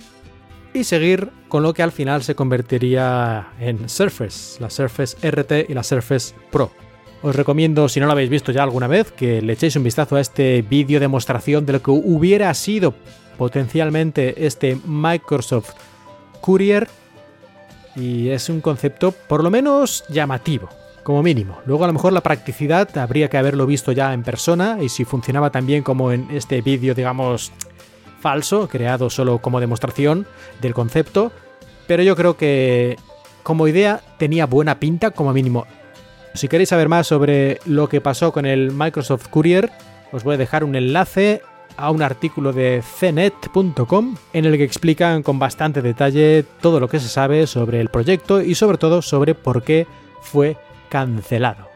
y 0.72 0.84
seguir 0.84 1.30
con 1.48 1.62
lo 1.62 1.74
que 1.74 1.82
al 1.82 1.92
final 1.92 2.22
se 2.22 2.34
convertiría 2.34 3.48
en 3.58 3.88
Surface, 3.88 4.60
la 4.60 4.70
Surface 4.70 5.16
RT 5.28 5.68
y 5.68 5.74
la 5.74 5.82
Surface 5.82 6.34
Pro. 6.50 6.70
Os 7.22 7.36
recomiendo, 7.36 7.88
si 7.88 8.00
no 8.00 8.06
lo 8.06 8.12
habéis 8.12 8.30
visto 8.30 8.50
ya 8.50 8.62
alguna 8.62 8.86
vez, 8.86 9.12
que 9.12 9.42
le 9.42 9.52
echéis 9.52 9.76
un 9.76 9.84
vistazo 9.84 10.16
a 10.16 10.20
este 10.20 10.62
vídeo 10.62 11.00
demostración 11.00 11.66
de 11.66 11.74
lo 11.74 11.82
que 11.82 11.90
hubiera 11.90 12.52
sido 12.54 12.94
potencialmente 13.36 14.46
este 14.46 14.78
Microsoft 14.86 15.72
Courier. 16.40 16.88
Y 17.96 18.28
es 18.28 18.48
un 18.48 18.60
concepto 18.60 19.12
por 19.12 19.42
lo 19.42 19.50
menos 19.50 20.04
llamativo, 20.08 20.68
como 21.02 21.22
mínimo. 21.22 21.58
Luego 21.66 21.84
a 21.84 21.88
lo 21.88 21.92
mejor 21.92 22.12
la 22.12 22.22
practicidad 22.22 22.96
habría 22.96 23.28
que 23.28 23.36
haberlo 23.36 23.66
visto 23.66 23.92
ya 23.92 24.14
en 24.14 24.22
persona 24.22 24.78
y 24.80 24.88
si 24.88 25.04
funcionaba 25.04 25.50
tan 25.50 25.66
bien 25.66 25.82
como 25.82 26.12
en 26.12 26.30
este 26.30 26.62
vídeo, 26.62 26.94
digamos, 26.94 27.52
falso, 28.20 28.68
creado 28.68 29.10
solo 29.10 29.38
como 29.38 29.60
demostración 29.60 30.26
del 30.60 30.74
concepto, 30.74 31.32
pero 31.86 32.02
yo 32.02 32.14
creo 32.16 32.36
que 32.36 32.96
como 33.42 33.66
idea 33.66 34.00
tenía 34.18 34.46
buena 34.46 34.78
pinta 34.78 35.10
como 35.10 35.32
mínimo. 35.32 35.66
Si 36.34 36.46
queréis 36.46 36.68
saber 36.68 36.88
más 36.88 37.06
sobre 37.06 37.58
lo 37.66 37.88
que 37.88 38.00
pasó 38.00 38.32
con 38.32 38.46
el 38.46 38.70
Microsoft 38.70 39.28
Courier, 39.28 39.70
os 40.12 40.22
voy 40.22 40.34
a 40.34 40.38
dejar 40.38 40.62
un 40.62 40.76
enlace 40.76 41.42
a 41.76 41.90
un 41.90 42.02
artículo 42.02 42.52
de 42.52 42.82
cnet.com 43.00 44.16
en 44.32 44.44
el 44.44 44.56
que 44.56 44.64
explican 44.64 45.22
con 45.22 45.38
bastante 45.38 45.82
detalle 45.82 46.44
todo 46.60 46.78
lo 46.78 46.88
que 46.88 47.00
se 47.00 47.08
sabe 47.08 47.46
sobre 47.46 47.80
el 47.80 47.88
proyecto 47.88 48.42
y 48.42 48.54
sobre 48.54 48.78
todo 48.78 49.02
sobre 49.02 49.34
por 49.34 49.62
qué 49.62 49.86
fue 50.20 50.56
cancelado. 50.88 51.68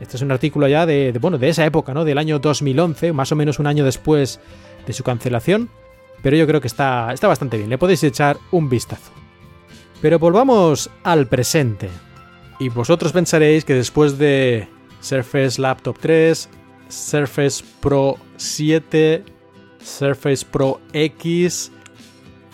Este 0.00 0.16
es 0.16 0.22
un 0.22 0.32
artículo 0.32 0.66
ya 0.66 0.84
de, 0.84 1.16
bueno, 1.20 1.38
de 1.38 1.48
esa 1.48 1.64
época, 1.64 1.94
¿no? 1.94 2.04
Del 2.04 2.18
año 2.18 2.40
2011, 2.40 3.12
más 3.12 3.30
o 3.30 3.36
menos 3.36 3.60
un 3.60 3.68
año 3.68 3.84
después 3.84 4.40
de 4.84 4.92
su 4.92 5.04
cancelación, 5.04 5.70
pero 6.22 6.36
yo 6.36 6.46
creo 6.46 6.60
que 6.60 6.68
está, 6.68 7.12
está 7.12 7.28
bastante 7.28 7.58
bien, 7.58 7.68
le 7.68 7.78
podéis 7.78 8.02
echar 8.04 8.38
un 8.52 8.68
vistazo. 8.68 9.12
Pero 10.00 10.18
volvamos 10.18 10.90
al 11.02 11.26
presente. 11.26 11.88
Y 12.58 12.68
vosotros 12.68 13.12
pensaréis 13.12 13.64
que 13.64 13.74
después 13.74 14.18
de 14.18 14.68
Surface 15.00 15.60
Laptop 15.60 15.98
3, 15.98 16.48
Surface 16.88 17.64
Pro 17.80 18.16
7, 18.36 19.24
Surface 19.82 20.46
Pro 20.48 20.80
X 20.92 21.72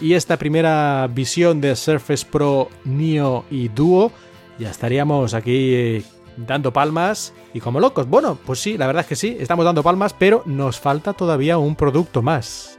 y 0.01 0.15
esta 0.15 0.37
primera 0.37 1.09
visión 1.13 1.61
de 1.61 1.75
Surface 1.77 2.25
Pro 2.25 2.71
Neo 2.85 3.45
y 3.51 3.69
Duo, 3.69 4.13
ya 4.59 4.71
estaríamos 4.71 5.35
aquí 5.35 6.03
dando 6.37 6.73
palmas 6.73 7.35
y 7.53 7.61
como 7.61 7.81
locos. 7.81 8.09
Bueno, 8.09 8.39
pues 8.47 8.61
sí, 8.61 8.79
la 8.79 8.87
verdad 8.87 9.03
es 9.03 9.09
que 9.09 9.17
sí, 9.17 9.37
estamos 9.39 9.65
dando 9.65 9.83
palmas, 9.83 10.15
pero 10.15 10.43
nos 10.47 10.79
falta 10.79 11.13
todavía 11.13 11.59
un 11.59 11.75
producto 11.77 12.23
más 12.23 12.78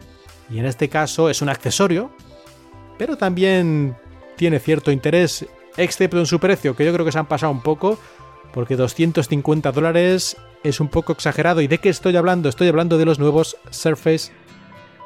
y 0.49 0.59
en 0.59 0.65
este 0.65 0.89
caso 0.89 1.29
es 1.29 1.41
un 1.41 1.49
accesorio, 1.49 2.11
pero 2.97 3.17
también 3.17 3.95
tiene 4.35 4.59
cierto 4.59 4.91
interés, 4.91 5.45
excepto 5.77 6.19
en 6.19 6.25
su 6.25 6.39
precio, 6.39 6.75
que 6.75 6.85
yo 6.85 6.93
creo 6.93 7.05
que 7.05 7.11
se 7.11 7.19
han 7.19 7.27
pasado 7.27 7.51
un 7.51 7.61
poco, 7.61 7.99
porque 8.53 8.75
250 8.75 9.71
dólares 9.71 10.37
es 10.63 10.79
un 10.79 10.87
poco 10.87 11.13
exagerado. 11.13 11.61
¿Y 11.61 11.67
de 11.67 11.77
qué 11.77 11.89
estoy 11.89 12.15
hablando? 12.17 12.49
Estoy 12.49 12.67
hablando 12.67 12.97
de 12.97 13.05
los 13.05 13.19
nuevos 13.19 13.57
Surface 13.69 14.31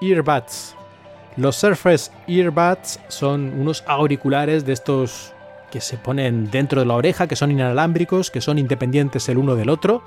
Earbuds. 0.01 0.75
Los 1.35 1.55
Surface 1.55 2.11
Earbuds 2.27 2.99
son 3.09 3.59
unos 3.59 3.83
auriculares 3.87 4.65
de 4.65 4.73
estos 4.73 5.33
que 5.71 5.81
se 5.81 5.97
ponen 5.97 6.51
dentro 6.51 6.81
de 6.81 6.85
la 6.85 6.93
oreja, 6.93 7.27
que 7.27 7.35
son 7.35 7.51
inalámbricos, 7.51 8.29
que 8.29 8.41
son 8.41 8.59
independientes 8.59 9.27
el 9.29 9.39
uno 9.39 9.55
del 9.55 9.69
otro 9.69 10.03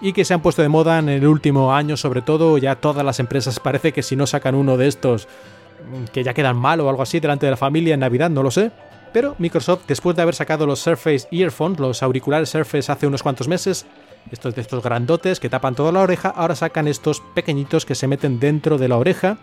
y 0.00 0.12
que 0.12 0.24
se 0.24 0.34
han 0.34 0.42
puesto 0.42 0.62
de 0.62 0.68
moda 0.68 0.98
en 0.98 1.08
el 1.08 1.26
último 1.26 1.74
año, 1.74 1.96
sobre 1.96 2.22
todo. 2.22 2.58
Ya 2.58 2.76
todas 2.76 3.04
las 3.04 3.20
empresas 3.20 3.60
parece 3.60 3.92
que 3.92 4.02
si 4.02 4.16
no 4.16 4.26
sacan 4.26 4.54
uno 4.54 4.76
de 4.76 4.88
estos, 4.88 5.26
mm, 5.26 6.04
que 6.12 6.24
ya 6.24 6.34
quedan 6.34 6.56
mal 6.56 6.80
o 6.80 6.88
algo 6.88 7.02
así 7.02 7.20
delante 7.20 7.46
de 7.46 7.50
la 7.50 7.56
familia 7.56 7.94
en 7.94 8.00
Navidad, 8.00 8.30
no 8.30 8.42
lo 8.42 8.50
sé. 8.50 8.70
Pero 9.12 9.34
Microsoft, 9.38 9.82
después 9.88 10.16
de 10.16 10.22
haber 10.22 10.34
sacado 10.34 10.66
los 10.66 10.80
Surface 10.80 11.26
Earphones, 11.30 11.80
los 11.80 12.02
auriculares 12.02 12.50
Surface 12.50 12.90
hace 12.90 13.06
unos 13.06 13.22
cuantos 13.22 13.48
meses, 13.48 13.86
estos 14.30 14.54
de 14.54 14.60
estos 14.60 14.82
grandotes 14.82 15.40
que 15.40 15.48
tapan 15.48 15.74
toda 15.74 15.90
la 15.92 16.00
oreja, 16.00 16.28
ahora 16.28 16.54
sacan 16.54 16.86
estos 16.86 17.22
pequeñitos 17.34 17.84
que 17.84 17.94
se 17.94 18.06
meten 18.06 18.38
dentro 18.38 18.78
de 18.78 18.88
la 18.88 18.98
oreja 18.98 19.38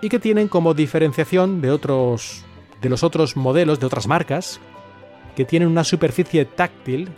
y 0.00 0.08
que 0.08 0.20
tienen 0.20 0.48
como 0.48 0.74
diferenciación 0.74 1.60
de 1.60 1.70
otros 1.70 2.44
de 2.80 2.88
los 2.88 3.02
otros 3.02 3.36
modelos 3.36 3.78
de 3.78 3.86
otras 3.86 4.06
marcas 4.06 4.60
que 5.36 5.44
tienen 5.44 5.68
una 5.68 5.84
superficie 5.84 6.44
táctil 6.44 7.10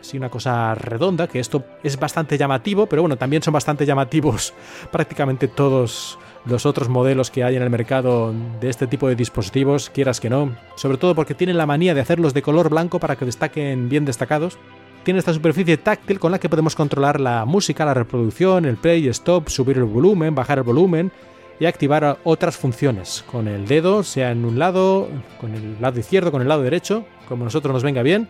así 0.00 0.16
una 0.16 0.30
cosa 0.30 0.74
redonda, 0.74 1.26
que 1.26 1.40
esto 1.40 1.64
es 1.82 1.98
bastante 1.98 2.38
llamativo, 2.38 2.86
pero 2.86 3.02
bueno, 3.02 3.16
también 3.16 3.42
son 3.42 3.52
bastante 3.52 3.86
llamativos 3.86 4.54
prácticamente 4.92 5.48
todos 5.48 6.18
los 6.46 6.66
otros 6.66 6.88
modelos 6.88 7.30
que 7.30 7.44
hay 7.44 7.56
en 7.56 7.62
el 7.62 7.70
mercado 7.70 8.32
de 8.60 8.70
este 8.70 8.86
tipo 8.86 9.08
de 9.08 9.16
dispositivos, 9.16 9.90
quieras 9.90 10.20
que 10.20 10.30
no, 10.30 10.56
sobre 10.74 10.98
todo 10.98 11.14
porque 11.14 11.34
tienen 11.34 11.58
la 11.58 11.66
manía 11.66 11.94
de 11.94 12.00
hacerlos 12.00 12.34
de 12.34 12.42
color 12.42 12.70
blanco 12.70 12.98
para 12.98 13.16
que 13.16 13.24
destaquen 13.24 13.88
bien 13.88 14.04
destacados. 14.04 14.58
Tiene 15.04 15.18
esta 15.18 15.32
superficie 15.32 15.78
táctil 15.78 16.18
con 16.18 16.30
la 16.30 16.38
que 16.38 16.50
podemos 16.50 16.74
controlar 16.74 17.20
la 17.20 17.46
música, 17.46 17.86
la 17.86 17.94
reproducción, 17.94 18.66
el 18.66 18.76
play, 18.76 19.08
stop, 19.08 19.48
subir 19.48 19.78
el 19.78 19.84
volumen, 19.84 20.34
bajar 20.34 20.58
el 20.58 20.64
volumen 20.64 21.10
y 21.58 21.66
activar 21.66 22.18
otras 22.24 22.56
funciones 22.56 23.24
con 23.30 23.48
el 23.48 23.66
dedo, 23.66 24.02
sea 24.02 24.30
en 24.30 24.44
un 24.44 24.58
lado, 24.58 25.08
con 25.40 25.54
el 25.54 25.80
lado 25.80 25.98
izquierdo, 25.98 26.30
con 26.30 26.42
el 26.42 26.48
lado 26.48 26.62
derecho, 26.62 27.04
como 27.28 27.44
nosotros 27.44 27.72
nos 27.72 27.82
venga 27.82 28.02
bien. 28.02 28.28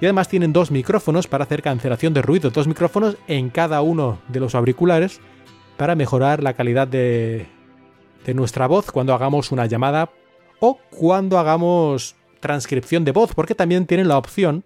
Y 0.00 0.04
además 0.04 0.28
tienen 0.28 0.52
dos 0.52 0.70
micrófonos 0.70 1.26
para 1.26 1.44
hacer 1.44 1.62
cancelación 1.62 2.14
de 2.14 2.22
ruido, 2.22 2.50
dos 2.50 2.68
micrófonos 2.68 3.16
en 3.26 3.50
cada 3.50 3.82
uno 3.82 4.18
de 4.28 4.40
los 4.40 4.54
auriculares 4.54 5.20
para 5.76 5.96
mejorar 5.96 6.42
la 6.42 6.54
calidad 6.54 6.86
de, 6.86 7.46
de 8.24 8.34
nuestra 8.34 8.66
voz 8.66 8.90
cuando 8.92 9.14
hagamos 9.14 9.50
una 9.50 9.66
llamada 9.66 10.10
o 10.60 10.78
cuando 10.90 11.38
hagamos 11.38 12.16
transcripción 12.40 13.04
de 13.04 13.12
voz, 13.12 13.34
porque 13.34 13.54
también 13.54 13.86
tienen 13.86 14.08
la 14.08 14.18
opción 14.18 14.64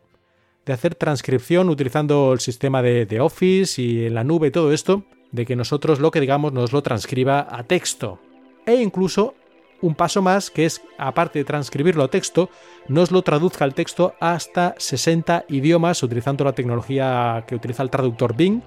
de 0.66 0.72
hacer 0.72 0.94
transcripción 0.94 1.68
utilizando 1.68 2.32
el 2.32 2.40
sistema 2.40 2.82
de, 2.82 3.06
de, 3.06 3.20
Office 3.20 3.80
y 3.80 4.06
en 4.06 4.14
la 4.14 4.24
nube 4.24 4.48
y 4.48 4.50
todo 4.50 4.72
esto, 4.72 5.04
de 5.32 5.46
que 5.46 5.56
nosotros 5.56 5.98
lo 5.98 6.10
que 6.10 6.20
digamos 6.20 6.52
nos 6.52 6.72
lo 6.72 6.82
transcriba 6.82 7.46
a 7.50 7.64
texto. 7.64 8.20
E 8.66 8.76
incluso 8.76 9.34
un 9.82 9.94
paso 9.94 10.22
más 10.22 10.50
que 10.50 10.64
es, 10.64 10.80
aparte 10.96 11.40
de 11.40 11.44
transcribirlo 11.44 12.04
a 12.04 12.08
texto, 12.08 12.48
nos 12.88 13.10
lo 13.10 13.22
traduzca 13.22 13.64
al 13.64 13.74
texto 13.74 14.14
hasta 14.20 14.74
60 14.78 15.44
idiomas 15.48 16.02
utilizando 16.02 16.44
la 16.44 16.52
tecnología 16.52 17.44
que 17.46 17.54
utiliza 17.54 17.82
el 17.82 17.90
traductor 17.90 18.34
Bing. 18.34 18.62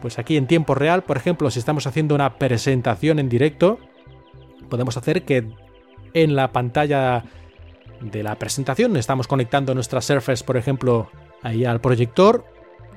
Pues 0.00 0.18
aquí 0.18 0.36
en 0.36 0.46
tiempo 0.46 0.74
real, 0.74 1.02
por 1.02 1.16
ejemplo, 1.16 1.50
si 1.50 1.58
estamos 1.58 1.86
haciendo 1.86 2.14
una 2.14 2.38
presentación 2.38 3.18
en 3.18 3.28
directo, 3.28 3.78
podemos 4.70 4.96
hacer 4.96 5.24
que 5.24 5.48
en 6.14 6.36
la 6.36 6.52
pantalla 6.52 7.24
de 8.00 8.22
la 8.22 8.36
presentación 8.36 8.96
estamos 8.96 9.26
conectando 9.26 9.74
nuestra 9.74 10.00
Surface, 10.00 10.44
por 10.44 10.56
ejemplo, 10.56 11.10
ahí 11.42 11.64
al 11.64 11.80
proyector 11.80 12.44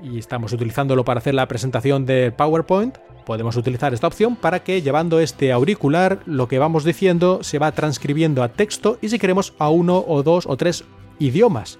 y 0.02 0.20
estamos 0.20 0.54
utilizándolo 0.54 1.04
para 1.04 1.20
hacer 1.20 1.34
la 1.34 1.48
presentación 1.48 2.06
de 2.06 2.32
PowerPoint, 2.32 2.98
podemos 3.26 3.56
utilizar 3.56 3.94
esta 3.94 4.08
opción 4.08 4.36
para 4.36 4.64
que 4.64 4.82
llevando 4.82 5.20
este 5.20 5.52
auricular 5.52 6.20
lo 6.26 6.48
que 6.48 6.60
vamos 6.60 6.84
diciendo 6.84 7.40
se 7.42 7.60
va 7.60 7.72
transcribiendo 7.72 8.44
a 8.44 8.50
texto 8.50 8.98
y 9.02 9.10
si 9.10 9.20
queremos 9.20 9.54
a 9.60 9.70
uno 9.70 10.04
o 10.08 10.24
dos 10.24 10.46
o 10.48 10.58
tres 10.58 10.84
idiomas. 11.20 11.80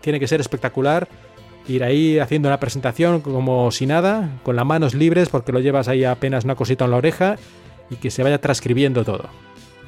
Tiene 0.00 0.20
que 0.20 0.28
ser 0.28 0.40
espectacular 0.40 1.08
ir 1.68 1.82
ahí 1.82 2.18
haciendo 2.18 2.48
una 2.48 2.60
presentación 2.60 3.20
como 3.20 3.70
si 3.70 3.86
nada, 3.86 4.38
con 4.42 4.56
las 4.56 4.66
manos 4.66 4.94
libres 4.94 5.28
porque 5.28 5.52
lo 5.52 5.60
llevas 5.60 5.88
ahí 5.88 6.04
apenas 6.04 6.44
una 6.44 6.54
cosita 6.54 6.84
en 6.84 6.92
la 6.92 6.98
oreja 6.98 7.36
y 7.90 7.96
que 7.96 8.10
se 8.10 8.22
vaya 8.22 8.40
transcribiendo 8.40 9.04
todo. 9.04 9.28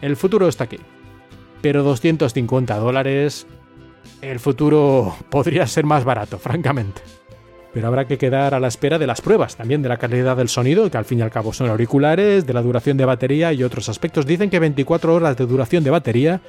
El 0.00 0.16
futuro 0.16 0.48
está 0.48 0.64
aquí. 0.64 0.78
Pero 1.60 1.82
250 1.82 2.76
dólares... 2.76 3.46
El 4.20 4.40
futuro 4.40 5.14
podría 5.30 5.66
ser 5.66 5.84
más 5.84 6.04
barato, 6.04 6.38
francamente. 6.38 7.02
Pero 7.78 7.86
habrá 7.86 8.06
que 8.06 8.18
quedar 8.18 8.54
a 8.54 8.58
la 8.58 8.66
espera 8.66 8.98
de 8.98 9.06
las 9.06 9.20
pruebas, 9.20 9.54
también 9.54 9.82
de 9.82 9.88
la 9.88 9.98
calidad 9.98 10.36
del 10.36 10.48
sonido, 10.48 10.90
que 10.90 10.98
al 10.98 11.04
fin 11.04 11.20
y 11.20 11.22
al 11.22 11.30
cabo 11.30 11.52
son 11.52 11.70
auriculares, 11.70 12.44
de 12.44 12.52
la 12.52 12.60
duración 12.60 12.96
de 12.96 13.04
batería 13.04 13.52
y 13.52 13.62
otros 13.62 13.88
aspectos. 13.88 14.26
Dicen 14.26 14.50
que 14.50 14.58
24 14.58 15.14
horas 15.14 15.36
de 15.36 15.46
duración 15.46 15.84
de 15.84 15.90
batería 15.90 16.40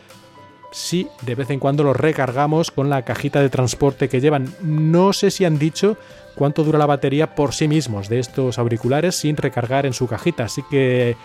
si 0.71 1.07
de 1.21 1.35
vez 1.35 1.51
en 1.51 1.59
cuando 1.59 1.83
los 1.83 1.95
recargamos 1.95 2.71
con 2.71 2.89
la 2.89 3.03
cajita 3.03 3.41
de 3.41 3.49
transporte 3.49 4.09
que 4.09 4.21
llevan. 4.21 4.51
No 4.63 5.13
sé 5.13 5.29
si 5.29 5.45
han 5.45 5.59
dicho 5.59 5.97
cuánto 6.33 6.63
dura 6.63 6.79
la 6.79 6.87
batería 6.87 7.35
por 7.35 7.53
sí 7.53 7.67
mismos 7.67 8.09
de 8.09 8.17
estos 8.17 8.57
auriculares 8.57 9.13
sin 9.13 9.37
recargar 9.37 9.85
en 9.85 9.93
su 9.93 10.07
cajita. 10.07 10.45
Así 10.45 10.63
que, 10.71 11.15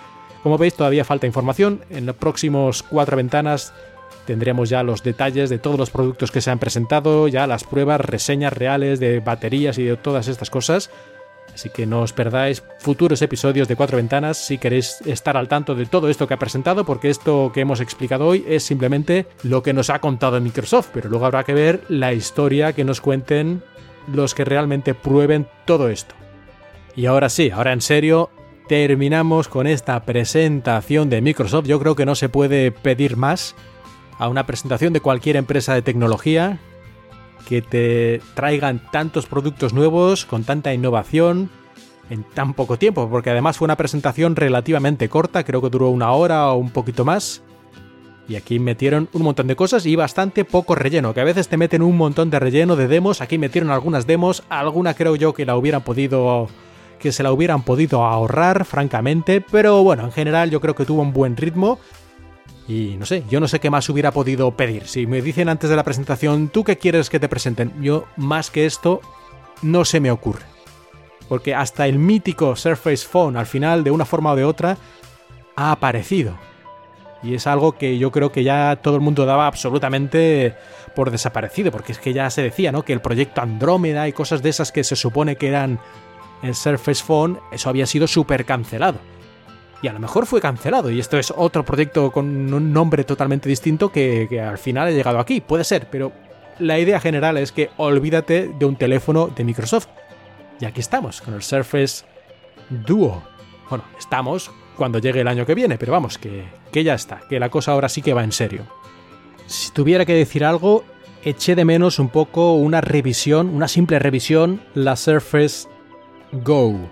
como 0.43 0.59
veis, 0.59 0.75
todavía 0.75 1.07
falta 1.07 1.27
información. 1.27 1.81
En 1.89 2.05
los 2.05 2.17
próximos 2.17 2.83
cuatro 2.83 3.17
ventanas 3.17 3.73
tendremos 4.27 4.69
ya 4.69 4.83
los 4.83 5.03
detalles 5.03 5.51
de 5.51 5.59
todos 5.59 5.79
los 5.79 5.91
productos 5.91 6.31
que 6.31 6.41
se 6.41 6.51
han 6.51 6.59
presentado, 6.59 7.29
ya 7.29 7.47
las 7.47 7.65
pruebas, 7.65 8.01
reseñas 8.01 8.53
reales 8.53 9.01
de 9.01 9.21
baterías 9.21 9.79
y 9.79 9.85
de 9.85 9.97
todas 9.97 10.29
estas 10.29 10.51
cosas. 10.51 10.91
Así 11.55 11.71
que 11.71 11.87
no 11.87 12.01
os 12.01 12.13
perdáis 12.13 12.65
futuros 12.81 13.23
episodios 13.23 13.69
de 13.69 13.77
Cuatro 13.77 13.97
Ventanas 13.97 14.39
si 14.39 14.59
queréis 14.59 15.01
estar 15.07 15.37
al 15.37 15.47
tanto 15.47 15.77
de 15.77 15.87
todo 15.87 16.09
esto 16.09 16.27
que 16.27 16.35
ha 16.35 16.39
presentado, 16.39 16.85
porque 16.85 17.11
esto 17.11 17.53
que 17.55 17.61
hemos 17.61 17.81
explicado 17.81 18.27
hoy 18.27 18.45
es 18.49 18.65
simplemente 18.65 19.27
lo 19.45 19.63
que 19.63 19.73
nos 19.73 19.89
ha 19.91 20.01
contado 20.01 20.41
Microsoft, 20.41 20.89
pero 20.93 21.09
luego 21.09 21.27
habrá 21.27 21.45
que 21.45 21.55
ver 21.55 21.83
la 21.89 22.13
historia 22.13 22.73
que 22.73 22.85
nos 22.85 23.01
cuenten 23.01 23.63
los 24.13 24.35
que 24.35 24.45
realmente 24.45 24.95
prueben 24.95 25.47
todo 25.65 25.89
esto. 25.89 26.15
Y 26.97 27.07
ahora 27.07 27.29
sí, 27.29 27.51
ahora 27.51 27.73
en 27.73 27.81
serio, 27.81 28.31
terminamos 28.69 29.49
con 29.49 29.67
esta 29.67 30.05
presentación 30.05 31.11
de 31.11 31.21
Microsoft. 31.21 31.67
Yo 31.67 31.79
creo 31.79 31.95
que 31.95 32.07
no 32.07 32.15
se 32.15 32.29
puede 32.29 32.73
pedir 32.73 33.17
más 33.17 33.55
a 34.19 34.29
una 34.29 34.47
presentación 34.47 34.93
de 34.93 35.01
cualquier 35.01 35.37
empresa 35.37 35.75
de 35.75 35.83
tecnología 35.83 36.59
que 37.49 37.63
te 37.63 38.21
traigan 38.35 38.81
tantos 38.91 39.27
productos 39.27 39.73
nuevos 39.73 40.25
con 40.25 40.45
tanta 40.45 40.73
innovación 40.73 41.51
en 42.11 42.23
tan 42.23 42.55
poco 42.55 42.79
tiempo, 42.79 43.09
porque 43.09 43.31
además 43.31 43.59
fue 43.59 43.67
una 43.67 43.77
presentación 43.77 44.37
relativamente 44.37 45.09
corta, 45.09 45.45
creo 45.45 45.63
que 45.63 45.71
duró 45.71 45.89
una 45.91 46.13
hora 46.13 46.51
o 46.51 46.57
un 46.57 46.71
poquito 46.71 47.05
más. 47.05 47.43
Y 48.27 48.37
aquí 48.37 48.59
metieron 48.59 49.09
un 49.13 49.23
montón 49.23 49.47
de 49.47 49.57
cosas 49.57 49.85
y 49.85 49.97
bastante 49.97 50.45
poco 50.45 50.75
relleno, 50.75 51.13
que 51.13 51.21
a 51.21 51.25
veces 51.25 51.49
te 51.49 51.59
meten 51.59 51.83
un 51.83 51.97
montón 51.97 52.31
de 52.31 52.39
relleno 52.39 52.77
de 52.77 52.89
demos, 52.89 53.21
aquí 53.21 53.37
metieron 53.37 53.71
algunas 53.71 54.07
demos, 54.07 54.43
alguna 54.49 54.95
creo 54.95 55.17
yo 55.17 55.35
que 55.35 55.45
la 55.45 55.57
hubieran 55.57 55.83
podido 55.83 56.49
que 56.99 57.13
se 57.13 57.23
la 57.23 57.33
hubieran 57.33 57.63
podido 57.65 58.03
ahorrar, 58.07 58.65
francamente, 58.65 59.43
pero 59.43 59.83
bueno, 59.83 60.05
en 60.05 60.13
general 60.13 60.49
yo 60.51 60.63
creo 60.63 60.75
que 60.75 60.87
tuvo 60.87 61.03
un 61.03 61.13
buen 61.13 61.37
ritmo 61.37 61.79
y 62.67 62.97
no 62.99 63.05
sé, 63.05 63.25
yo 63.29 63.41
no 63.41 63.49
sé 63.49 63.61
qué 63.61 63.71
más 63.71 63.89
hubiera 63.89 64.11
podido 64.11 64.51
pedir. 64.53 64.87
Si 64.87 65.07
me 65.07 65.21
dicen 65.21 65.49
antes 65.49 65.69
de 65.69 65.77
la 65.77 65.85
presentación, 65.85 66.49
¿tú 66.49 66.65
qué 66.65 66.79
quieres 66.79 67.11
que 67.11 67.21
te 67.21 67.29
presenten? 67.29 67.73
Yo 67.83 68.07
más 68.17 68.51
que 68.51 68.65
esto 68.65 69.01
no 69.63 69.85
se 69.85 70.01
me 70.01 70.11
ocurre. 70.11 70.45
Porque 71.29 71.55
hasta 71.55 71.87
el 71.87 71.99
mítico 71.99 72.57
Surface 72.57 73.07
Phone 73.07 73.37
al 73.37 73.47
final, 73.47 73.85
de 73.85 73.91
una 73.91 74.05
forma 74.05 74.33
o 74.33 74.37
de 74.37 74.45
otra, 74.45 74.79
ha 75.57 75.73
aparecido. 75.73 76.39
Y 77.23 77.35
es 77.35 77.47
algo 77.47 77.73
que 77.73 77.99
yo 77.99 78.11
creo 78.11 78.33
que 78.33 78.45
ya 78.45 78.77
todo 78.83 78.97
el 78.97 79.01
mundo 79.01 79.25
daba 79.25 79.47
absolutamente 79.47 80.55
por 80.95 81.11
desaparecido, 81.11 81.71
porque 81.71 81.93
es 81.93 81.99
que 81.99 82.13
ya 82.13 82.29
se 82.31 82.43
decía, 82.43 82.73
¿no? 82.73 82.83
Que 82.83 82.93
el 82.93 83.01
proyecto 83.01 83.41
Andrómeda 83.41 84.09
y 84.09 84.13
cosas 84.13 84.43
de 84.43 84.51
esas 84.51 84.73
que 84.73 84.85
se 84.85 84.97
supone 84.97 85.37
que 85.37 85.49
eran 85.49 85.81
el 86.43 86.55
Surface 86.55 87.03
Phone, 87.03 87.39
eso 87.51 87.71
había 87.71 87.87
sido 87.87 88.07
súper 88.07 88.45
cancelado 88.45 88.99
y 89.83 89.89
a 89.89 89.93
lo 89.93 90.01
mejor 90.01 90.27
fue 90.27 90.41
cancelado 90.41 90.91
y 90.91 90.99
esto 90.99 91.19
es 91.19 91.33
otro 91.37 91.65
proyecto 91.65 92.11
con 92.11 92.53
un 92.53 92.73
nombre 92.73 93.05
totalmente 93.05 93.49
distinto 93.49 93.93
que, 93.93 94.41
al 94.41 94.59
final 94.59 94.89
ha 94.89 94.91
llegado 94.91 95.19
aquí. 95.19 95.41
Puede 95.41 95.65
ser, 95.65 95.89
pero 95.91 96.13
la 96.59 96.79
idea 96.79 97.01
general 97.01 97.37
es 97.37 97.53
que 97.53 97.71
olvídate 97.77 98.49
de 98.59 98.65
un 98.65 98.77
teléfono 98.77 99.29
de 99.29 99.45
Microsoft. 99.45 99.89
Y 100.61 100.65
aquí 100.65 100.81
estamos, 100.81 101.21
con 101.21 101.35
el 101.35 101.43
Surface 101.43 102.05
Duo. 102.71 103.23
Bueno, 103.69 103.85
estamos 103.99 104.51
cuando 104.77 104.99
llegue 104.99 105.21
el 105.21 105.29
año 105.29 105.47
que 105.47 105.55
viene, 105.55 105.77
pero 105.77 105.93
vamos, 105.93 106.19
que, 106.19 106.45
que 106.73 106.85
ya 106.85 106.95
está, 106.95 107.21
que 107.29 107.39
la 107.39 107.51
cosa 107.51 107.73
ahora 107.73 107.89
sí 107.89 108.03
que 108.03 108.15
va 108.15 108.25
en 108.25 108.33
serio. 108.33 108.63
Si 109.47 109.71
tuviera 109.73 110.07
que 110.07 110.15
decir 110.15 110.45
algo, 110.45 110.85
eché 111.25 111.55
de 111.55 111.65
menos 111.65 111.99
un 111.99 112.09
poco 112.09 112.55
una 112.55 112.81
revisión, 112.81 113.49
una 113.49 113.69
simple 113.69 113.99
revisión, 113.99 114.63
la 114.75 114.97
Surface 114.97 115.69
Go 116.33 116.89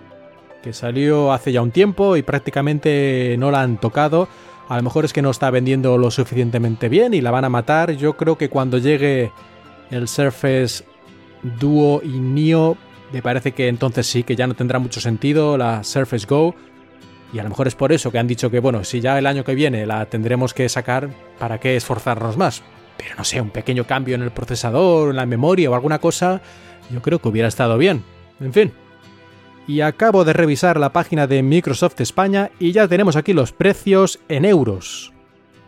que 0.62 0.72
salió 0.72 1.32
hace 1.32 1.52
ya 1.52 1.60
un 1.60 1.70
tiempo 1.70 2.16
y 2.16 2.22
prácticamente 2.22 3.36
no 3.38 3.50
la 3.50 3.62
han 3.62 3.78
tocado. 3.78 4.28
A 4.68 4.76
lo 4.76 4.82
mejor 4.82 5.04
es 5.04 5.12
que 5.12 5.22
no 5.22 5.30
está 5.30 5.50
vendiendo 5.50 5.98
lo 5.98 6.10
suficientemente 6.10 6.88
bien 6.88 7.12
y 7.14 7.20
la 7.20 7.30
van 7.30 7.44
a 7.44 7.48
matar. 7.48 7.92
Yo 7.92 8.16
creo 8.16 8.38
que 8.38 8.48
cuando 8.48 8.78
llegue 8.78 9.32
el 9.90 10.08
Surface 10.08 10.84
Duo 11.60 12.00
y 12.02 12.20
Neo, 12.20 12.76
me 13.12 13.20
parece 13.20 13.52
que 13.52 13.68
entonces 13.68 14.06
sí 14.06 14.22
que 14.22 14.36
ya 14.36 14.46
no 14.46 14.54
tendrá 14.54 14.78
mucho 14.78 15.00
sentido 15.00 15.58
la 15.58 15.84
Surface 15.84 16.26
Go. 16.26 16.54
Y 17.32 17.38
a 17.38 17.42
lo 17.42 17.48
mejor 17.48 17.66
es 17.66 17.74
por 17.74 17.92
eso 17.92 18.10
que 18.10 18.18
han 18.18 18.26
dicho 18.26 18.50
que, 18.50 18.60
bueno, 18.60 18.84
si 18.84 19.00
ya 19.00 19.18
el 19.18 19.26
año 19.26 19.44
que 19.44 19.54
viene 19.54 19.86
la 19.86 20.06
tendremos 20.06 20.54
que 20.54 20.68
sacar, 20.68 21.10
¿para 21.38 21.58
qué 21.58 21.76
esforzarnos 21.76 22.36
más? 22.36 22.62
Pero 22.96 23.14
no 23.16 23.24
sé, 23.24 23.40
un 23.40 23.50
pequeño 23.50 23.84
cambio 23.84 24.14
en 24.14 24.22
el 24.22 24.30
procesador, 24.30 25.10
en 25.10 25.16
la 25.16 25.26
memoria 25.26 25.70
o 25.70 25.74
alguna 25.74 25.98
cosa, 25.98 26.40
yo 26.90 27.00
creo 27.02 27.18
que 27.18 27.28
hubiera 27.28 27.48
estado 27.48 27.78
bien. 27.78 28.04
En 28.38 28.52
fin, 28.52 28.72
y 29.72 29.80
acabo 29.80 30.26
de 30.26 30.34
revisar 30.34 30.78
la 30.78 30.92
página 30.92 31.26
de 31.26 31.42
Microsoft 31.42 31.98
España 32.02 32.50
y 32.60 32.72
ya 32.72 32.86
tenemos 32.88 33.16
aquí 33.16 33.32
los 33.32 33.52
precios 33.52 34.20
en 34.28 34.44
euros. 34.44 35.14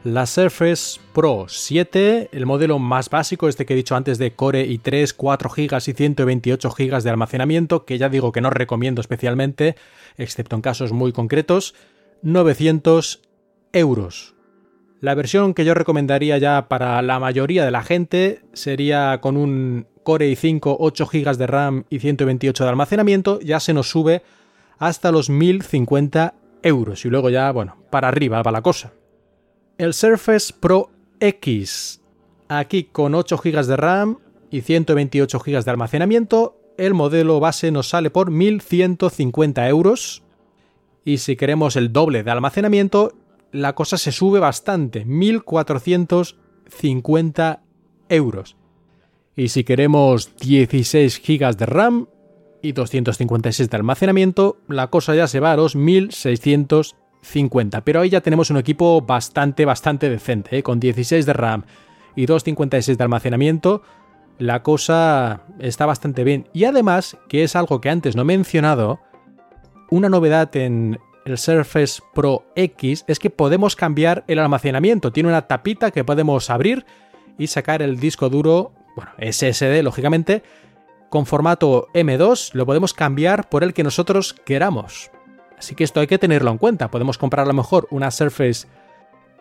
La 0.02 0.26
Surface 0.26 1.00
Pro 1.14 1.46
7, 1.48 2.28
el 2.30 2.44
modelo 2.44 2.78
más 2.78 3.08
básico, 3.08 3.48
este 3.48 3.64
que 3.64 3.72
he 3.72 3.76
dicho 3.76 3.96
antes 3.96 4.18
de 4.18 4.34
Core 4.34 4.68
i3, 4.68 5.14
4 5.16 5.48
GB 5.48 5.76
y 5.86 5.92
128 5.94 6.70
GB 6.70 7.02
de 7.02 7.08
almacenamiento, 7.08 7.86
que 7.86 7.96
ya 7.96 8.10
digo 8.10 8.30
que 8.30 8.42
no 8.42 8.50
recomiendo 8.50 9.00
especialmente, 9.00 9.74
excepto 10.18 10.54
en 10.54 10.60
casos 10.60 10.92
muy 10.92 11.12
concretos, 11.12 11.74
900 12.20 13.22
euros. 13.72 14.34
La 15.00 15.14
versión 15.14 15.54
que 15.54 15.64
yo 15.64 15.72
recomendaría 15.72 16.36
ya 16.36 16.68
para 16.68 17.00
la 17.00 17.18
mayoría 17.18 17.64
de 17.64 17.70
la 17.70 17.82
gente 17.82 18.42
sería 18.52 19.22
con 19.22 19.38
un 19.38 19.86
Core 20.04 20.30
i5, 20.30 20.76
8 20.78 21.06
GB 21.06 21.36
de 21.36 21.46
RAM 21.48 21.84
y 21.90 21.98
128 21.98 22.62
de 22.62 22.70
almacenamiento, 22.70 23.40
ya 23.40 23.58
se 23.58 23.74
nos 23.74 23.90
sube 23.90 24.22
hasta 24.78 25.10
los 25.10 25.30
1050 25.30 26.34
euros 26.62 27.04
y 27.04 27.08
luego 27.08 27.30
ya, 27.30 27.50
bueno, 27.50 27.76
para 27.90 28.08
arriba 28.08 28.42
va 28.42 28.52
la 28.52 28.62
cosa. 28.62 28.92
El 29.78 29.94
Surface 29.94 30.54
Pro 30.58 30.90
X, 31.18 32.00
aquí 32.48 32.84
con 32.84 33.14
8 33.14 33.40
GB 33.42 33.66
de 33.66 33.76
RAM 33.76 34.18
y 34.50 34.60
128 34.60 35.40
GB 35.40 35.64
de 35.64 35.70
almacenamiento, 35.70 36.60
el 36.76 36.92
modelo 36.94 37.38
base 37.40 37.70
nos 37.70 37.88
sale 37.88 38.10
por 38.10 38.30
1150 38.30 39.68
euros. 39.68 40.22
Y 41.04 41.18
si 41.18 41.36
queremos 41.36 41.76
el 41.76 41.92
doble 41.92 42.22
de 42.22 42.30
almacenamiento, 42.30 43.12
la 43.52 43.74
cosa 43.74 43.98
se 43.98 44.12
sube 44.12 44.40
bastante, 44.40 45.04
1450 45.04 47.62
euros. 48.08 48.56
Y 49.36 49.48
si 49.48 49.64
queremos 49.64 50.36
16 50.36 51.20
GB 51.26 51.56
de 51.56 51.66
RAM 51.66 52.06
y 52.62 52.72
256 52.72 53.68
de 53.68 53.76
almacenamiento, 53.76 54.58
la 54.68 54.86
cosa 54.88 55.14
ya 55.14 55.26
se 55.26 55.40
va 55.40 55.52
a 55.52 55.56
los 55.56 55.76
1650. 55.76 57.80
Pero 57.82 58.00
ahí 58.00 58.10
ya 58.10 58.20
tenemos 58.20 58.50
un 58.50 58.58
equipo 58.58 59.00
bastante, 59.02 59.64
bastante 59.64 60.08
decente, 60.08 60.58
¿eh? 60.58 60.62
con 60.62 60.78
16 60.78 61.26
de 61.26 61.32
RAM 61.32 61.64
y 62.14 62.26
256 62.26 62.96
de 62.96 63.04
almacenamiento. 63.04 63.82
La 64.38 64.62
cosa 64.62 65.42
está 65.58 65.86
bastante 65.86 66.24
bien. 66.24 66.48
Y 66.52 66.64
además, 66.64 67.16
que 67.28 67.44
es 67.44 67.56
algo 67.56 67.80
que 67.80 67.90
antes 67.90 68.16
no 68.16 68.22
he 68.22 68.26
mencionado, 68.26 69.00
una 69.90 70.08
novedad 70.08 70.54
en 70.56 70.98
el 71.24 71.38
Surface 71.38 72.02
Pro 72.14 72.44
X 72.54 73.04
es 73.08 73.18
que 73.18 73.30
podemos 73.30 73.76
cambiar 73.76 74.24
el 74.28 74.38
almacenamiento. 74.38 75.12
Tiene 75.12 75.28
una 75.28 75.46
tapita 75.46 75.90
que 75.90 76.04
podemos 76.04 76.50
abrir 76.50 76.84
y 77.38 77.48
sacar 77.48 77.82
el 77.82 77.98
disco 77.98 78.28
duro, 78.28 78.72
bueno, 78.94 79.12
SSD 79.18 79.82
lógicamente, 79.82 80.42
con 81.10 81.26
formato 81.26 81.88
M2, 81.94 82.54
lo 82.54 82.66
podemos 82.66 82.94
cambiar 82.94 83.48
por 83.48 83.64
el 83.64 83.74
que 83.74 83.84
nosotros 83.84 84.34
queramos. 84.44 85.10
Así 85.58 85.74
que 85.74 85.84
esto 85.84 86.00
hay 86.00 86.06
que 86.06 86.18
tenerlo 86.18 86.50
en 86.50 86.58
cuenta. 86.58 86.90
Podemos 86.90 87.18
comprar 87.18 87.44
a 87.44 87.48
lo 87.48 87.54
mejor 87.54 87.86
una 87.90 88.10
Surface 88.10 88.66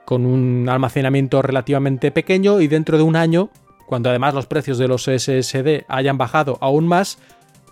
con 0.06 0.26
un 0.26 0.68
almacenamiento 0.70 1.41
relativamente 1.41 2.12
pequeño 2.12 2.62
y 2.62 2.68
dentro 2.68 2.97
de 2.97 3.04
un 3.04 3.16
año, 3.16 3.49
cuando 3.88 4.10
además 4.10 4.34
los 4.34 4.47
precios 4.47 4.78
de 4.78 4.88
los 4.88 5.04
SSD 5.04 5.86
hayan 5.88 6.18
bajado 6.18 6.58
aún 6.62 6.88
más, 6.88 7.18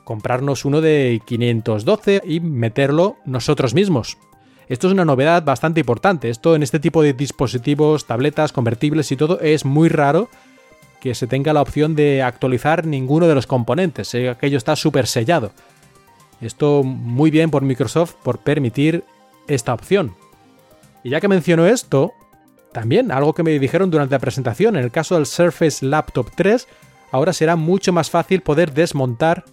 comprarnos 0.04 0.66
uno 0.66 0.82
de 0.82 1.22
512 1.26 2.22
y 2.26 2.40
meterlo 2.40 3.18
nosotros 3.26 3.74
mismos. 3.74 4.18
Esto 4.68 4.88
es 4.88 4.94
una 4.94 5.06
novedad 5.06 5.44
bastante 5.44 5.82
importante. 5.82 6.30
Esto 6.30 6.56
en 6.56 6.64
este 6.64 6.80
tipo 6.80 7.02
de 7.04 7.14
dispositivos, 7.14 8.06
tabletas, 8.06 8.54
convertibles 8.54 9.12
y 9.12 9.18
todo 9.18 9.40
es 9.42 9.66
muy 9.66 9.90
raro 9.90 10.30
que 11.02 11.16
se 11.16 11.28
tenga 11.28 11.52
la 11.52 11.62
opción 11.62 11.96
de 11.96 12.22
actualizar 12.22 12.86
ninguno 12.86 13.28
de 13.28 13.36
los 13.36 13.48
componentes. 13.48 14.14
Eh, 14.14 14.30
aquello 14.30 14.58
está 14.58 14.76
súper 14.78 15.08
sellado. 15.08 15.52
Esto 16.40 16.84
muy 16.84 17.32
bien 17.32 17.52
por 17.52 17.64
Microsoft 17.64 18.14
por 18.24 18.38
permitir 18.38 19.04
esta 19.48 19.74
opción. 19.74 20.16
Y 21.04 21.10
ya 21.10 21.20
que 21.20 21.28
menciono 21.28 21.66
esto, 21.66 22.14
también 22.72 23.12
algo 23.12 23.34
que 23.34 23.44
me 23.44 23.58
dijeron 23.58 23.90
durante 23.90 24.16
la 24.16 24.20
presentación, 24.20 24.78
en 24.78 24.84
el 24.84 24.92
caso 24.92 25.16
del 25.16 25.26
Surface 25.26 25.84
Laptop 25.84 26.30
3, 26.36 26.68
ahora 27.12 27.34
será 27.34 27.56
mucho 27.56 27.92
más 27.92 28.12
fácil 28.12 28.42
poder 28.42 28.72
desmontar 28.72 29.44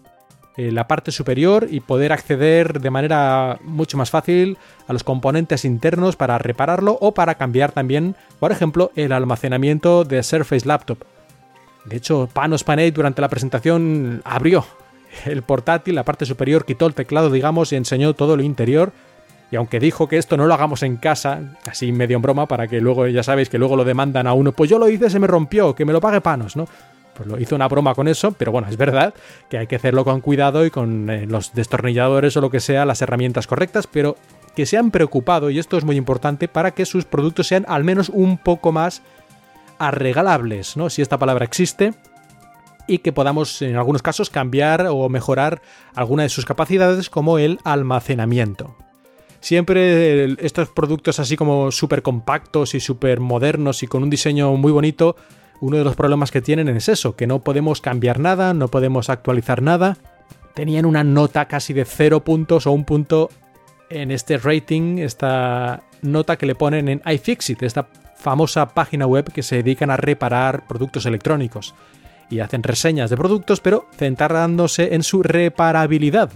eh, 0.58 0.70
la 0.70 0.86
parte 0.86 1.12
superior 1.12 1.66
y 1.70 1.80
poder 1.80 2.12
acceder 2.12 2.80
de 2.80 2.90
manera 2.90 3.58
mucho 3.62 3.96
más 3.96 4.10
fácil 4.10 4.58
a 4.86 4.92
los 4.92 5.02
componentes 5.02 5.64
internos 5.64 6.16
para 6.16 6.36
repararlo 6.36 6.98
o 7.00 7.14
para 7.14 7.36
cambiar 7.36 7.72
también, 7.72 8.16
por 8.38 8.52
ejemplo, 8.52 8.92
el 8.96 9.12
almacenamiento 9.12 10.04
de 10.04 10.22
Surface 10.22 10.66
Laptop. 10.66 10.98
De 11.88 11.96
hecho, 11.96 12.28
Panos 12.32 12.64
Panay 12.64 12.90
durante 12.90 13.20
la 13.20 13.28
presentación 13.28 14.20
abrió 14.24 14.64
el 15.24 15.42
portátil, 15.42 15.94
la 15.94 16.04
parte 16.04 16.26
superior, 16.26 16.64
quitó 16.64 16.86
el 16.86 16.94
teclado, 16.94 17.30
digamos, 17.30 17.72
y 17.72 17.76
enseñó 17.76 18.14
todo 18.14 18.36
lo 18.36 18.42
interior. 18.42 18.92
Y 19.50 19.56
aunque 19.56 19.80
dijo 19.80 20.08
que 20.08 20.18
esto 20.18 20.36
no 20.36 20.46
lo 20.46 20.52
hagamos 20.52 20.82
en 20.82 20.96
casa, 20.96 21.40
así 21.66 21.90
medio 21.90 22.16
en 22.16 22.22
broma, 22.22 22.46
para 22.46 22.68
que 22.68 22.80
luego, 22.80 23.06
ya 23.06 23.22
sabéis, 23.22 23.48
que 23.48 23.58
luego 23.58 23.76
lo 23.76 23.84
demandan 23.84 24.26
a 24.26 24.34
uno, 24.34 24.52
pues 24.52 24.68
yo 24.68 24.78
lo 24.78 24.88
hice, 24.90 25.08
se 25.08 25.18
me 25.18 25.26
rompió, 25.26 25.74
que 25.74 25.86
me 25.86 25.94
lo 25.94 26.00
pague 26.00 26.20
Panos, 26.20 26.54
¿no? 26.54 26.66
pues 27.18 27.28
lo 27.28 27.40
hizo 27.40 27.56
una 27.56 27.66
broma 27.66 27.94
con 27.96 28.06
eso, 28.06 28.30
pero 28.30 28.52
bueno, 28.52 28.68
es 28.68 28.76
verdad 28.76 29.12
que 29.50 29.58
hay 29.58 29.66
que 29.66 29.74
hacerlo 29.74 30.04
con 30.04 30.20
cuidado 30.20 30.64
y 30.64 30.70
con 30.70 31.10
eh, 31.10 31.26
los 31.26 31.52
destornilladores 31.52 32.36
o 32.36 32.40
lo 32.40 32.48
que 32.48 32.60
sea, 32.60 32.84
las 32.84 33.02
herramientas 33.02 33.48
correctas, 33.48 33.88
pero 33.88 34.16
que 34.54 34.66
se 34.66 34.76
han 34.76 34.92
preocupado, 34.92 35.50
y 35.50 35.58
esto 35.58 35.76
es 35.76 35.84
muy 35.84 35.96
importante, 35.96 36.46
para 36.46 36.70
que 36.70 36.86
sus 36.86 37.04
productos 37.04 37.48
sean 37.48 37.64
al 37.68 37.82
menos 37.82 38.08
un 38.08 38.38
poco 38.38 38.70
más 38.70 39.02
arregalables, 39.78 40.76
¿no? 40.76 40.90
Si 40.90 41.02
esta 41.02 41.18
palabra 41.18 41.44
existe, 41.44 41.94
y 42.88 42.98
que 42.98 43.12
podamos 43.12 43.62
en 43.62 43.76
algunos 43.76 44.02
casos 44.02 44.30
cambiar 44.30 44.86
o 44.90 45.08
mejorar 45.08 45.60
alguna 45.94 46.24
de 46.24 46.30
sus 46.30 46.46
capacidades 46.46 47.10
como 47.10 47.38
el 47.38 47.60
almacenamiento. 47.62 48.74
Siempre 49.40 50.24
estos 50.44 50.70
productos 50.70 51.20
así 51.20 51.36
como 51.36 51.70
súper 51.70 52.02
compactos 52.02 52.74
y 52.74 52.80
súper 52.80 53.20
modernos 53.20 53.84
y 53.84 53.86
con 53.86 54.02
un 54.02 54.10
diseño 54.10 54.52
muy 54.54 54.72
bonito 54.72 55.14
uno 55.60 55.76
de 55.76 55.84
los 55.84 55.96
problemas 55.96 56.30
que 56.30 56.40
tienen 56.40 56.68
es 56.68 56.88
eso, 56.88 57.14
que 57.14 57.26
no 57.26 57.40
podemos 57.40 57.80
cambiar 57.80 58.18
nada, 58.20 58.54
no 58.54 58.68
podemos 58.68 59.10
actualizar 59.10 59.60
nada. 59.60 59.96
Tenían 60.54 60.86
una 60.86 61.04
nota 61.04 61.46
casi 61.46 61.72
de 61.72 61.84
cero 61.84 62.24
puntos 62.24 62.66
o 62.66 62.72
un 62.72 62.84
punto 62.84 63.28
en 63.90 64.10
este 64.10 64.38
rating, 64.38 64.98
esta 64.98 65.82
nota 66.02 66.36
que 66.36 66.46
le 66.46 66.54
ponen 66.54 66.88
en 66.88 67.02
iFixit, 67.04 67.62
esta 67.62 67.88
famosa 68.18 68.68
página 68.74 69.06
web 69.06 69.32
que 69.32 69.42
se 69.42 69.56
dedican 69.56 69.90
a 69.90 69.96
reparar 69.96 70.66
productos 70.66 71.06
electrónicos. 71.06 71.74
Y 72.30 72.40
hacen 72.40 72.62
reseñas 72.62 73.08
de 73.08 73.16
productos, 73.16 73.60
pero 73.60 73.86
centrándose 73.96 74.94
en 74.94 75.02
su 75.02 75.22
reparabilidad. 75.22 76.30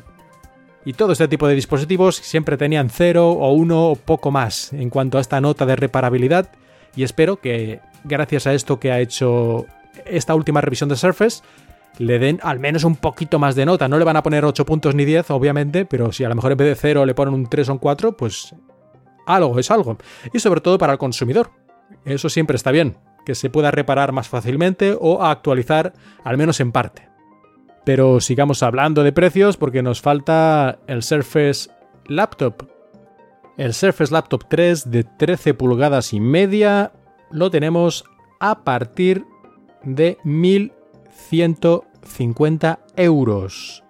Y 0.85 0.95
todo 0.95 1.13
este 1.13 1.29
tipo 1.29 1.47
de 1.47 1.55
dispositivos 1.55 2.17
siempre 2.17 2.57
tenían 2.57 2.91
cero 2.91 3.31
o 3.31 3.53
uno 3.53 3.91
o 3.91 3.97
poco 3.97 4.31
más 4.31 4.73
en 4.73 4.91
cuanto 4.91 5.19
a 5.19 5.21
esta 5.21 5.41
nota 5.41 5.67
de 5.67 5.77
reparabilidad. 5.77 6.49
Y 6.97 7.03
espero 7.05 7.37
que 7.41 7.81
gracias 8.05 8.47
a 8.47 8.55
esto 8.55 8.81
que 8.81 8.91
ha 8.91 9.01
hecho 9.01 9.67
esta 10.07 10.35
última 10.35 10.61
revisión 10.61 10.89
de 10.89 10.97
Surface, 10.97 11.43
le 11.99 12.19
den 12.19 12.41
al 12.43 12.59
menos 12.59 12.85
un 12.85 12.97
poquito 12.97 13.39
más 13.39 13.55
de 13.55 13.67
nota. 13.67 13.87
No 13.87 13.99
le 13.99 14.05
van 14.05 14.17
a 14.17 14.23
poner 14.23 14.45
8 14.45 14.65
puntos 14.65 14.95
ni 14.95 15.05
10, 15.05 15.31
obviamente, 15.31 15.85
pero 15.85 16.11
si 16.11 16.25
a 16.25 16.29
lo 16.29 16.35
mejor 16.35 16.53
en 16.53 16.59
vez 16.59 16.69
de 16.69 16.75
0 16.75 17.07
le 17.07 17.15
ponen 17.15 17.35
un 17.35 17.47
3 17.47 17.69
o 17.69 17.73
un 17.75 17.79
4, 17.79 18.17
pues 18.17 18.55
algo 19.27 19.59
es 19.59 19.71
algo. 19.71 19.99
Y 20.33 20.41
sobre 20.41 20.61
todo 20.61 20.79
para 20.79 20.95
el 20.95 20.99
consumidor. 20.99 21.51
Eso 22.05 22.29
siempre 22.29 22.57
está 22.57 22.71
bien, 22.71 22.97
que 23.25 23.35
se 23.35 23.51
pueda 23.51 23.71
reparar 23.71 24.13
más 24.13 24.29
fácilmente 24.29 24.97
o 24.99 25.23
actualizar, 25.23 25.93
al 26.25 26.37
menos 26.37 26.61
en 26.61 26.73
parte. 26.73 27.09
Pero 27.85 28.21
sigamos 28.21 28.63
hablando 28.63 29.03
de 29.03 29.13
precios 29.13 29.57
porque 29.57 29.83
nos 29.83 30.01
falta 30.01 30.79
el 30.87 31.03
Surface 31.03 31.69
Laptop. 32.07 32.69
El 33.57 33.75
Surface 33.75 34.13
Laptop 34.13 34.45
3 34.49 34.91
de 34.91 35.05
13 35.05 35.55
pulgadas 35.55 36.13
y 36.13 36.21
media 36.21 36.93
lo 37.31 37.51
tenemos 37.51 38.05
a 38.41 38.65
partir 38.65 39.25
de 39.83 40.19
1150 40.25 42.81
euros. 42.97 43.85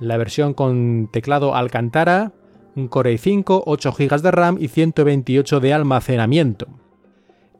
La 0.00 0.16
versión 0.16 0.54
con 0.54 1.08
teclado 1.12 1.54
Alcantara, 1.54 2.32
un 2.74 2.88
Core 2.88 3.14
i5, 3.14 3.62
8 3.66 3.92
GB 3.92 4.22
de 4.22 4.30
RAM 4.30 4.56
y 4.60 4.68
128 4.68 5.60
de 5.60 5.72
almacenamiento. 5.72 6.81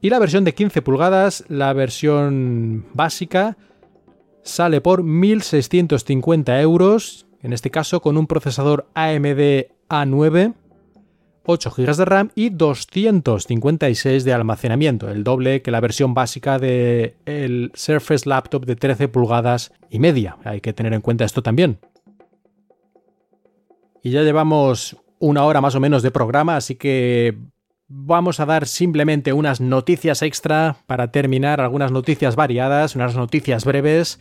Y 0.03 0.09
la 0.09 0.19
versión 0.19 0.43
de 0.43 0.53
15 0.53 0.81
pulgadas, 0.81 1.45
la 1.47 1.71
versión 1.71 2.85
básica, 2.93 3.55
sale 4.43 4.81
por 4.81 5.01
1650 5.01 6.59
euros, 6.59 7.25
en 7.41 7.53
este 7.53 7.71
caso 7.71 8.01
con 8.01 8.17
un 8.17 8.27
procesador 8.27 8.85
AMD 8.95 9.69
A9 9.87 10.55
8 11.45 11.71
GB 11.71 11.95
de 11.95 12.05
RAM 12.05 12.31
y 12.35 12.49
256 12.49 14.25
de 14.25 14.33
almacenamiento, 14.33 15.09
el 15.09 15.23
doble 15.23 15.61
que 15.61 15.71
la 15.71 15.79
versión 15.79 16.13
básica 16.13 16.59
del 16.59 17.15
el 17.25 17.71
Surface 17.73 18.27
Laptop 18.27 18.65
de 18.65 18.75
13 18.75 19.07
pulgadas 19.07 19.71
y 19.89 19.99
media. 19.99 20.35
Hay 20.43 20.59
que 20.59 20.73
tener 20.73 20.91
en 20.91 20.99
cuenta 20.99 21.23
esto 21.23 21.41
también. 21.41 21.79
Y 24.01 24.11
ya 24.11 24.23
llevamos 24.23 24.97
una 25.19 25.45
hora 25.45 25.61
más 25.61 25.75
o 25.75 25.79
menos 25.79 26.03
de 26.03 26.11
programa, 26.11 26.57
así 26.57 26.75
que 26.75 27.37
vamos 27.87 28.39
a 28.39 28.45
dar 28.45 28.67
simplemente 28.67 29.33
unas 29.33 29.61
noticias 29.61 30.21
extra 30.21 30.77
para 30.87 31.11
terminar, 31.11 31.61
algunas 31.61 31.91
noticias 31.91 32.35
variadas, 32.35 32.95
unas 32.95 33.15
noticias 33.15 33.65
breves 33.65 34.19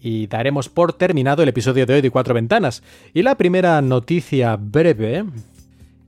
y 0.00 0.26
daremos 0.26 0.68
por 0.68 0.94
terminado 0.94 1.42
el 1.42 1.50
episodio 1.50 1.86
de 1.86 1.94
hoy 1.94 2.00
de 2.00 2.10
Cuatro 2.10 2.34
Ventanas. 2.34 2.82
Y 3.12 3.22
la 3.22 3.36
primera 3.36 3.80
noticia 3.82 4.56
breve 4.56 5.24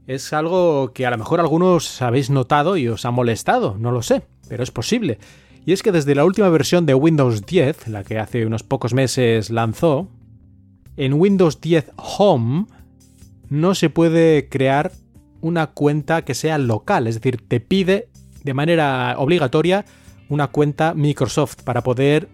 es 0.07 0.33
algo 0.33 0.93
que 0.93 1.07
a 1.07 1.11
lo 1.11 1.19
mejor 1.19 1.41
algunos 1.41 2.01
habéis 2.01 2.31
notado 2.31 2.77
y 2.77 2.89
os 2.89 3.05
ha 3.05 3.11
molestado, 3.11 3.77
no 3.79 3.93
lo 3.93 4.03
sé, 4.03 4.23
pero 4.49 4.63
es 4.63 4.71
posible. 4.71 5.19
Y 5.65 5.73
es 5.73 5.83
que 5.83 5.93
desde 5.93 6.15
la 6.15 6.25
última 6.25 6.49
versión 6.49 6.87
de 6.87 6.95
Windows 6.95 7.47
10, 7.47 7.89
la 7.89 8.03
que 8.03 8.19
hace 8.19 8.47
unos 8.47 8.63
pocos 8.63 8.95
meses 8.95 9.51
lanzó, 9.51 10.09
en 10.97 11.15
Windows 11.15 11.61
10 11.61 11.93
Home 11.97 12.67
no 13.49 13.75
se 13.75 13.91
puede 13.91 14.49
crear 14.49 14.93
una 15.43 15.67
cuenta 15.69 16.23
que 16.25 16.35
sea 16.35 16.57
local, 16.57 17.07
es 17.07 17.17
decir, 17.17 17.47
te 17.47 17.61
pide 17.61 18.09
de 18.43 18.55
manera 18.55 19.17
obligatoria 19.19 19.85
una 20.29 20.47
cuenta 20.47 20.95
Microsoft 20.95 21.57
para 21.63 21.83
poder, 21.83 22.29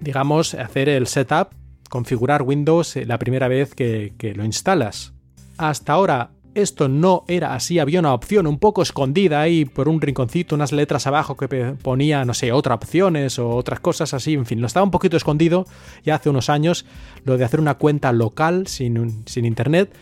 digamos, 0.00 0.54
hacer 0.54 0.88
el 0.88 1.08
setup, 1.08 1.48
configurar 1.90 2.42
Windows 2.42 2.96
la 2.96 3.18
primera 3.18 3.48
vez 3.48 3.74
que, 3.74 4.14
que 4.16 4.34
lo 4.34 4.44
instalas. 4.44 5.12
Hasta 5.56 5.94
ahora 5.94 6.30
esto 6.56 6.88
no 6.88 7.24
era 7.28 7.54
así, 7.54 7.78
había 7.78 8.00
una 8.00 8.14
opción 8.14 8.46
un 8.46 8.58
poco 8.58 8.80
escondida 8.80 9.42
ahí 9.42 9.66
por 9.66 9.90
un 9.90 10.00
rinconcito, 10.00 10.54
unas 10.54 10.72
letras 10.72 11.06
abajo 11.06 11.36
que 11.36 11.48
ponía, 11.48 12.24
no 12.24 12.32
sé, 12.32 12.50
otras 12.50 12.76
opciones 12.76 13.38
o 13.38 13.50
otras 13.50 13.78
cosas 13.80 14.14
así, 14.14 14.32
en 14.32 14.46
fin, 14.46 14.62
lo 14.62 14.66
estaba 14.66 14.84
un 14.84 14.90
poquito 14.90 15.18
escondido 15.18 15.66
ya 16.02 16.14
hace 16.14 16.30
unos 16.30 16.48
años, 16.48 16.86
lo 17.24 17.36
de 17.36 17.44
hacer 17.44 17.60
una 17.60 17.74
cuenta 17.74 18.10
local 18.12 18.66
sin, 18.68 19.26
sin 19.26 19.44
internet, 19.44 19.94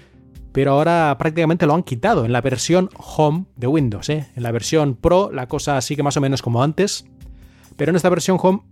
pero 0.54 0.70
ahora 0.70 1.14
prácticamente 1.18 1.66
lo 1.66 1.74
han 1.74 1.82
quitado 1.82 2.24
en 2.24 2.32
la 2.32 2.40
versión 2.40 2.88
Home 2.96 3.44
de 3.56 3.66
Windows, 3.66 4.08
¿eh? 4.08 4.30
en 4.34 4.42
la 4.42 4.52
versión 4.52 4.96
Pro 4.96 5.30
la 5.30 5.48
cosa 5.48 5.78
sigue 5.82 6.02
más 6.02 6.16
o 6.16 6.22
menos 6.22 6.40
como 6.40 6.62
antes, 6.62 7.04
pero 7.76 7.90
en 7.90 7.96
esta 7.96 8.08
versión 8.08 8.38
Home 8.40 8.62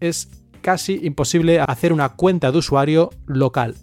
es 0.00 0.28
casi 0.60 1.00
imposible 1.02 1.60
hacer 1.60 1.94
una 1.94 2.10
cuenta 2.10 2.52
de 2.52 2.58
usuario 2.58 3.08
local 3.24 3.76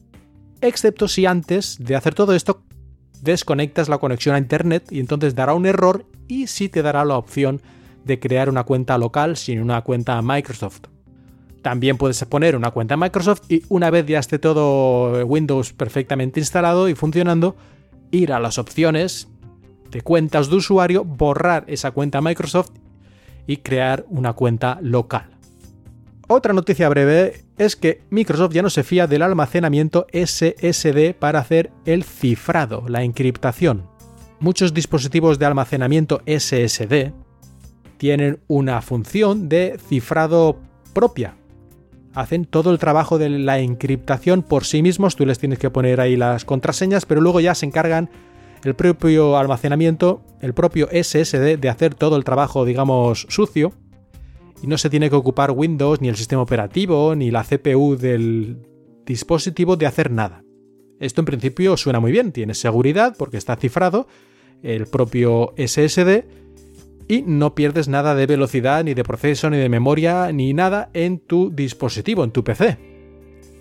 excepto 0.62 1.08
si 1.08 1.26
antes 1.26 1.78
de 1.80 1.96
hacer 1.96 2.14
todo 2.14 2.34
esto 2.34 2.64
desconectas 3.22 3.90
la 3.90 3.98
conexión 3.98 4.36
a 4.36 4.40
Internet 4.40 4.92
y 4.92 5.00
entonces 5.00 5.36
dará 5.36 5.54
un 5.54 5.66
error 5.66 6.06
y 6.28 6.48
sí 6.48 6.70
te 6.70 6.82
dará 6.82 7.06
la 7.06 7.18
opción 7.18 7.62
de 8.06 8.20
crear 8.20 8.50
una 8.50 8.64
cuenta 8.64 8.98
local 8.98 9.38
sin 9.38 9.62
una 9.62 9.82
cuenta 9.82 10.22
Microsoft. 10.22 10.82
También 11.68 11.98
puedes 11.98 12.24
poner 12.24 12.56
una 12.56 12.72
cuenta 12.72 12.96
Microsoft 12.96 13.42
y 13.50 13.62
una 13.68 13.90
vez 13.90 14.06
ya 14.06 14.20
esté 14.20 14.40
todo 14.40 15.26
Windows 15.26 15.74
perfectamente 15.74 16.40
instalado 16.40 16.88
y 16.88 16.96
funcionando, 16.96 17.58
ir 18.10 18.32
a 18.32 18.40
las 18.40 18.58
opciones 18.58 19.28
de 19.92 20.00
cuentas 20.00 20.50
de 20.50 20.56
usuario, 20.56 21.04
borrar 21.04 21.66
esa 21.68 21.92
cuenta 21.92 22.22
Microsoft 22.22 22.70
y 23.48 23.58
crear 23.58 24.06
una 24.08 24.32
cuenta 24.32 24.80
local. 24.82 25.26
Otra 26.30 26.54
noticia 26.54 26.88
breve 26.88 27.44
es 27.58 27.76
que 27.76 28.02
Microsoft 28.12 28.54
ya 28.54 28.62
no 28.62 28.70
se 28.70 28.84
fía 28.84 29.06
del 29.06 29.24
almacenamiento 29.24 30.08
SSD 30.14 31.16
para 31.20 31.40
hacer 31.40 31.72
el 31.84 32.06
cifrado, 32.06 32.86
la 32.88 33.04
encriptación. 33.04 33.90
Muchos 34.40 34.74
dispositivos 34.74 35.38
de 35.38 35.48
almacenamiento 35.48 36.22
SSD 36.26 37.12
tienen 37.98 38.40
una 38.48 38.82
función 38.82 39.50
de 39.50 39.78
cifrado 39.90 40.62
propia. 40.94 41.36
Hacen 42.18 42.46
todo 42.46 42.72
el 42.72 42.80
trabajo 42.80 43.20
de 43.20 43.30
la 43.30 43.60
encriptación 43.60 44.42
por 44.42 44.66
sí 44.66 44.82
mismos, 44.82 45.16
tú 45.16 45.24
les 45.28 45.38
tienes 45.38 45.60
que 45.60 45.70
poner 45.70 46.02
ahí 46.02 46.16
las 46.16 46.46
contraseñas, 46.46 47.06
pero 47.06 47.22
luego 47.22 47.42
ya 47.42 47.54
se 47.54 47.68
encargan 47.68 48.10
el 48.64 48.74
propio 48.74 49.38
almacenamiento, 49.38 50.24
el 50.42 50.56
propio 50.56 50.90
SSD 50.92 51.60
de 51.60 51.70
hacer 51.70 51.94
todo 51.94 52.18
el 52.18 52.24
trabajo, 52.24 52.66
digamos, 52.66 53.28
sucio. 53.30 53.72
Y 54.64 54.66
no 54.66 54.80
se 54.80 54.90
tiene 54.90 55.12
que 55.12 55.16
ocupar 55.16 55.52
Windows, 55.52 56.02
ni 56.02 56.10
el 56.10 56.16
sistema 56.16 56.42
operativo, 56.42 57.14
ni 57.14 57.30
la 57.30 57.44
CPU 57.44 57.96
del 57.96 58.66
dispositivo 59.06 59.76
de 59.78 59.86
hacer 59.86 60.10
nada. 60.10 60.44
Esto 61.00 61.22
en 61.22 61.26
principio 61.26 61.78
suena 61.78 62.00
muy 62.00 62.12
bien, 62.12 62.32
tiene 62.32 62.56
seguridad 62.56 63.14
porque 63.16 63.38
está 63.38 63.58
cifrado, 63.58 64.08
el 64.64 64.88
propio 64.88 65.54
SSD, 65.56 66.26
y 67.08 67.22
no 67.22 67.56
pierdes 67.56 67.88
nada 67.88 68.16
de 68.16 68.26
velocidad, 68.26 68.84
ni 68.84 68.94
de 68.94 69.04
proceso, 69.04 69.50
ni 69.50 69.58
de 69.58 69.70
memoria, 69.70 70.32
ni 70.32 70.54
nada 70.54 70.90
en 70.94 71.20
tu 71.20 71.50
dispositivo, 71.50 72.24
en 72.24 72.32
tu 72.32 72.44
PC. 72.44 72.78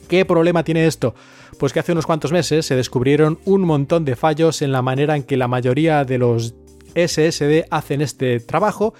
¿Qué 0.09 0.25
problema 0.25 0.65
tiene 0.65 0.87
esto? 0.87 1.15
Pues 1.59 1.73
que 1.73 1.81
hace 1.81 1.93
unos 1.93 2.07
cuantos 2.07 2.33
meses 2.33 2.67
se 2.67 2.77
descubrieron 2.77 3.39
un 3.45 3.63
montón 3.63 4.05
de 4.05 4.17
fallos 4.17 4.63
en 4.63 4.73
la 4.73 4.83
manera 4.83 5.17
en 5.17 5.23
que 5.23 5.37
la 5.37 5.49
mayoría 5.49 6.05
de 6.05 6.19
los 6.19 6.55
SSD 6.95 7.67
hacen 7.71 8.01
este 8.01 8.41
trabajo 8.41 8.95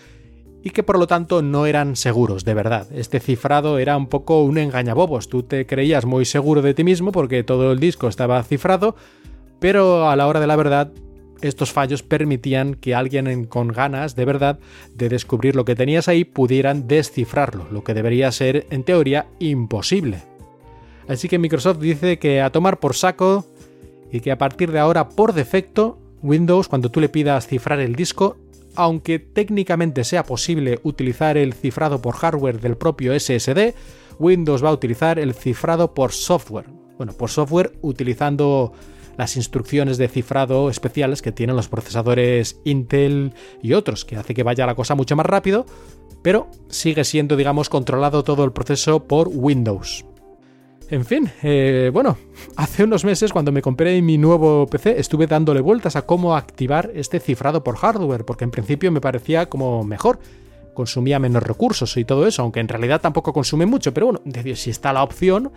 y 0.63 0.71
que 0.71 0.83
por 0.83 0.99
lo 0.99 1.07
tanto 1.07 1.43
no 1.43 1.67
eran 1.67 1.95
seguros 1.95 2.45
de 2.45 2.55
verdad. 2.55 2.89
Este 2.93 3.21
cifrado 3.21 3.79
era 3.79 3.97
un 3.97 4.09
poco 4.09 4.43
un 4.43 4.59
engañabobos. 4.59 5.29
Tú 5.29 5.45
te 5.45 5.65
creías 5.65 6.05
muy 6.05 6.25
seguro 6.25 6.61
de 6.61 6.75
ti 6.75 6.83
mismo 6.83 7.13
porque 7.13 7.45
todo 7.45 7.71
el 7.71 7.79
disco 7.79 8.09
estaba 8.09 8.43
cifrado, 8.43 8.97
pero 9.61 10.09
a 10.09 10.17
la 10.17 10.27
hora 10.27 10.41
de 10.41 10.47
la 10.49 10.57
verdad 10.57 10.93
estos 11.43 11.73
fallos 11.73 12.03
permitían 12.03 12.75
que 12.75 12.95
alguien 12.95 13.45
con 13.45 13.69
ganas 13.69 14.17
de 14.17 14.25
verdad 14.25 14.59
de 14.95 15.09
descubrir 15.09 15.57
lo 15.57 15.65
que 15.65 15.75
tenías 15.75 16.09
ahí 16.09 16.25
pudieran 16.25 16.89
descifrarlo, 16.89 17.67
lo 17.71 17.85
que 17.85 17.95
debería 17.95 18.31
ser 18.33 18.67
en 18.71 18.85
teoría 18.85 19.27
imposible. 19.39 20.23
Así 21.09 21.29
que 21.29 21.39
Microsoft 21.39 21.79
dice 21.79 22.19
que 22.19 22.41
a 22.41 22.51
tomar 22.51 22.81
por 22.81 22.95
saco 22.95 23.47
y 24.11 24.21
que 24.21 24.33
a 24.33 24.39
partir 24.39 24.73
de 24.73 24.79
ahora 24.79 25.09
por 25.09 25.33
defecto 25.33 25.99
Windows 26.23 26.69
cuando 26.69 26.91
tú 26.91 27.01
le 27.01 27.09
pidas 27.09 27.47
cifrar 27.47 27.81
el 27.81 27.95
disco 27.95 28.37
aunque 28.77 29.19
técnicamente 29.19 30.05
sea 30.05 30.25
posible 30.25 30.81
utilizar 30.83 31.37
el 31.37 31.55
cifrado 31.55 32.01
por 32.01 32.15
hardware 32.15 32.61
del 32.61 32.77
propio 32.77 33.19
SSD, 33.19 33.75
Windows 34.19 34.63
va 34.63 34.69
a 34.69 34.73
utilizar 34.73 35.19
el 35.19 35.35
cifrado 35.35 35.95
por 35.95 36.13
software. 36.13 36.67
Bueno, 36.97 37.13
por 37.15 37.31
software 37.31 37.73
utilizando 37.83 38.73
las 39.17 39.37
instrucciones 39.37 39.99
de 39.99 40.09
cifrado 40.09 40.71
especiales 40.71 41.23
que 41.23 41.33
tienen 41.33 41.57
los 41.57 41.69
procesadores 41.69 42.61
Intel 42.65 43.33
y 43.63 43.73
otros, 43.73 44.05
que 44.05 44.17
hace 44.17 44.35
que 44.35 44.43
vaya 44.43 44.67
la 44.67 44.75
cosa 44.75 44.95
mucho 44.95 45.17
más 45.17 45.27
rápido, 45.27 45.67
pero 46.23 46.49
sigue 46.69 47.05
siendo, 47.05 47.37
digamos, 47.37 47.69
controlado 47.69 48.25
todo 48.25 48.45
el 48.45 48.53
proceso 48.53 49.05
por 49.05 49.29
Windows. 49.29 50.05
En 50.89 51.05
fin, 51.05 51.31
eh, 51.43 51.91
bueno, 51.93 52.17
hace 52.57 52.85
unos 52.85 53.05
meses 53.05 53.33
cuando 53.33 53.53
me 53.53 53.63
compré 53.63 54.01
mi 54.03 54.19
nuevo 54.19 54.67
PC 54.67 55.01
estuve 55.01 55.27
dándole 55.27 55.61
vueltas 55.61 55.97
a 55.97 56.07
cómo 56.07 56.37
activar 56.37 56.91
este 56.95 57.21
cifrado 57.21 57.65
por 57.65 57.77
hardware, 57.77 58.25
porque 58.25 58.45
en 58.45 58.51
principio 58.51 58.93
me 58.93 59.01
parecía 59.01 59.49
como 59.49 59.83
mejor, 59.85 60.21
consumía 60.75 61.19
menos 61.19 61.43
recursos 61.43 61.97
y 61.97 62.05
todo 62.05 62.27
eso, 62.27 62.43
aunque 62.43 62.61
en 62.61 62.69
realidad 62.69 63.01
tampoco 63.01 63.33
consume 63.33 63.67
mucho, 63.67 63.93
pero 63.93 64.07
bueno, 64.07 64.21
si 64.55 64.71
está 64.71 64.93
la 64.93 65.03
opción 65.03 65.51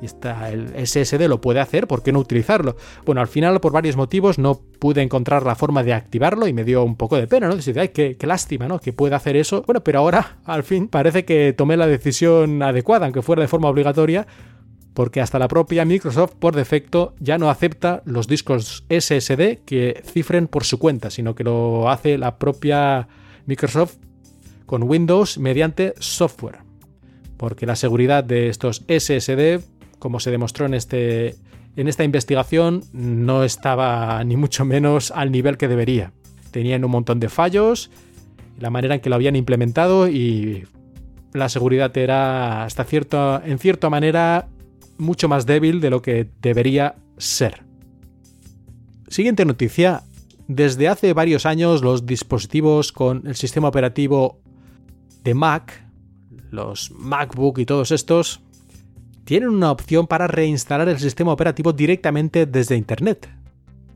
y 0.00 0.06
está 0.06 0.50
el 0.50 0.86
SSD 0.86 1.28
lo 1.28 1.40
puede 1.40 1.60
hacer, 1.60 1.86
¿por 1.86 2.02
qué 2.02 2.12
no 2.12 2.18
utilizarlo? 2.18 2.76
Bueno, 3.04 3.20
al 3.20 3.28
final 3.28 3.60
por 3.60 3.72
varios 3.72 3.96
motivos 3.96 4.38
no 4.38 4.60
pude 4.78 5.02
encontrar 5.02 5.44
la 5.44 5.54
forma 5.54 5.82
de 5.82 5.94
activarlo 5.94 6.46
y 6.46 6.52
me 6.52 6.64
dio 6.64 6.84
un 6.84 6.96
poco 6.96 7.16
de 7.16 7.26
pena, 7.26 7.48
¿no? 7.48 7.56
Decir, 7.56 7.78
ay, 7.78 7.88
qué, 7.88 8.16
qué 8.16 8.26
lástima, 8.26 8.68
¿no? 8.68 8.78
Que 8.78 8.92
pueda 8.92 9.16
hacer 9.16 9.36
eso. 9.36 9.62
Bueno, 9.66 9.82
pero 9.82 10.00
ahora 10.00 10.38
al 10.44 10.62
fin 10.62 10.88
parece 10.88 11.24
que 11.24 11.52
tomé 11.52 11.76
la 11.76 11.86
decisión 11.86 12.62
adecuada, 12.62 13.06
aunque 13.06 13.22
fuera 13.22 13.42
de 13.42 13.48
forma 13.48 13.68
obligatoria, 13.68 14.26
porque 14.96 15.20
hasta 15.20 15.38
la 15.38 15.46
propia 15.46 15.84
Microsoft 15.84 16.36
por 16.38 16.56
defecto 16.56 17.14
ya 17.20 17.36
no 17.36 17.50
acepta 17.50 18.02
los 18.06 18.26
discos 18.26 18.84
SSD 18.88 19.58
que 19.66 20.02
cifren 20.04 20.48
por 20.48 20.64
su 20.64 20.78
cuenta, 20.78 21.10
sino 21.10 21.34
que 21.34 21.44
lo 21.44 21.90
hace 21.90 22.16
la 22.16 22.38
propia 22.38 23.06
Microsoft 23.44 23.96
con 24.64 24.82
Windows 24.84 25.36
mediante 25.38 25.92
software. 25.98 26.60
Porque 27.36 27.66
la 27.66 27.76
seguridad 27.76 28.24
de 28.24 28.48
estos 28.48 28.84
SSD, 28.88 29.60
como 29.98 30.20
se 30.20 30.30
demostró 30.30 30.66
en, 30.66 30.74
este, 30.74 31.36
en 31.76 31.88
esta 31.88 32.04
investigación, 32.04 32.84
no 32.92 33.44
estaba 33.44 34.22
ni 34.24 34.36
mucho 34.36 34.64
menos 34.64 35.10
al 35.10 35.32
nivel 35.32 35.56
que 35.56 35.68
debería. 35.68 36.12
Tenían 36.50 36.84
un 36.84 36.90
montón 36.90 37.20
de 37.20 37.28
fallos, 37.28 37.90
la 38.58 38.70
manera 38.70 38.94
en 38.94 39.00
que 39.00 39.10
lo 39.10 39.16
habían 39.16 39.36
implementado 39.36 40.08
y 40.08 40.64
la 41.32 41.48
seguridad 41.48 41.96
era 41.96 42.64
hasta 42.64 42.84
cierto, 42.84 43.42
en 43.44 43.58
cierta 43.58 43.90
manera 43.90 44.48
mucho 44.98 45.28
más 45.28 45.46
débil 45.46 45.80
de 45.80 45.90
lo 45.90 46.02
que 46.02 46.28
debería 46.40 46.96
ser. 47.18 47.62
Siguiente 49.08 49.44
noticia. 49.44 50.02
Desde 50.48 50.88
hace 50.88 51.12
varios 51.12 51.44
años 51.44 51.82
los 51.82 52.06
dispositivos 52.06 52.92
con 52.92 53.26
el 53.26 53.34
sistema 53.34 53.68
operativo 53.68 54.38
de 55.24 55.34
Mac, 55.34 55.84
los 56.50 56.92
MacBook 56.92 57.58
y 57.58 57.66
todos 57.66 57.90
estos, 57.90 58.40
tienen 59.26 59.48
una 59.48 59.72
opción 59.72 60.06
para 60.06 60.28
reinstalar 60.28 60.88
el 60.88 61.00
sistema 61.00 61.32
operativo 61.32 61.72
directamente 61.72 62.46
desde 62.46 62.76
Internet. 62.76 63.28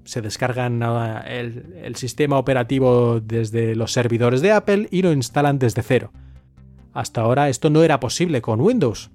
Se 0.03 0.21
descargan 0.21 0.83
ah, 0.83 1.25
el, 1.25 1.77
el, 1.85 1.95
sistema 1.95 2.37
operativo 2.37 3.21
desde 3.21 3.77
los 3.77 3.93
servidores 3.93 4.41
de 4.41 4.51
Apple 4.51 4.89
y 4.91 5.03
lo 5.03 5.13
instalan 5.13 5.61
desde 5.61 5.83
cero. 5.83 6.11
Hasta 6.93 7.21
ahora 7.21 7.49
esto 7.49 7.71
no 7.71 7.85
era 7.85 8.01
posible 8.01 8.43
con 8.43 8.61
Windows. 8.61 9.13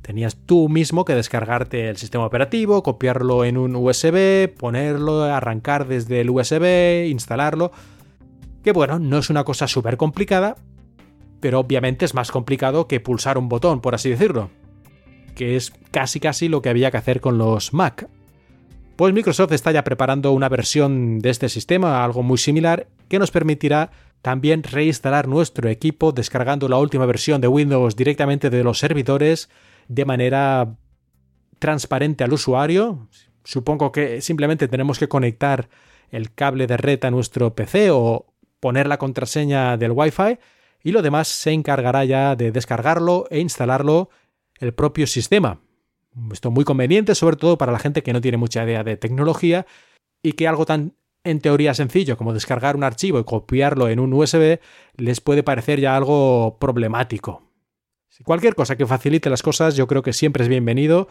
Tenías 0.00 0.36
tú 0.36 0.68
mismo 0.68 1.04
que 1.04 1.16
descargarte 1.16 1.88
el 1.88 1.96
sistema 1.96 2.24
operativo, 2.24 2.84
copiarlo 2.84 3.44
en 3.44 3.58
un 3.58 3.74
USB, 3.74 4.48
ponerlo, 4.56 5.24
arrancar 5.24 5.88
desde 5.88 6.20
el 6.20 6.30
USB, 6.30 7.08
instalarlo. 7.10 7.72
Que 8.62 8.70
bueno, 8.70 9.00
no 9.00 9.18
es 9.18 9.28
una 9.28 9.42
cosa 9.42 9.66
súper 9.66 9.96
complicada, 9.96 10.54
pero 11.40 11.58
obviamente 11.58 12.04
es 12.04 12.14
más 12.14 12.30
complicado 12.30 12.86
que 12.86 13.00
pulsar 13.00 13.38
un 13.38 13.48
botón, 13.48 13.80
por 13.80 13.96
así 13.96 14.08
decirlo. 14.08 14.50
Que 15.38 15.56
es 15.56 15.72
casi 15.92 16.20
casi 16.20 16.48
lo 16.48 16.60
que 16.60 16.68
había 16.68 16.90
que 16.90 16.96
hacer 16.96 17.20
con 17.20 17.38
los 17.38 17.72
Mac. 17.72 18.08
Pues 18.96 19.14
Microsoft 19.14 19.52
está 19.52 19.70
ya 19.70 19.84
preparando 19.84 20.32
una 20.32 20.48
versión 20.48 21.20
de 21.20 21.30
este 21.30 21.48
sistema, 21.48 22.02
algo 22.04 22.24
muy 22.24 22.36
similar, 22.36 22.88
que 23.08 23.20
nos 23.20 23.30
permitirá 23.30 23.92
también 24.22 24.64
reinstalar 24.64 25.28
nuestro 25.28 25.68
equipo 25.68 26.10
descargando 26.10 26.68
la 26.68 26.78
última 26.78 27.06
versión 27.06 27.40
de 27.40 27.46
Windows 27.46 27.94
directamente 27.94 28.50
de 28.50 28.64
los 28.64 28.80
servidores 28.80 29.48
de 29.86 30.04
manera 30.04 30.74
transparente 31.60 32.24
al 32.24 32.32
usuario. 32.32 33.08
Supongo 33.44 33.92
que 33.92 34.20
simplemente 34.20 34.66
tenemos 34.66 34.98
que 34.98 35.08
conectar 35.08 35.68
el 36.10 36.34
cable 36.34 36.66
de 36.66 36.76
red 36.76 37.04
a 37.04 37.12
nuestro 37.12 37.54
PC 37.54 37.92
o 37.92 38.26
poner 38.58 38.88
la 38.88 38.98
contraseña 38.98 39.76
del 39.76 39.92
Wi-Fi 39.92 40.38
y 40.82 40.90
lo 40.90 41.02
demás 41.02 41.28
se 41.28 41.52
encargará 41.52 42.04
ya 42.04 42.34
de 42.34 42.50
descargarlo 42.50 43.26
e 43.30 43.38
instalarlo 43.38 44.10
el 44.58 44.74
propio 44.74 45.06
sistema. 45.06 45.60
Esto 46.32 46.50
muy 46.50 46.64
conveniente, 46.64 47.14
sobre 47.14 47.36
todo 47.36 47.58
para 47.58 47.72
la 47.72 47.78
gente 47.78 48.02
que 48.02 48.12
no 48.12 48.20
tiene 48.20 48.38
mucha 48.38 48.64
idea 48.64 48.82
de 48.82 48.96
tecnología 48.96 49.66
y 50.22 50.32
que 50.32 50.48
algo 50.48 50.66
tan 50.66 50.94
en 51.24 51.40
teoría 51.40 51.74
sencillo 51.74 52.16
como 52.16 52.32
descargar 52.32 52.76
un 52.76 52.84
archivo 52.84 53.18
y 53.18 53.24
copiarlo 53.24 53.88
en 53.88 54.00
un 54.00 54.12
USB 54.12 54.60
les 54.96 55.20
puede 55.20 55.42
parecer 55.42 55.80
ya 55.80 55.96
algo 55.96 56.56
problemático. 56.58 57.42
Cualquier 58.24 58.54
cosa 58.54 58.76
que 58.76 58.86
facilite 58.86 59.30
las 59.30 59.42
cosas 59.42 59.76
yo 59.76 59.86
creo 59.86 60.02
que 60.02 60.12
siempre 60.12 60.42
es 60.42 60.48
bienvenido, 60.48 61.08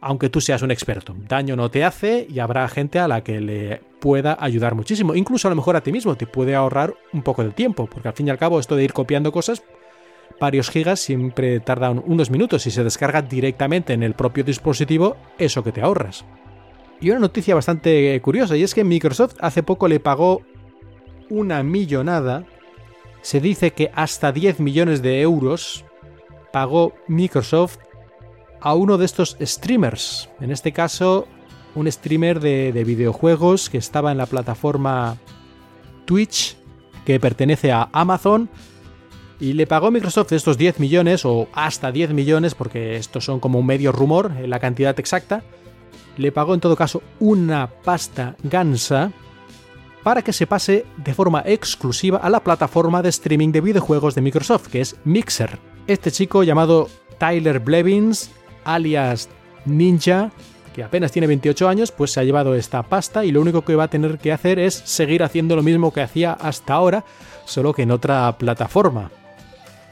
aunque 0.00 0.28
tú 0.28 0.40
seas 0.40 0.62
un 0.62 0.70
experto. 0.70 1.14
Daño 1.28 1.54
no 1.54 1.70
te 1.70 1.84
hace 1.84 2.26
y 2.28 2.40
habrá 2.40 2.68
gente 2.68 2.98
a 2.98 3.06
la 3.06 3.22
que 3.22 3.40
le 3.40 3.80
pueda 4.00 4.36
ayudar 4.40 4.74
muchísimo. 4.74 5.14
Incluso 5.14 5.46
a 5.48 5.50
lo 5.50 5.56
mejor 5.56 5.76
a 5.76 5.82
ti 5.82 5.92
mismo 5.92 6.16
te 6.16 6.26
puede 6.26 6.54
ahorrar 6.54 6.94
un 7.12 7.22
poco 7.22 7.44
de 7.44 7.52
tiempo, 7.52 7.86
porque 7.86 8.08
al 8.08 8.14
fin 8.14 8.26
y 8.26 8.30
al 8.30 8.38
cabo 8.38 8.58
esto 8.58 8.74
de 8.76 8.84
ir 8.84 8.92
copiando 8.92 9.30
cosas, 9.30 9.62
varios 10.40 10.70
gigas 10.70 11.00
siempre 11.00 11.60
tardan 11.60 12.02
unos 12.06 12.30
minutos 12.30 12.66
y 12.66 12.70
se 12.70 12.84
descarga 12.84 13.22
directamente 13.22 13.92
en 13.92 14.02
el 14.02 14.14
propio 14.14 14.44
dispositivo 14.44 15.16
eso 15.38 15.62
que 15.62 15.72
te 15.72 15.82
ahorras. 15.82 16.24
Y 17.00 17.10
una 17.10 17.20
noticia 17.20 17.54
bastante 17.54 18.20
curiosa, 18.22 18.56
y 18.56 18.62
es 18.62 18.74
que 18.74 18.84
Microsoft 18.84 19.36
hace 19.40 19.62
poco 19.62 19.88
le 19.88 20.00
pagó 20.00 20.42
una 21.28 21.62
millonada, 21.62 22.44
se 23.22 23.40
dice 23.40 23.72
que 23.72 23.90
hasta 23.94 24.32
10 24.32 24.60
millones 24.60 25.02
de 25.02 25.20
euros 25.20 25.84
pagó 26.52 26.94
Microsoft 27.08 27.78
a 28.60 28.74
uno 28.74 28.96
de 28.96 29.04
estos 29.04 29.36
streamers, 29.40 30.30
en 30.40 30.50
este 30.50 30.72
caso 30.72 31.26
un 31.74 31.90
streamer 31.90 32.38
de, 32.38 32.72
de 32.72 32.84
videojuegos 32.84 33.68
que 33.68 33.78
estaba 33.78 34.12
en 34.12 34.18
la 34.18 34.26
plataforma 34.26 35.16
Twitch, 36.04 36.56
que 37.04 37.18
pertenece 37.18 37.72
a 37.72 37.88
Amazon, 37.92 38.48
y 39.40 39.52
le 39.54 39.66
pagó 39.66 39.90
Microsoft 39.90 40.32
estos 40.32 40.58
10 40.58 40.78
millones 40.80 41.24
o 41.24 41.48
hasta 41.52 41.92
10 41.92 42.12
millones, 42.12 42.54
porque 42.54 42.96
estos 42.96 43.24
son 43.24 43.40
como 43.40 43.58
un 43.58 43.66
medio 43.66 43.92
rumor, 43.92 44.32
la 44.46 44.60
cantidad 44.60 44.98
exacta, 44.98 45.42
le 46.16 46.32
pagó 46.32 46.54
en 46.54 46.60
todo 46.60 46.76
caso 46.76 47.02
una 47.18 47.68
pasta 47.68 48.36
gansa 48.42 49.12
para 50.02 50.22
que 50.22 50.32
se 50.32 50.46
pase 50.46 50.84
de 50.98 51.14
forma 51.14 51.42
exclusiva 51.46 52.18
a 52.18 52.30
la 52.30 52.40
plataforma 52.40 53.02
de 53.02 53.08
streaming 53.08 53.52
de 53.52 53.62
videojuegos 53.62 54.14
de 54.14 54.20
Microsoft, 54.20 54.68
que 54.68 54.80
es 54.80 54.96
Mixer. 55.04 55.58
Este 55.86 56.12
chico 56.12 56.44
llamado 56.44 56.88
Tyler 57.18 57.58
Blevins, 57.58 58.30
alias 58.64 59.28
Ninja, 59.64 60.30
que 60.74 60.82
apenas 60.82 61.12
tiene 61.12 61.26
28 61.26 61.68
años, 61.68 61.90
pues 61.90 62.12
se 62.12 62.20
ha 62.20 62.24
llevado 62.24 62.54
esta 62.54 62.82
pasta 62.82 63.24
y 63.24 63.32
lo 63.32 63.40
único 63.40 63.64
que 63.64 63.76
va 63.76 63.84
a 63.84 63.88
tener 63.88 64.18
que 64.18 64.32
hacer 64.32 64.58
es 64.58 64.74
seguir 64.74 65.22
haciendo 65.22 65.56
lo 65.56 65.62
mismo 65.62 65.92
que 65.92 66.02
hacía 66.02 66.32
hasta 66.32 66.74
ahora, 66.74 67.04
solo 67.46 67.72
que 67.72 67.82
en 67.82 67.90
otra 67.90 68.36
plataforma. 68.36 69.10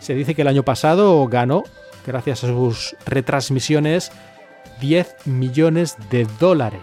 Se 0.02 0.16
dice 0.16 0.34
que 0.34 0.42
el 0.42 0.48
año 0.48 0.64
pasado 0.64 1.28
ganó, 1.28 1.62
gracias 2.04 2.42
a 2.42 2.48
sus 2.48 2.96
retransmisiones, 3.06 4.10
10 4.80 5.14
millones 5.26 5.96
de 6.10 6.26
dólares. 6.40 6.82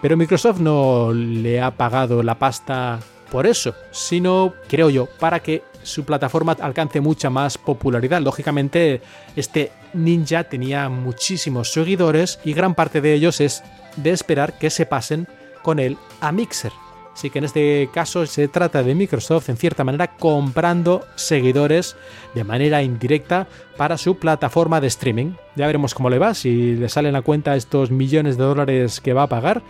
Pero 0.00 0.16
Microsoft 0.16 0.60
no 0.60 1.12
le 1.12 1.60
ha 1.60 1.72
pagado 1.72 2.22
la 2.22 2.38
pasta 2.38 3.00
por 3.32 3.48
eso, 3.48 3.74
sino, 3.90 4.54
creo 4.68 4.88
yo, 4.88 5.06
para 5.18 5.40
que 5.40 5.64
su 5.82 6.04
plataforma 6.04 6.56
alcance 6.60 7.00
mucha 7.00 7.28
más 7.28 7.58
popularidad. 7.58 8.22
Lógicamente, 8.22 9.02
este 9.34 9.72
ninja 9.92 10.44
tenía 10.44 10.88
muchísimos 10.88 11.72
seguidores 11.72 12.38
y 12.44 12.52
gran 12.52 12.76
parte 12.76 13.00
de 13.00 13.14
ellos 13.14 13.40
es 13.40 13.64
de 13.96 14.10
esperar 14.10 14.56
que 14.58 14.70
se 14.70 14.86
pasen 14.86 15.26
con 15.64 15.80
él 15.80 15.98
a 16.20 16.30
Mixer. 16.30 16.70
Así 17.18 17.30
que 17.30 17.40
en 17.40 17.46
este 17.46 17.90
caso 17.92 18.24
se 18.26 18.46
trata 18.46 18.84
de 18.84 18.94
Microsoft 18.94 19.48
en 19.48 19.56
cierta 19.56 19.82
manera 19.82 20.16
comprando 20.16 21.04
seguidores 21.16 21.96
de 22.32 22.44
manera 22.44 22.80
indirecta 22.80 23.48
para 23.76 23.98
su 23.98 24.18
plataforma 24.18 24.80
de 24.80 24.86
streaming. 24.86 25.32
Ya 25.56 25.66
veremos 25.66 25.94
cómo 25.94 26.10
le 26.10 26.20
va, 26.20 26.32
si 26.34 26.76
le 26.76 26.88
salen 26.88 27.16
a 27.16 27.22
cuenta 27.22 27.56
estos 27.56 27.90
millones 27.90 28.38
de 28.38 28.44
dólares 28.44 29.00
que 29.00 29.14
va 29.14 29.24
a 29.24 29.28
pagar. 29.28 29.64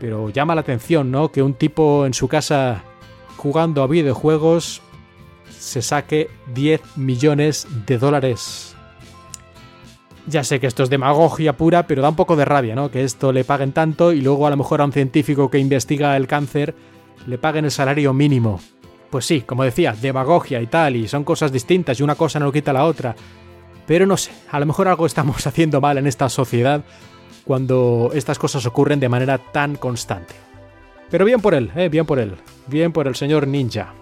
Pero 0.00 0.30
llama 0.30 0.54
la 0.54 0.62
atención, 0.62 1.10
¿no? 1.10 1.30
Que 1.30 1.42
un 1.42 1.52
tipo 1.52 2.06
en 2.06 2.14
su 2.14 2.28
casa 2.28 2.82
jugando 3.36 3.82
a 3.82 3.86
videojuegos 3.86 4.80
se 5.50 5.82
saque 5.82 6.30
10 6.54 6.96
millones 6.96 7.66
de 7.84 7.98
dólares 7.98 8.73
ya 10.26 10.44
sé 10.44 10.60
que 10.60 10.66
esto 10.66 10.82
es 10.82 10.90
demagogia 10.90 11.56
pura, 11.56 11.86
pero 11.86 12.02
da 12.02 12.08
un 12.08 12.16
poco 12.16 12.36
de 12.36 12.44
rabia, 12.44 12.74
¿no? 12.74 12.90
Que 12.90 13.04
esto 13.04 13.32
le 13.32 13.44
paguen 13.44 13.72
tanto 13.72 14.12
y 14.12 14.20
luego 14.20 14.46
a 14.46 14.50
lo 14.50 14.56
mejor 14.56 14.80
a 14.80 14.84
un 14.84 14.92
científico 14.92 15.50
que 15.50 15.58
investiga 15.58 16.16
el 16.16 16.26
cáncer 16.26 16.74
le 17.26 17.38
paguen 17.38 17.64
el 17.64 17.70
salario 17.70 18.12
mínimo. 18.12 18.60
Pues 19.10 19.26
sí, 19.26 19.42
como 19.42 19.64
decía, 19.64 19.94
demagogia 20.00 20.60
y 20.60 20.66
tal, 20.66 20.96
y 20.96 21.08
son 21.08 21.24
cosas 21.24 21.52
distintas 21.52 22.00
y 22.00 22.02
una 22.02 22.14
cosa 22.14 22.40
no 22.40 22.52
quita 22.52 22.72
la 22.72 22.84
otra. 22.84 23.14
Pero 23.86 24.06
no 24.06 24.16
sé, 24.16 24.32
a 24.50 24.58
lo 24.58 24.66
mejor 24.66 24.88
algo 24.88 25.06
estamos 25.06 25.46
haciendo 25.46 25.80
mal 25.80 25.98
en 25.98 26.06
esta 26.06 26.28
sociedad 26.28 26.82
cuando 27.44 28.10
estas 28.14 28.38
cosas 28.38 28.64
ocurren 28.66 29.00
de 29.00 29.08
manera 29.08 29.38
tan 29.38 29.76
constante. 29.76 30.34
Pero 31.10 31.26
bien 31.26 31.40
por 31.40 31.54
él, 31.54 31.70
eh, 31.76 31.88
bien 31.88 32.06
por 32.06 32.18
él, 32.18 32.34
bien 32.66 32.92
por 32.92 33.06
el 33.06 33.14
señor 33.14 33.46
ninja 33.46 33.92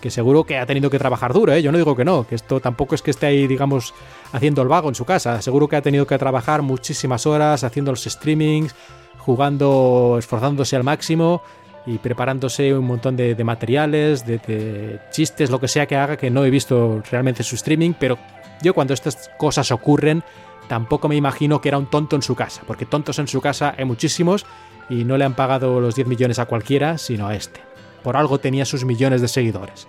que 0.00 0.10
seguro 0.10 0.44
que 0.44 0.58
ha 0.58 0.66
tenido 0.66 0.90
que 0.90 0.98
trabajar 0.98 1.32
duro, 1.32 1.52
¿eh? 1.52 1.62
yo 1.62 1.72
no 1.72 1.78
digo 1.78 1.96
que 1.96 2.04
no, 2.04 2.26
que 2.26 2.34
esto 2.34 2.60
tampoco 2.60 2.94
es 2.94 3.02
que 3.02 3.10
esté 3.10 3.26
ahí, 3.26 3.46
digamos, 3.46 3.94
haciendo 4.32 4.62
el 4.62 4.68
vago 4.68 4.88
en 4.88 4.94
su 4.94 5.04
casa, 5.04 5.42
seguro 5.42 5.68
que 5.68 5.76
ha 5.76 5.82
tenido 5.82 6.06
que 6.06 6.18
trabajar 6.18 6.62
muchísimas 6.62 7.26
horas 7.26 7.64
haciendo 7.64 7.90
los 7.90 8.04
streamings, 8.04 8.74
jugando, 9.18 10.16
esforzándose 10.18 10.76
al 10.76 10.84
máximo 10.84 11.42
y 11.86 11.98
preparándose 11.98 12.74
un 12.74 12.86
montón 12.86 13.16
de, 13.16 13.34
materiales, 13.44 14.26
de, 14.26 14.38
de, 14.38 15.00
chistes, 15.10 15.50
lo 15.50 15.58
que 15.58 15.68
sea 15.68 15.86
que 15.86 15.96
haga, 15.96 16.16
que 16.16 16.30
no 16.30 16.44
he 16.44 16.50
visto 16.50 17.02
realmente 17.10 17.42
su 17.42 17.56
streaming, 17.56 17.94
pero 17.98 18.18
yo 18.62 18.74
cuando 18.74 18.94
estas 18.94 19.30
cosas 19.38 19.70
ocurren, 19.70 20.22
tampoco 20.68 21.08
me 21.08 21.16
imagino 21.16 21.60
que 21.60 21.68
era 21.68 21.78
un 21.78 21.86
tonto 21.86 22.16
en 22.16 22.22
su 22.22 22.34
casa, 22.34 22.62
porque 22.66 22.86
tontos 22.86 23.18
en 23.18 23.28
su 23.28 23.40
casa 23.40 23.74
hay 23.76 23.84
muchísimos 23.84 24.46
y 24.88 25.04
no 25.04 25.16
le 25.16 25.24
han 25.24 25.34
pagado 25.34 25.80
los 25.80 25.94
10 25.94 26.08
millones 26.08 26.38
a 26.38 26.46
cualquiera, 26.46 26.98
sino 26.98 27.26
a 27.26 27.34
este 27.34 27.67
por 28.02 28.16
algo 28.16 28.38
tenía 28.38 28.64
sus 28.64 28.84
millones 28.84 29.20
de 29.20 29.28
seguidores. 29.28 29.88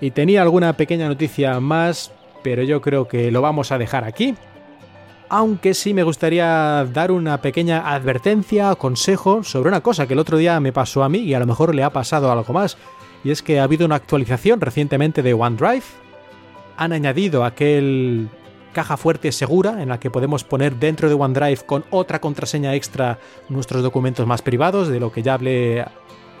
Y 0.00 0.10
tenía 0.10 0.42
alguna 0.42 0.76
pequeña 0.76 1.08
noticia 1.08 1.58
más, 1.60 2.12
pero 2.42 2.62
yo 2.62 2.80
creo 2.80 3.08
que 3.08 3.30
lo 3.30 3.42
vamos 3.42 3.72
a 3.72 3.78
dejar 3.78 4.04
aquí. 4.04 4.34
Aunque 5.28 5.74
sí 5.74 5.92
me 5.94 6.04
gustaría 6.04 6.86
dar 6.92 7.10
una 7.10 7.40
pequeña 7.40 7.92
advertencia 7.92 8.74
consejo 8.76 9.42
sobre 9.42 9.68
una 9.68 9.80
cosa 9.80 10.06
que 10.06 10.12
el 10.12 10.20
otro 10.20 10.36
día 10.36 10.60
me 10.60 10.72
pasó 10.72 11.02
a 11.02 11.08
mí 11.08 11.18
y 11.18 11.34
a 11.34 11.40
lo 11.40 11.46
mejor 11.46 11.74
le 11.74 11.82
ha 11.82 11.90
pasado 11.90 12.30
algo 12.30 12.52
más. 12.52 12.76
Y 13.24 13.30
es 13.30 13.42
que 13.42 13.58
ha 13.58 13.64
habido 13.64 13.86
una 13.86 13.96
actualización 13.96 14.60
recientemente 14.60 15.22
de 15.22 15.34
OneDrive. 15.34 15.82
Han 16.76 16.92
añadido 16.92 17.44
aquel 17.44 18.28
caja 18.76 18.98
fuerte 18.98 19.32
segura 19.32 19.82
en 19.82 19.88
la 19.88 19.98
que 19.98 20.10
podemos 20.10 20.44
poner 20.44 20.76
dentro 20.76 21.08
de 21.08 21.14
OneDrive 21.14 21.64
con 21.64 21.86
otra 21.90 22.20
contraseña 22.20 22.74
extra 22.74 23.18
nuestros 23.48 23.82
documentos 23.82 24.26
más 24.26 24.42
privados, 24.42 24.88
de 24.88 25.00
lo 25.00 25.10
que 25.10 25.22
ya 25.22 25.32
hablé 25.32 25.86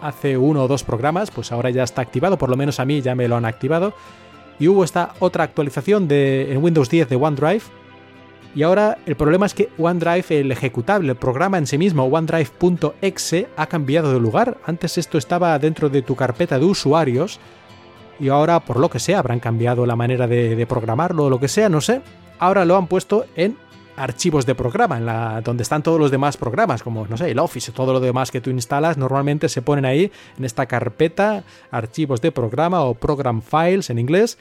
hace 0.00 0.36
uno 0.36 0.64
o 0.64 0.68
dos 0.68 0.84
programas, 0.84 1.30
pues 1.30 1.52
ahora 1.52 1.70
ya 1.70 1.82
está 1.82 2.02
activado, 2.02 2.38
por 2.38 2.50
lo 2.50 2.56
menos 2.56 2.80
a 2.80 2.84
mí 2.84 3.00
ya 3.02 3.14
me 3.14 3.28
lo 3.28 3.36
han 3.36 3.44
activado. 3.44 3.94
Y 4.58 4.68
hubo 4.68 4.84
esta 4.84 5.14
otra 5.18 5.44
actualización 5.44 6.08
de, 6.08 6.52
en 6.52 6.62
Windows 6.62 6.88
10 6.88 7.08
de 7.08 7.16
OneDrive. 7.16 7.62
Y 8.54 8.62
ahora 8.62 8.96
el 9.04 9.16
problema 9.16 9.44
es 9.44 9.52
que 9.52 9.68
OneDrive, 9.76 10.40
el 10.40 10.50
ejecutable, 10.50 11.10
el 11.10 11.16
programa 11.16 11.58
en 11.58 11.66
sí 11.66 11.76
mismo, 11.76 12.04
OneDrive.exe, 12.04 13.48
ha 13.56 13.66
cambiado 13.66 14.12
de 14.12 14.20
lugar. 14.20 14.56
Antes 14.64 14.96
esto 14.96 15.18
estaba 15.18 15.58
dentro 15.58 15.90
de 15.90 16.00
tu 16.00 16.16
carpeta 16.16 16.58
de 16.58 16.64
usuarios. 16.64 17.38
Y 18.18 18.28
ahora, 18.28 18.60
por 18.60 18.78
lo 18.78 18.88
que 18.88 18.98
sea, 18.98 19.18
habrán 19.18 19.40
cambiado 19.40 19.84
la 19.84 19.94
manera 19.94 20.26
de, 20.26 20.56
de 20.56 20.66
programarlo 20.66 21.24
o 21.24 21.30
lo 21.30 21.38
que 21.38 21.48
sea, 21.48 21.68
no 21.68 21.82
sé. 21.82 22.00
Ahora 22.38 22.64
lo 22.64 22.76
han 22.76 22.86
puesto 22.86 23.26
en 23.34 23.58
archivos 23.96 24.46
de 24.46 24.54
programa, 24.54 24.98
en 24.98 25.06
la, 25.06 25.40
donde 25.40 25.62
están 25.62 25.82
todos 25.82 25.98
los 25.98 26.10
demás 26.10 26.36
programas, 26.36 26.82
como, 26.82 27.06
no 27.06 27.16
sé, 27.16 27.30
el 27.30 27.38
Office, 27.38 27.72
todo 27.72 27.92
lo 27.92 28.00
demás 28.00 28.30
que 28.30 28.40
tú 28.40 28.50
instalas, 28.50 28.96
normalmente 28.96 29.48
se 29.48 29.62
ponen 29.62 29.84
ahí 29.84 30.12
en 30.38 30.44
esta 30.44 30.66
carpeta, 30.66 31.44
archivos 31.70 32.20
de 32.20 32.32
programa 32.32 32.82
o 32.82 32.94
program 32.94 33.42
files 33.42 33.90
en 33.90 33.98
inglés. 33.98 34.38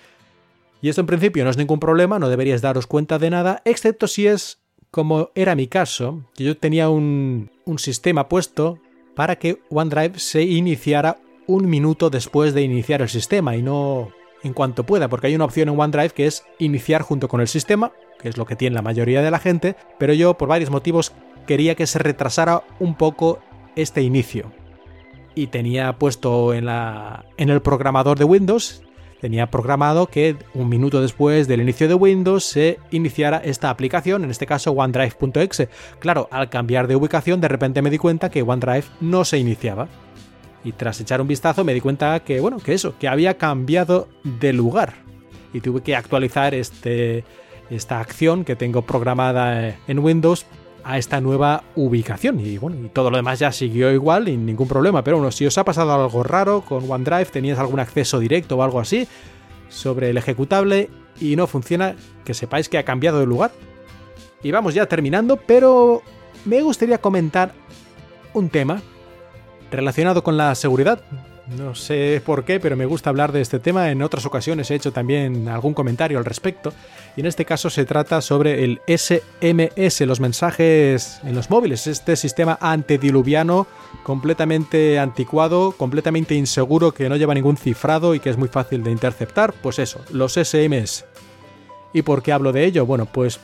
Y 0.82 0.90
esto 0.90 1.02
en 1.02 1.08
principio 1.08 1.44
no 1.44 1.50
es 1.50 1.58
ningún 1.58 1.80
problema, 1.80 2.20
no 2.20 2.30
deberías 2.30 2.62
daros 2.62 2.86
cuenta 2.86 3.18
de 3.18 3.30
nada, 3.30 3.62
excepto 3.66 4.08
si 4.08 4.28
es 4.28 4.60
como 4.92 5.32
era 5.36 5.56
mi 5.56 5.68
caso, 5.68 6.24
que 6.36 6.44
yo 6.44 6.58
tenía 6.58 6.90
un, 6.90 7.50
un 7.66 7.80
sistema 7.80 8.30
puesto 8.30 8.80
para 9.16 9.38
que 9.38 9.62
OneDrive 9.70 10.20
se 10.20 10.44
iniciara 10.44 11.18
un 11.48 11.70
minuto 11.70 12.10
después 12.10 12.54
de 12.54 12.62
iniciar 12.62 13.02
el 13.02 13.10
sistema 13.10 13.56
y 13.56 13.62
no 13.62 14.10
en 14.44 14.54
cuanto 14.54 14.86
pueda, 14.86 15.08
porque 15.08 15.28
hay 15.28 15.36
una 15.36 15.46
opción 15.46 15.70
en 15.70 15.80
OneDrive 15.80 16.12
que 16.12 16.28
es 16.28 16.46
iniciar 16.60 17.02
junto 17.02 17.28
con 17.28 17.42
el 17.42 17.48
sistema 17.48 17.92
que 18.26 18.30
es 18.30 18.38
lo 18.38 18.48
que 18.48 18.56
tiene 18.56 18.74
la 18.74 18.82
mayoría 18.82 19.22
de 19.22 19.30
la 19.30 19.38
gente, 19.38 19.76
pero 20.00 20.12
yo 20.12 20.34
por 20.34 20.50
varios 20.50 20.72
motivos 20.72 21.12
quería 21.46 21.76
que 21.76 21.86
se 21.86 22.00
retrasara 22.00 22.64
un 22.80 22.96
poco 22.96 23.38
este 23.76 24.02
inicio. 24.02 24.52
Y 25.36 25.46
tenía 25.46 26.00
puesto 26.00 26.52
en, 26.56 26.66
la, 26.66 27.26
en 27.38 27.52
el 27.52 27.62
programador 27.62 28.18
de 28.18 28.26
Windows, 28.26 28.82
tenía 29.22 29.52
programado 29.52 30.08
que 30.08 30.38
un 30.56 30.70
minuto 30.70 31.04
después 31.04 31.48
del 31.48 31.62
inicio 31.62 31.88
de 31.88 31.94
Windows 31.94 32.44
se 32.44 32.80
iniciara 32.90 33.38
esta 33.46 33.70
aplicación, 33.70 34.24
en 34.24 34.32
este 34.32 34.48
caso 34.48 34.72
OneDrive.exe. 34.72 35.70
Claro, 36.00 36.28
al 36.32 36.50
cambiar 36.50 36.88
de 36.88 36.96
ubicación 36.96 37.40
de 37.42 37.48
repente 37.48 37.84
me 37.84 37.92
di 37.92 38.00
cuenta 38.00 38.32
que 38.32 38.42
OneDrive 38.42 38.86
no 39.02 39.24
se 39.24 39.38
iniciaba. 39.38 39.88
Y 40.64 40.72
tras 40.72 41.00
echar 41.00 41.22
un 41.22 41.28
vistazo 41.28 41.64
me 41.64 41.76
di 41.76 41.82
cuenta 41.82 42.20
que, 42.22 42.40
bueno, 42.40 42.58
que 42.58 42.74
eso, 42.74 42.96
que 42.98 43.08
había 43.08 43.38
cambiado 43.38 44.08
de 44.24 44.52
lugar. 44.52 44.96
Y 45.54 45.62
tuve 45.62 45.82
que 45.82 45.96
actualizar 45.96 46.56
este, 46.56 47.24
esta 47.70 48.00
acción 48.00 48.46
que 48.46 48.56
tengo 48.56 48.84
programada 48.84 49.76
en 49.88 50.00
Windows 50.00 50.46
a 50.84 51.00
esta 51.00 51.20
nueva 51.20 51.64
ubicación. 51.76 52.40
Y 52.40 52.58
bueno, 52.58 52.78
y 52.86 52.90
todo 52.90 53.10
lo 53.10 53.18
demás 53.18 53.40
ya 53.40 53.52
siguió 53.52 53.92
igual 53.92 54.28
y 54.30 54.38
ningún 54.38 54.68
problema. 54.68 55.04
Pero 55.04 55.18
bueno, 55.18 55.32
si 55.32 55.46
os 55.46 55.58
ha 55.58 55.66
pasado 55.66 55.94
algo 55.94 56.24
raro 56.24 56.62
con 56.62 56.90
OneDrive, 56.90 57.26
tenías 57.26 57.58
algún 57.58 57.80
acceso 57.80 58.20
directo 58.20 58.58
o 58.58 58.64
algo 58.64 58.80
así 58.80 59.08
sobre 59.68 60.12
el 60.12 60.18
ejecutable 60.18 60.90
y 61.20 61.36
no 61.36 61.48
funciona, 61.48 61.96
que 62.24 62.34
sepáis 62.34 62.70
que 62.70 62.78
ha 62.78 62.86
cambiado 62.86 63.20
de 63.20 63.26
lugar. 63.26 63.52
Y 64.44 64.52
vamos 64.52 64.76
ya 64.76 64.86
terminando, 64.86 65.38
pero 65.38 66.04
me 66.46 66.62
gustaría 66.62 67.00
comentar 67.00 67.54
un 68.34 68.50
tema 68.50 68.82
relacionado 69.72 70.24
con 70.24 70.38
la 70.38 70.54
seguridad. 70.54 71.02
No 71.48 71.76
sé 71.76 72.22
por 72.26 72.44
qué, 72.44 72.60
pero 72.60 72.76
me 72.76 72.88
gusta 72.88 73.12
hablar 73.12 73.32
de 73.32 73.42
este 73.42 73.60
tema. 73.60 73.92
En 73.92 74.02
otras 74.02 74.26
ocasiones 74.26 74.72
he 74.72 74.76
hecho 74.76 74.92
también 74.92 75.48
algún 75.48 75.76
comentario 75.76 76.18
al 76.18 76.26
respecto. 76.26 76.74
Y 77.16 77.20
en 77.20 77.28
este 77.28 77.46
caso 77.46 77.70
se 77.70 77.86
trata 77.86 78.22
sobre 78.22 78.64
el 78.64 78.82
SMS, 78.88 80.02
los 80.02 80.20
mensajes 80.20 81.20
en 81.24 81.36
los 81.36 81.52
móviles. 81.52 81.86
Este 81.86 82.16
sistema 82.16 82.58
antediluviano 82.60 83.68
completamente 84.04 84.98
anticuado, 84.98 85.74
completamente 85.74 86.34
inseguro, 86.34 86.92
que 86.92 87.10
no 87.10 87.16
lleva 87.16 87.36
ningún 87.36 87.58
cifrado 87.58 88.16
y 88.16 88.20
que 88.20 88.32
es 88.32 88.38
muy 88.38 88.50
fácil 88.50 88.84
de 88.84 88.92
interceptar. 88.92 89.54
Pues 89.54 89.78
eso, 89.78 90.04
los 90.12 90.34
SMS. 90.34 91.06
¿Y 91.94 92.02
por 92.02 92.24
qué 92.24 92.32
hablo 92.32 92.54
de 92.54 92.66
ello? 92.66 92.88
Bueno, 92.88 93.06
pues 93.06 93.40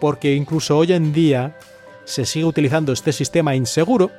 porque 0.00 0.34
incluso 0.34 0.76
hoy 0.76 0.92
en 0.92 1.12
día 1.12 1.56
se 2.04 2.26
sigue 2.26 2.44
utilizando 2.44 2.92
este 2.92 3.12
sistema 3.12 3.54
inseguro 3.54 4.10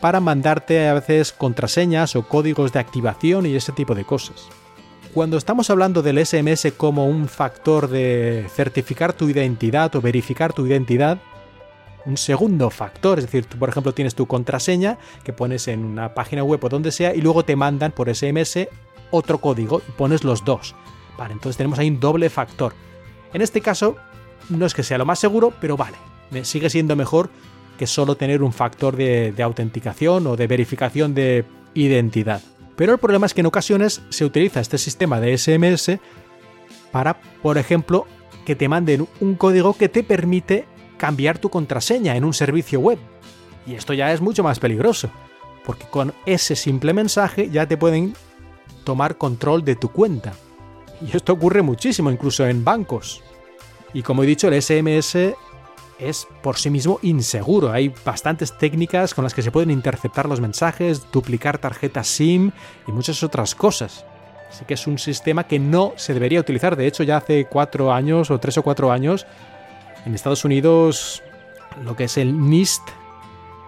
para 0.00 0.20
mandarte 0.20 0.88
a 0.88 0.94
veces 0.94 1.32
contraseñas 1.32 2.16
o 2.16 2.26
códigos 2.26 2.72
de 2.72 2.78
activación 2.78 3.46
y 3.46 3.54
ese 3.54 3.72
tipo 3.72 3.94
de 3.94 4.04
cosas. 4.04 4.48
Cuando 5.12 5.36
estamos 5.36 5.70
hablando 5.70 6.02
del 6.02 6.24
SMS 6.24 6.72
como 6.76 7.06
un 7.06 7.28
factor 7.28 7.88
de 7.88 8.46
certificar 8.54 9.12
tu 9.12 9.28
identidad 9.28 9.94
o 9.96 10.00
verificar 10.00 10.52
tu 10.52 10.66
identidad, 10.66 11.18
un 12.06 12.16
segundo 12.16 12.70
factor, 12.70 13.18
es 13.18 13.26
decir, 13.26 13.44
tú 13.44 13.58
por 13.58 13.68
ejemplo 13.68 13.92
tienes 13.92 14.14
tu 14.14 14.26
contraseña 14.26 14.98
que 15.24 15.32
pones 15.32 15.68
en 15.68 15.84
una 15.84 16.14
página 16.14 16.44
web 16.44 16.64
o 16.64 16.68
donde 16.68 16.92
sea 16.92 17.14
y 17.14 17.20
luego 17.20 17.44
te 17.44 17.56
mandan 17.56 17.92
por 17.92 18.14
SMS 18.14 18.68
otro 19.10 19.38
código 19.38 19.82
y 19.86 19.90
pones 19.92 20.24
los 20.24 20.44
dos. 20.44 20.74
Vale, 21.18 21.32
entonces 21.32 21.56
tenemos 21.56 21.78
ahí 21.78 21.88
un 21.88 22.00
doble 22.00 22.30
factor. 22.30 22.72
En 23.34 23.42
este 23.42 23.60
caso, 23.60 23.96
no 24.48 24.64
es 24.64 24.74
que 24.74 24.82
sea 24.82 24.96
lo 24.96 25.04
más 25.04 25.18
seguro, 25.18 25.52
pero 25.60 25.76
vale, 25.76 25.96
sigue 26.42 26.70
siendo 26.70 26.96
mejor 26.96 27.30
que 27.80 27.86
solo 27.86 28.14
tener 28.14 28.42
un 28.42 28.52
factor 28.52 28.94
de, 28.94 29.32
autenticación 29.42 30.26
o 30.26 30.36
de 30.36 30.46
verificación 30.46 31.14
de 31.14 31.46
identidad. 31.72 32.42
Pero 32.76 32.92
el 32.92 32.98
problema 32.98 33.24
es 33.24 33.32
que 33.32 33.40
en 33.40 33.46
ocasiones 33.46 34.02
se 34.10 34.26
utiliza 34.26 34.60
este 34.60 34.76
sistema 34.76 35.18
de 35.18 35.38
SMS 35.38 35.98
para, 36.92 37.18
por 37.40 37.56
ejemplo, 37.56 38.06
que 38.44 38.54
te 38.54 38.68
manden 38.68 39.08
un 39.20 39.34
código 39.34 39.72
que 39.72 39.88
te 39.88 40.02
permite 40.02 40.66
cambiar 40.98 41.38
tu 41.38 41.48
contraseña 41.48 42.16
en 42.16 42.26
un 42.26 42.34
servicio 42.34 42.80
web. 42.80 42.98
Y 43.66 43.76
esto 43.76 43.94
ya 43.94 44.12
es 44.12 44.20
mucho 44.20 44.42
más 44.42 44.58
peligroso, 44.58 45.08
porque 45.64 45.86
con 45.86 46.12
ese 46.26 46.56
simple 46.56 46.92
mensaje 46.92 47.48
ya 47.48 47.66
te 47.66 47.78
pueden 47.78 48.12
tomar 48.84 49.16
control 49.16 49.64
de 49.64 49.76
tu 49.76 49.88
cuenta. 49.88 50.34
Y 51.00 51.16
esto 51.16 51.32
ocurre 51.32 51.62
muchísimo, 51.62 52.10
incluso 52.10 52.46
en 52.46 52.62
bancos. 52.62 53.22
Y 53.94 54.02
como 54.02 54.22
he 54.22 54.26
dicho, 54.26 54.48
el 54.48 54.60
SMS 54.60 55.16
es 56.00 56.26
por 56.42 56.56
sí 56.56 56.70
mismo 56.70 56.98
inseguro. 57.02 57.72
Hay 57.72 57.92
bastantes 58.04 58.56
técnicas 58.56 59.14
con 59.14 59.24
las 59.24 59.34
que 59.34 59.42
se 59.42 59.50
pueden 59.50 59.70
interceptar 59.70 60.28
los 60.28 60.40
mensajes, 60.40 61.10
duplicar 61.12 61.58
tarjetas 61.58 62.08
SIM 62.08 62.52
y 62.86 62.92
muchas 62.92 63.22
otras 63.22 63.54
cosas. 63.54 64.04
Así 64.50 64.64
que 64.64 64.74
es 64.74 64.86
un 64.86 64.98
sistema 64.98 65.44
que 65.44 65.58
no 65.58 65.92
se 65.96 66.14
debería 66.14 66.40
utilizar. 66.40 66.76
De 66.76 66.86
hecho, 66.86 67.02
ya 67.02 67.18
hace 67.18 67.46
cuatro 67.46 67.92
años 67.92 68.30
o 68.30 68.38
tres 68.38 68.58
o 68.58 68.62
cuatro 68.62 68.90
años, 68.90 69.26
en 70.04 70.14
Estados 70.14 70.44
Unidos, 70.44 71.22
lo 71.84 71.94
que 71.94 72.04
es 72.04 72.16
el 72.16 72.48
NIST, 72.48 72.82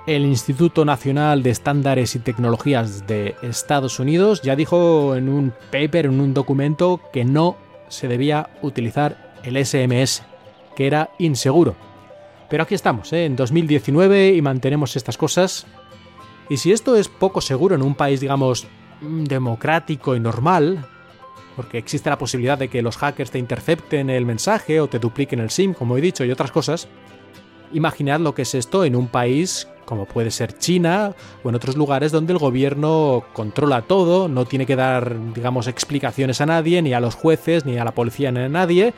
el 0.06 0.24
Instituto 0.24 0.84
Nacional 0.84 1.42
de 1.42 1.50
Estándares 1.50 2.16
y 2.16 2.18
Tecnologías 2.18 3.06
de 3.06 3.36
Estados 3.42 4.00
Unidos, 4.00 4.42
ya 4.42 4.56
dijo 4.56 5.14
en 5.14 5.28
un 5.28 5.52
paper, 5.70 6.06
en 6.06 6.20
un 6.20 6.34
documento, 6.34 7.00
que 7.12 7.24
no 7.24 7.56
se 7.88 8.08
debía 8.08 8.50
utilizar 8.62 9.34
el 9.44 9.64
SMS, 9.64 10.22
que 10.74 10.86
era 10.86 11.10
inseguro. 11.18 11.76
Pero 12.52 12.64
aquí 12.64 12.74
estamos, 12.74 13.10
¿eh? 13.14 13.24
en 13.24 13.34
2019 13.34 14.34
y 14.34 14.42
mantenemos 14.42 14.94
estas 14.94 15.16
cosas. 15.16 15.66
Y 16.50 16.58
si 16.58 16.70
esto 16.70 16.96
es 16.96 17.08
poco 17.08 17.40
seguro 17.40 17.74
en 17.74 17.80
un 17.80 17.94
país, 17.94 18.20
digamos, 18.20 18.66
mm, 19.00 19.24
democrático 19.24 20.14
y 20.14 20.20
normal, 20.20 20.86
porque 21.56 21.78
existe 21.78 22.10
la 22.10 22.18
posibilidad 22.18 22.58
de 22.58 22.68
que 22.68 22.82
los 22.82 22.98
hackers 22.98 23.30
te 23.30 23.38
intercepten 23.38 24.10
el 24.10 24.26
mensaje 24.26 24.82
o 24.82 24.86
te 24.86 24.98
dupliquen 24.98 25.40
el 25.40 25.48
SIM, 25.48 25.72
como 25.72 25.96
he 25.96 26.02
dicho, 26.02 26.26
y 26.26 26.30
otras 26.30 26.52
cosas, 26.52 26.88
imaginad 27.72 28.20
lo 28.20 28.34
que 28.34 28.42
es 28.42 28.54
esto 28.54 28.84
en 28.84 28.96
un 28.96 29.08
país 29.08 29.66
como 29.86 30.04
puede 30.04 30.30
ser 30.30 30.56
China 30.58 31.14
o 31.42 31.48
en 31.48 31.54
otros 31.54 31.76
lugares 31.78 32.12
donde 32.12 32.34
el 32.34 32.38
gobierno 32.38 33.24
controla 33.32 33.80
todo, 33.80 34.28
no 34.28 34.44
tiene 34.44 34.66
que 34.66 34.76
dar, 34.76 35.32
digamos, 35.32 35.68
explicaciones 35.68 36.42
a 36.42 36.46
nadie, 36.46 36.82
ni 36.82 36.92
a 36.92 37.00
los 37.00 37.14
jueces, 37.14 37.64
ni 37.64 37.78
a 37.78 37.84
la 37.84 37.92
policía, 37.92 38.30
ni 38.30 38.40
a 38.40 38.48
nadie, 38.50 38.92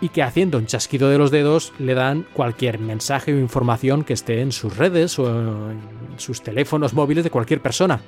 y 0.00 0.10
que 0.10 0.22
haciendo 0.22 0.58
un 0.58 0.66
chasquido 0.66 1.08
de 1.08 1.18
los 1.18 1.30
dedos 1.30 1.72
le 1.78 1.94
dan 1.94 2.26
cualquier 2.32 2.78
mensaje 2.78 3.32
o 3.32 3.38
información 3.38 4.04
que 4.04 4.12
esté 4.12 4.40
en 4.40 4.52
sus 4.52 4.76
redes 4.76 5.18
o 5.18 5.26
en 5.70 5.80
sus 6.18 6.42
teléfonos 6.42 6.94
móviles 6.94 7.24
de 7.24 7.30
cualquier 7.30 7.60
persona. 7.60 8.00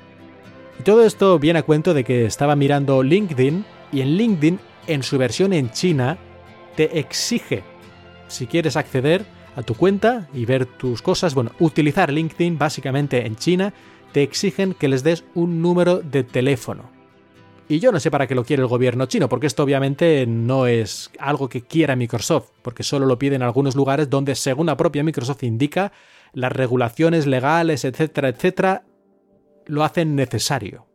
Y 0.79 0.83
todo 0.83 1.03
esto 1.03 1.39
viene 1.39 1.59
a 1.59 1.63
cuento 1.63 1.93
de 1.93 2.03
que 2.03 2.25
estaba 2.25 2.55
mirando 2.55 3.03
LinkedIn 3.03 3.65
y 3.91 4.01
en 4.01 4.17
LinkedIn, 4.17 4.59
en 4.87 5.03
su 5.03 5.17
versión 5.17 5.53
en 5.53 5.71
China, 5.71 6.17
te 6.75 6.99
exige, 6.99 7.63
si 8.27 8.47
quieres 8.47 8.77
acceder 8.77 9.25
a 9.55 9.63
tu 9.63 9.73
cuenta 9.73 10.29
y 10.33 10.45
ver 10.45 10.65
tus 10.65 11.01
cosas, 11.01 11.33
bueno, 11.33 11.51
utilizar 11.59 12.11
LinkedIn 12.11 12.57
básicamente 12.57 13.25
en 13.25 13.35
China, 13.35 13.73
te 14.13 14.23
exigen 14.23 14.73
que 14.73 14.87
les 14.87 15.03
des 15.03 15.25
un 15.33 15.61
número 15.61 15.99
de 15.99 16.23
teléfono. 16.23 16.98
Y 17.71 17.79
yo 17.79 17.91
no 17.91 17.99
sé 17.99 18.09
para 18.09 18.25
qué 18.25 18.33
lo 18.33 18.43
quiere 18.43 18.63
el 18.63 18.67
gobierno 18.67 19.05
chino, 19.05 19.29
porque 19.29 19.45
esto 19.45 19.61
obviamente 19.61 20.25
no 20.25 20.65
es 20.65 21.11
algo 21.19 21.47
que 21.47 21.61
quiera 21.61 21.95
Microsoft, 21.95 22.49
porque 22.63 22.81
solo 22.81 23.05
lo 23.05 23.19
pide 23.19 23.35
en 23.35 23.43
algunos 23.43 23.75
lugares 23.75 24.09
donde, 24.09 24.33
según 24.33 24.65
la 24.65 24.75
propia 24.75 25.03
Microsoft 25.03 25.43
indica, 25.43 25.91
las 26.33 26.51
regulaciones 26.51 27.27
legales, 27.27 27.85
etcétera, 27.85 28.29
etcétera, 28.29 28.85
lo 29.67 29.83
hacen 29.83 30.15
necesario. 30.15 30.87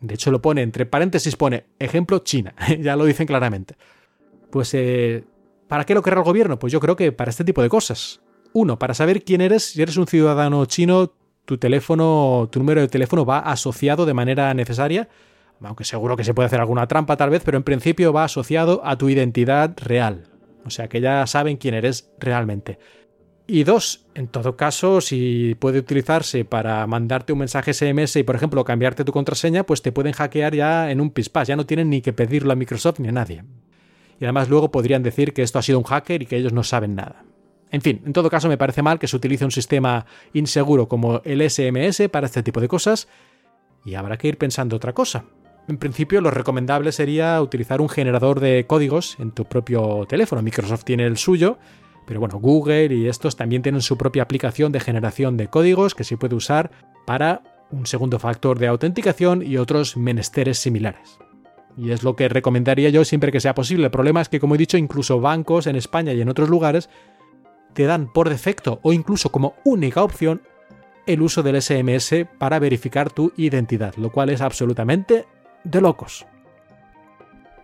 De 0.00 0.14
hecho, 0.14 0.32
lo 0.32 0.42
pone 0.42 0.62
entre 0.62 0.84
paréntesis, 0.84 1.36
pone 1.36 1.66
ejemplo 1.78 2.18
China, 2.18 2.56
ya 2.80 2.96
lo 2.96 3.04
dicen 3.04 3.28
claramente. 3.28 3.76
Pues, 4.50 4.74
eh, 4.74 5.22
¿para 5.68 5.84
qué 5.84 5.94
lo 5.94 6.02
querrá 6.02 6.18
el 6.18 6.24
gobierno? 6.24 6.58
Pues 6.58 6.72
yo 6.72 6.80
creo 6.80 6.96
que 6.96 7.12
para 7.12 7.30
este 7.30 7.44
tipo 7.44 7.62
de 7.62 7.68
cosas. 7.68 8.20
Uno, 8.52 8.80
para 8.80 8.94
saber 8.94 9.22
quién 9.22 9.42
eres, 9.42 9.62
si 9.62 9.80
eres 9.80 9.96
un 9.96 10.08
ciudadano 10.08 10.64
chino, 10.66 11.12
tu 11.44 11.56
teléfono, 11.56 12.48
tu 12.50 12.58
número 12.58 12.80
de 12.80 12.88
teléfono 12.88 13.24
va 13.24 13.38
asociado 13.38 14.06
de 14.06 14.14
manera 14.14 14.52
necesaria 14.54 15.08
aunque 15.62 15.84
seguro 15.84 16.16
que 16.16 16.24
se 16.24 16.34
puede 16.34 16.46
hacer 16.46 16.60
alguna 16.60 16.86
trampa 16.86 17.16
tal 17.16 17.30
vez, 17.30 17.42
pero 17.44 17.56
en 17.56 17.64
principio 17.64 18.12
va 18.12 18.24
asociado 18.24 18.82
a 18.84 18.96
tu 18.96 19.08
identidad 19.08 19.74
real. 19.76 20.24
O 20.64 20.70
sea 20.70 20.88
que 20.88 21.00
ya 21.00 21.26
saben 21.26 21.56
quién 21.56 21.74
eres 21.74 22.10
realmente. 22.18 22.78
Y 23.48 23.62
dos, 23.62 24.06
en 24.14 24.26
todo 24.26 24.56
caso, 24.56 25.00
si 25.00 25.56
puede 25.60 25.78
utilizarse 25.78 26.44
para 26.44 26.84
mandarte 26.88 27.32
un 27.32 27.38
mensaje 27.38 27.72
SMS 27.72 28.16
y, 28.16 28.24
por 28.24 28.34
ejemplo, 28.34 28.64
cambiarte 28.64 29.04
tu 29.04 29.12
contraseña, 29.12 29.64
pues 29.64 29.82
te 29.82 29.92
pueden 29.92 30.12
hackear 30.12 30.54
ya 30.54 30.90
en 30.90 31.00
un 31.00 31.10
pispás. 31.10 31.46
Ya 31.46 31.54
no 31.54 31.64
tienen 31.64 31.88
ni 31.88 32.00
que 32.00 32.12
pedirlo 32.12 32.52
a 32.52 32.56
Microsoft 32.56 32.98
ni 32.98 33.08
a 33.08 33.12
nadie. 33.12 33.44
Y 34.18 34.24
además 34.24 34.48
luego 34.48 34.72
podrían 34.72 35.04
decir 35.04 35.32
que 35.32 35.42
esto 35.42 35.60
ha 35.60 35.62
sido 35.62 35.78
un 35.78 35.84
hacker 35.84 36.22
y 36.22 36.26
que 36.26 36.36
ellos 36.36 36.52
no 36.52 36.64
saben 36.64 36.96
nada. 36.96 37.24
En 37.70 37.82
fin, 37.82 38.02
en 38.04 38.12
todo 38.12 38.30
caso 38.30 38.48
me 38.48 38.58
parece 38.58 38.82
mal 38.82 38.98
que 38.98 39.06
se 39.06 39.16
utilice 39.16 39.44
un 39.44 39.50
sistema 39.52 40.06
inseguro 40.32 40.88
como 40.88 41.20
el 41.24 41.48
SMS 41.48 42.08
para 42.10 42.26
este 42.26 42.42
tipo 42.42 42.60
de 42.60 42.68
cosas 42.68 43.06
y 43.84 43.94
habrá 43.94 44.16
que 44.16 44.28
ir 44.28 44.38
pensando 44.38 44.76
otra 44.76 44.92
cosa. 44.92 45.24
En 45.68 45.78
principio, 45.78 46.20
lo 46.20 46.30
recomendable 46.30 46.92
sería 46.92 47.40
utilizar 47.42 47.80
un 47.80 47.88
generador 47.88 48.38
de 48.38 48.66
códigos 48.66 49.16
en 49.18 49.32
tu 49.32 49.44
propio 49.44 50.06
teléfono. 50.08 50.42
Microsoft 50.42 50.84
tiene 50.84 51.06
el 51.06 51.16
suyo, 51.16 51.58
pero 52.06 52.20
bueno, 52.20 52.38
Google 52.38 52.94
y 52.94 53.08
estos 53.08 53.36
también 53.36 53.62
tienen 53.62 53.82
su 53.82 53.98
propia 53.98 54.22
aplicación 54.22 54.70
de 54.70 54.78
generación 54.78 55.36
de 55.36 55.48
códigos 55.48 55.94
que 55.94 56.04
se 56.04 56.16
puede 56.16 56.36
usar 56.36 56.70
para 57.04 57.42
un 57.72 57.86
segundo 57.86 58.20
factor 58.20 58.60
de 58.60 58.68
autenticación 58.68 59.42
y 59.42 59.56
otros 59.56 59.96
menesteres 59.96 60.58
similares. 60.58 61.18
Y 61.76 61.90
es 61.90 62.04
lo 62.04 62.14
que 62.14 62.28
recomendaría 62.28 62.88
yo 62.90 63.04
siempre 63.04 63.32
que 63.32 63.40
sea 63.40 63.54
posible. 63.54 63.86
El 63.86 63.90
problema 63.90 64.20
es 64.20 64.28
que, 64.28 64.40
como 64.40 64.54
he 64.54 64.58
dicho, 64.58 64.78
incluso 64.78 65.20
bancos 65.20 65.66
en 65.66 65.74
España 65.74 66.12
y 66.12 66.20
en 66.20 66.28
otros 66.28 66.48
lugares 66.48 66.88
te 67.74 67.84
dan 67.84 68.10
por 68.12 68.30
defecto 68.30 68.78
o 68.82 68.92
incluso 68.92 69.30
como 69.30 69.56
única 69.64 70.02
opción 70.02 70.42
el 71.06 71.22
uso 71.22 71.42
del 71.42 71.60
SMS 71.60 72.26
para 72.38 72.58
verificar 72.58 73.12
tu 73.12 73.32
identidad, 73.36 73.94
lo 73.96 74.10
cual 74.10 74.30
es 74.30 74.40
absolutamente 74.40 75.26
de 75.70 75.80
locos. 75.80 76.26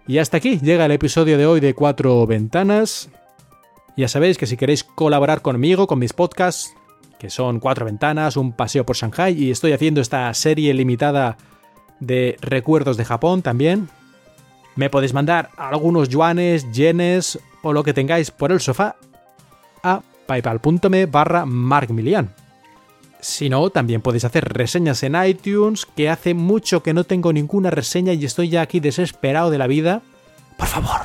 Y 0.06 0.18
hasta 0.18 0.36
aquí 0.36 0.58
llega 0.58 0.86
el 0.86 0.92
episodio 0.92 1.38
de 1.38 1.46
hoy 1.46 1.60
de 1.60 1.74
Cuatro 1.74 2.26
Ventanas. 2.26 3.08
Ya 3.96 4.08
sabéis 4.08 4.36
que 4.36 4.46
si 4.46 4.56
queréis 4.56 4.82
colaborar 4.84 5.42
conmigo, 5.42 5.86
con 5.86 5.98
mis 5.98 6.12
podcasts, 6.12 6.74
que 7.18 7.30
son 7.30 7.60
Cuatro 7.60 7.86
Ventanas, 7.86 8.36
un 8.36 8.52
paseo 8.52 8.84
por 8.84 8.96
Shanghai, 8.96 9.40
y 9.40 9.50
estoy 9.50 9.72
haciendo 9.72 10.00
esta 10.00 10.32
serie 10.34 10.74
limitada 10.74 11.36
de 12.00 12.36
recuerdos 12.40 12.96
de 12.96 13.04
Japón 13.04 13.42
también. 13.42 13.88
Me 14.74 14.90
podéis 14.90 15.14
mandar 15.14 15.50
algunos 15.56 16.08
yuanes, 16.08 16.70
yenes 16.72 17.38
o 17.62 17.72
lo 17.72 17.84
que 17.84 17.94
tengáis 17.94 18.30
por 18.30 18.50
el 18.50 18.60
sofá 18.60 18.96
a 19.84 20.02
paypal.me 20.26 21.06
barra 21.06 21.46
markmilian. 21.46 22.34
Si 23.22 23.48
no, 23.48 23.70
también 23.70 24.00
podéis 24.00 24.24
hacer 24.24 24.52
reseñas 24.52 25.04
en 25.04 25.14
iTunes, 25.24 25.86
que 25.86 26.10
hace 26.10 26.34
mucho 26.34 26.82
que 26.82 26.92
no 26.92 27.04
tengo 27.04 27.32
ninguna 27.32 27.70
reseña 27.70 28.12
y 28.14 28.24
estoy 28.24 28.48
ya 28.48 28.62
aquí 28.62 28.80
desesperado 28.80 29.48
de 29.50 29.58
la 29.58 29.68
vida. 29.68 30.02
Por 30.58 30.66
favor. 30.66 31.00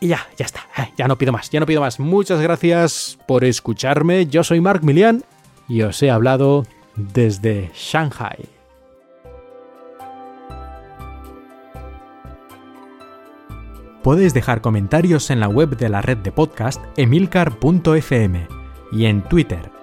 Y 0.00 0.08
ya, 0.08 0.26
ya 0.38 0.46
está. 0.46 0.60
Eh, 0.78 0.90
ya 0.96 1.06
no 1.06 1.18
pido 1.18 1.30
más, 1.30 1.50
ya 1.50 1.60
no 1.60 1.66
pido 1.66 1.82
más. 1.82 2.00
Muchas 2.00 2.40
gracias 2.40 3.18
por 3.26 3.44
escucharme. 3.44 4.26
Yo 4.26 4.42
soy 4.42 4.62
Mark 4.62 4.82
Milian 4.82 5.22
y 5.68 5.82
os 5.82 6.02
he 6.02 6.10
hablado 6.10 6.64
desde 6.96 7.70
Shanghai. 7.74 8.46
Podéis 14.02 14.32
dejar 14.32 14.62
comentarios 14.62 15.28
en 15.28 15.40
la 15.40 15.48
web 15.48 15.76
de 15.76 15.90
la 15.90 16.00
red 16.00 16.16
de 16.16 16.32
podcast 16.32 16.82
emilcar.fm 16.96 18.48
y 18.92 19.04
en 19.04 19.22
Twitter 19.24 19.77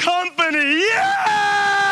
company. 0.00 0.80
Yeah! 0.80 1.89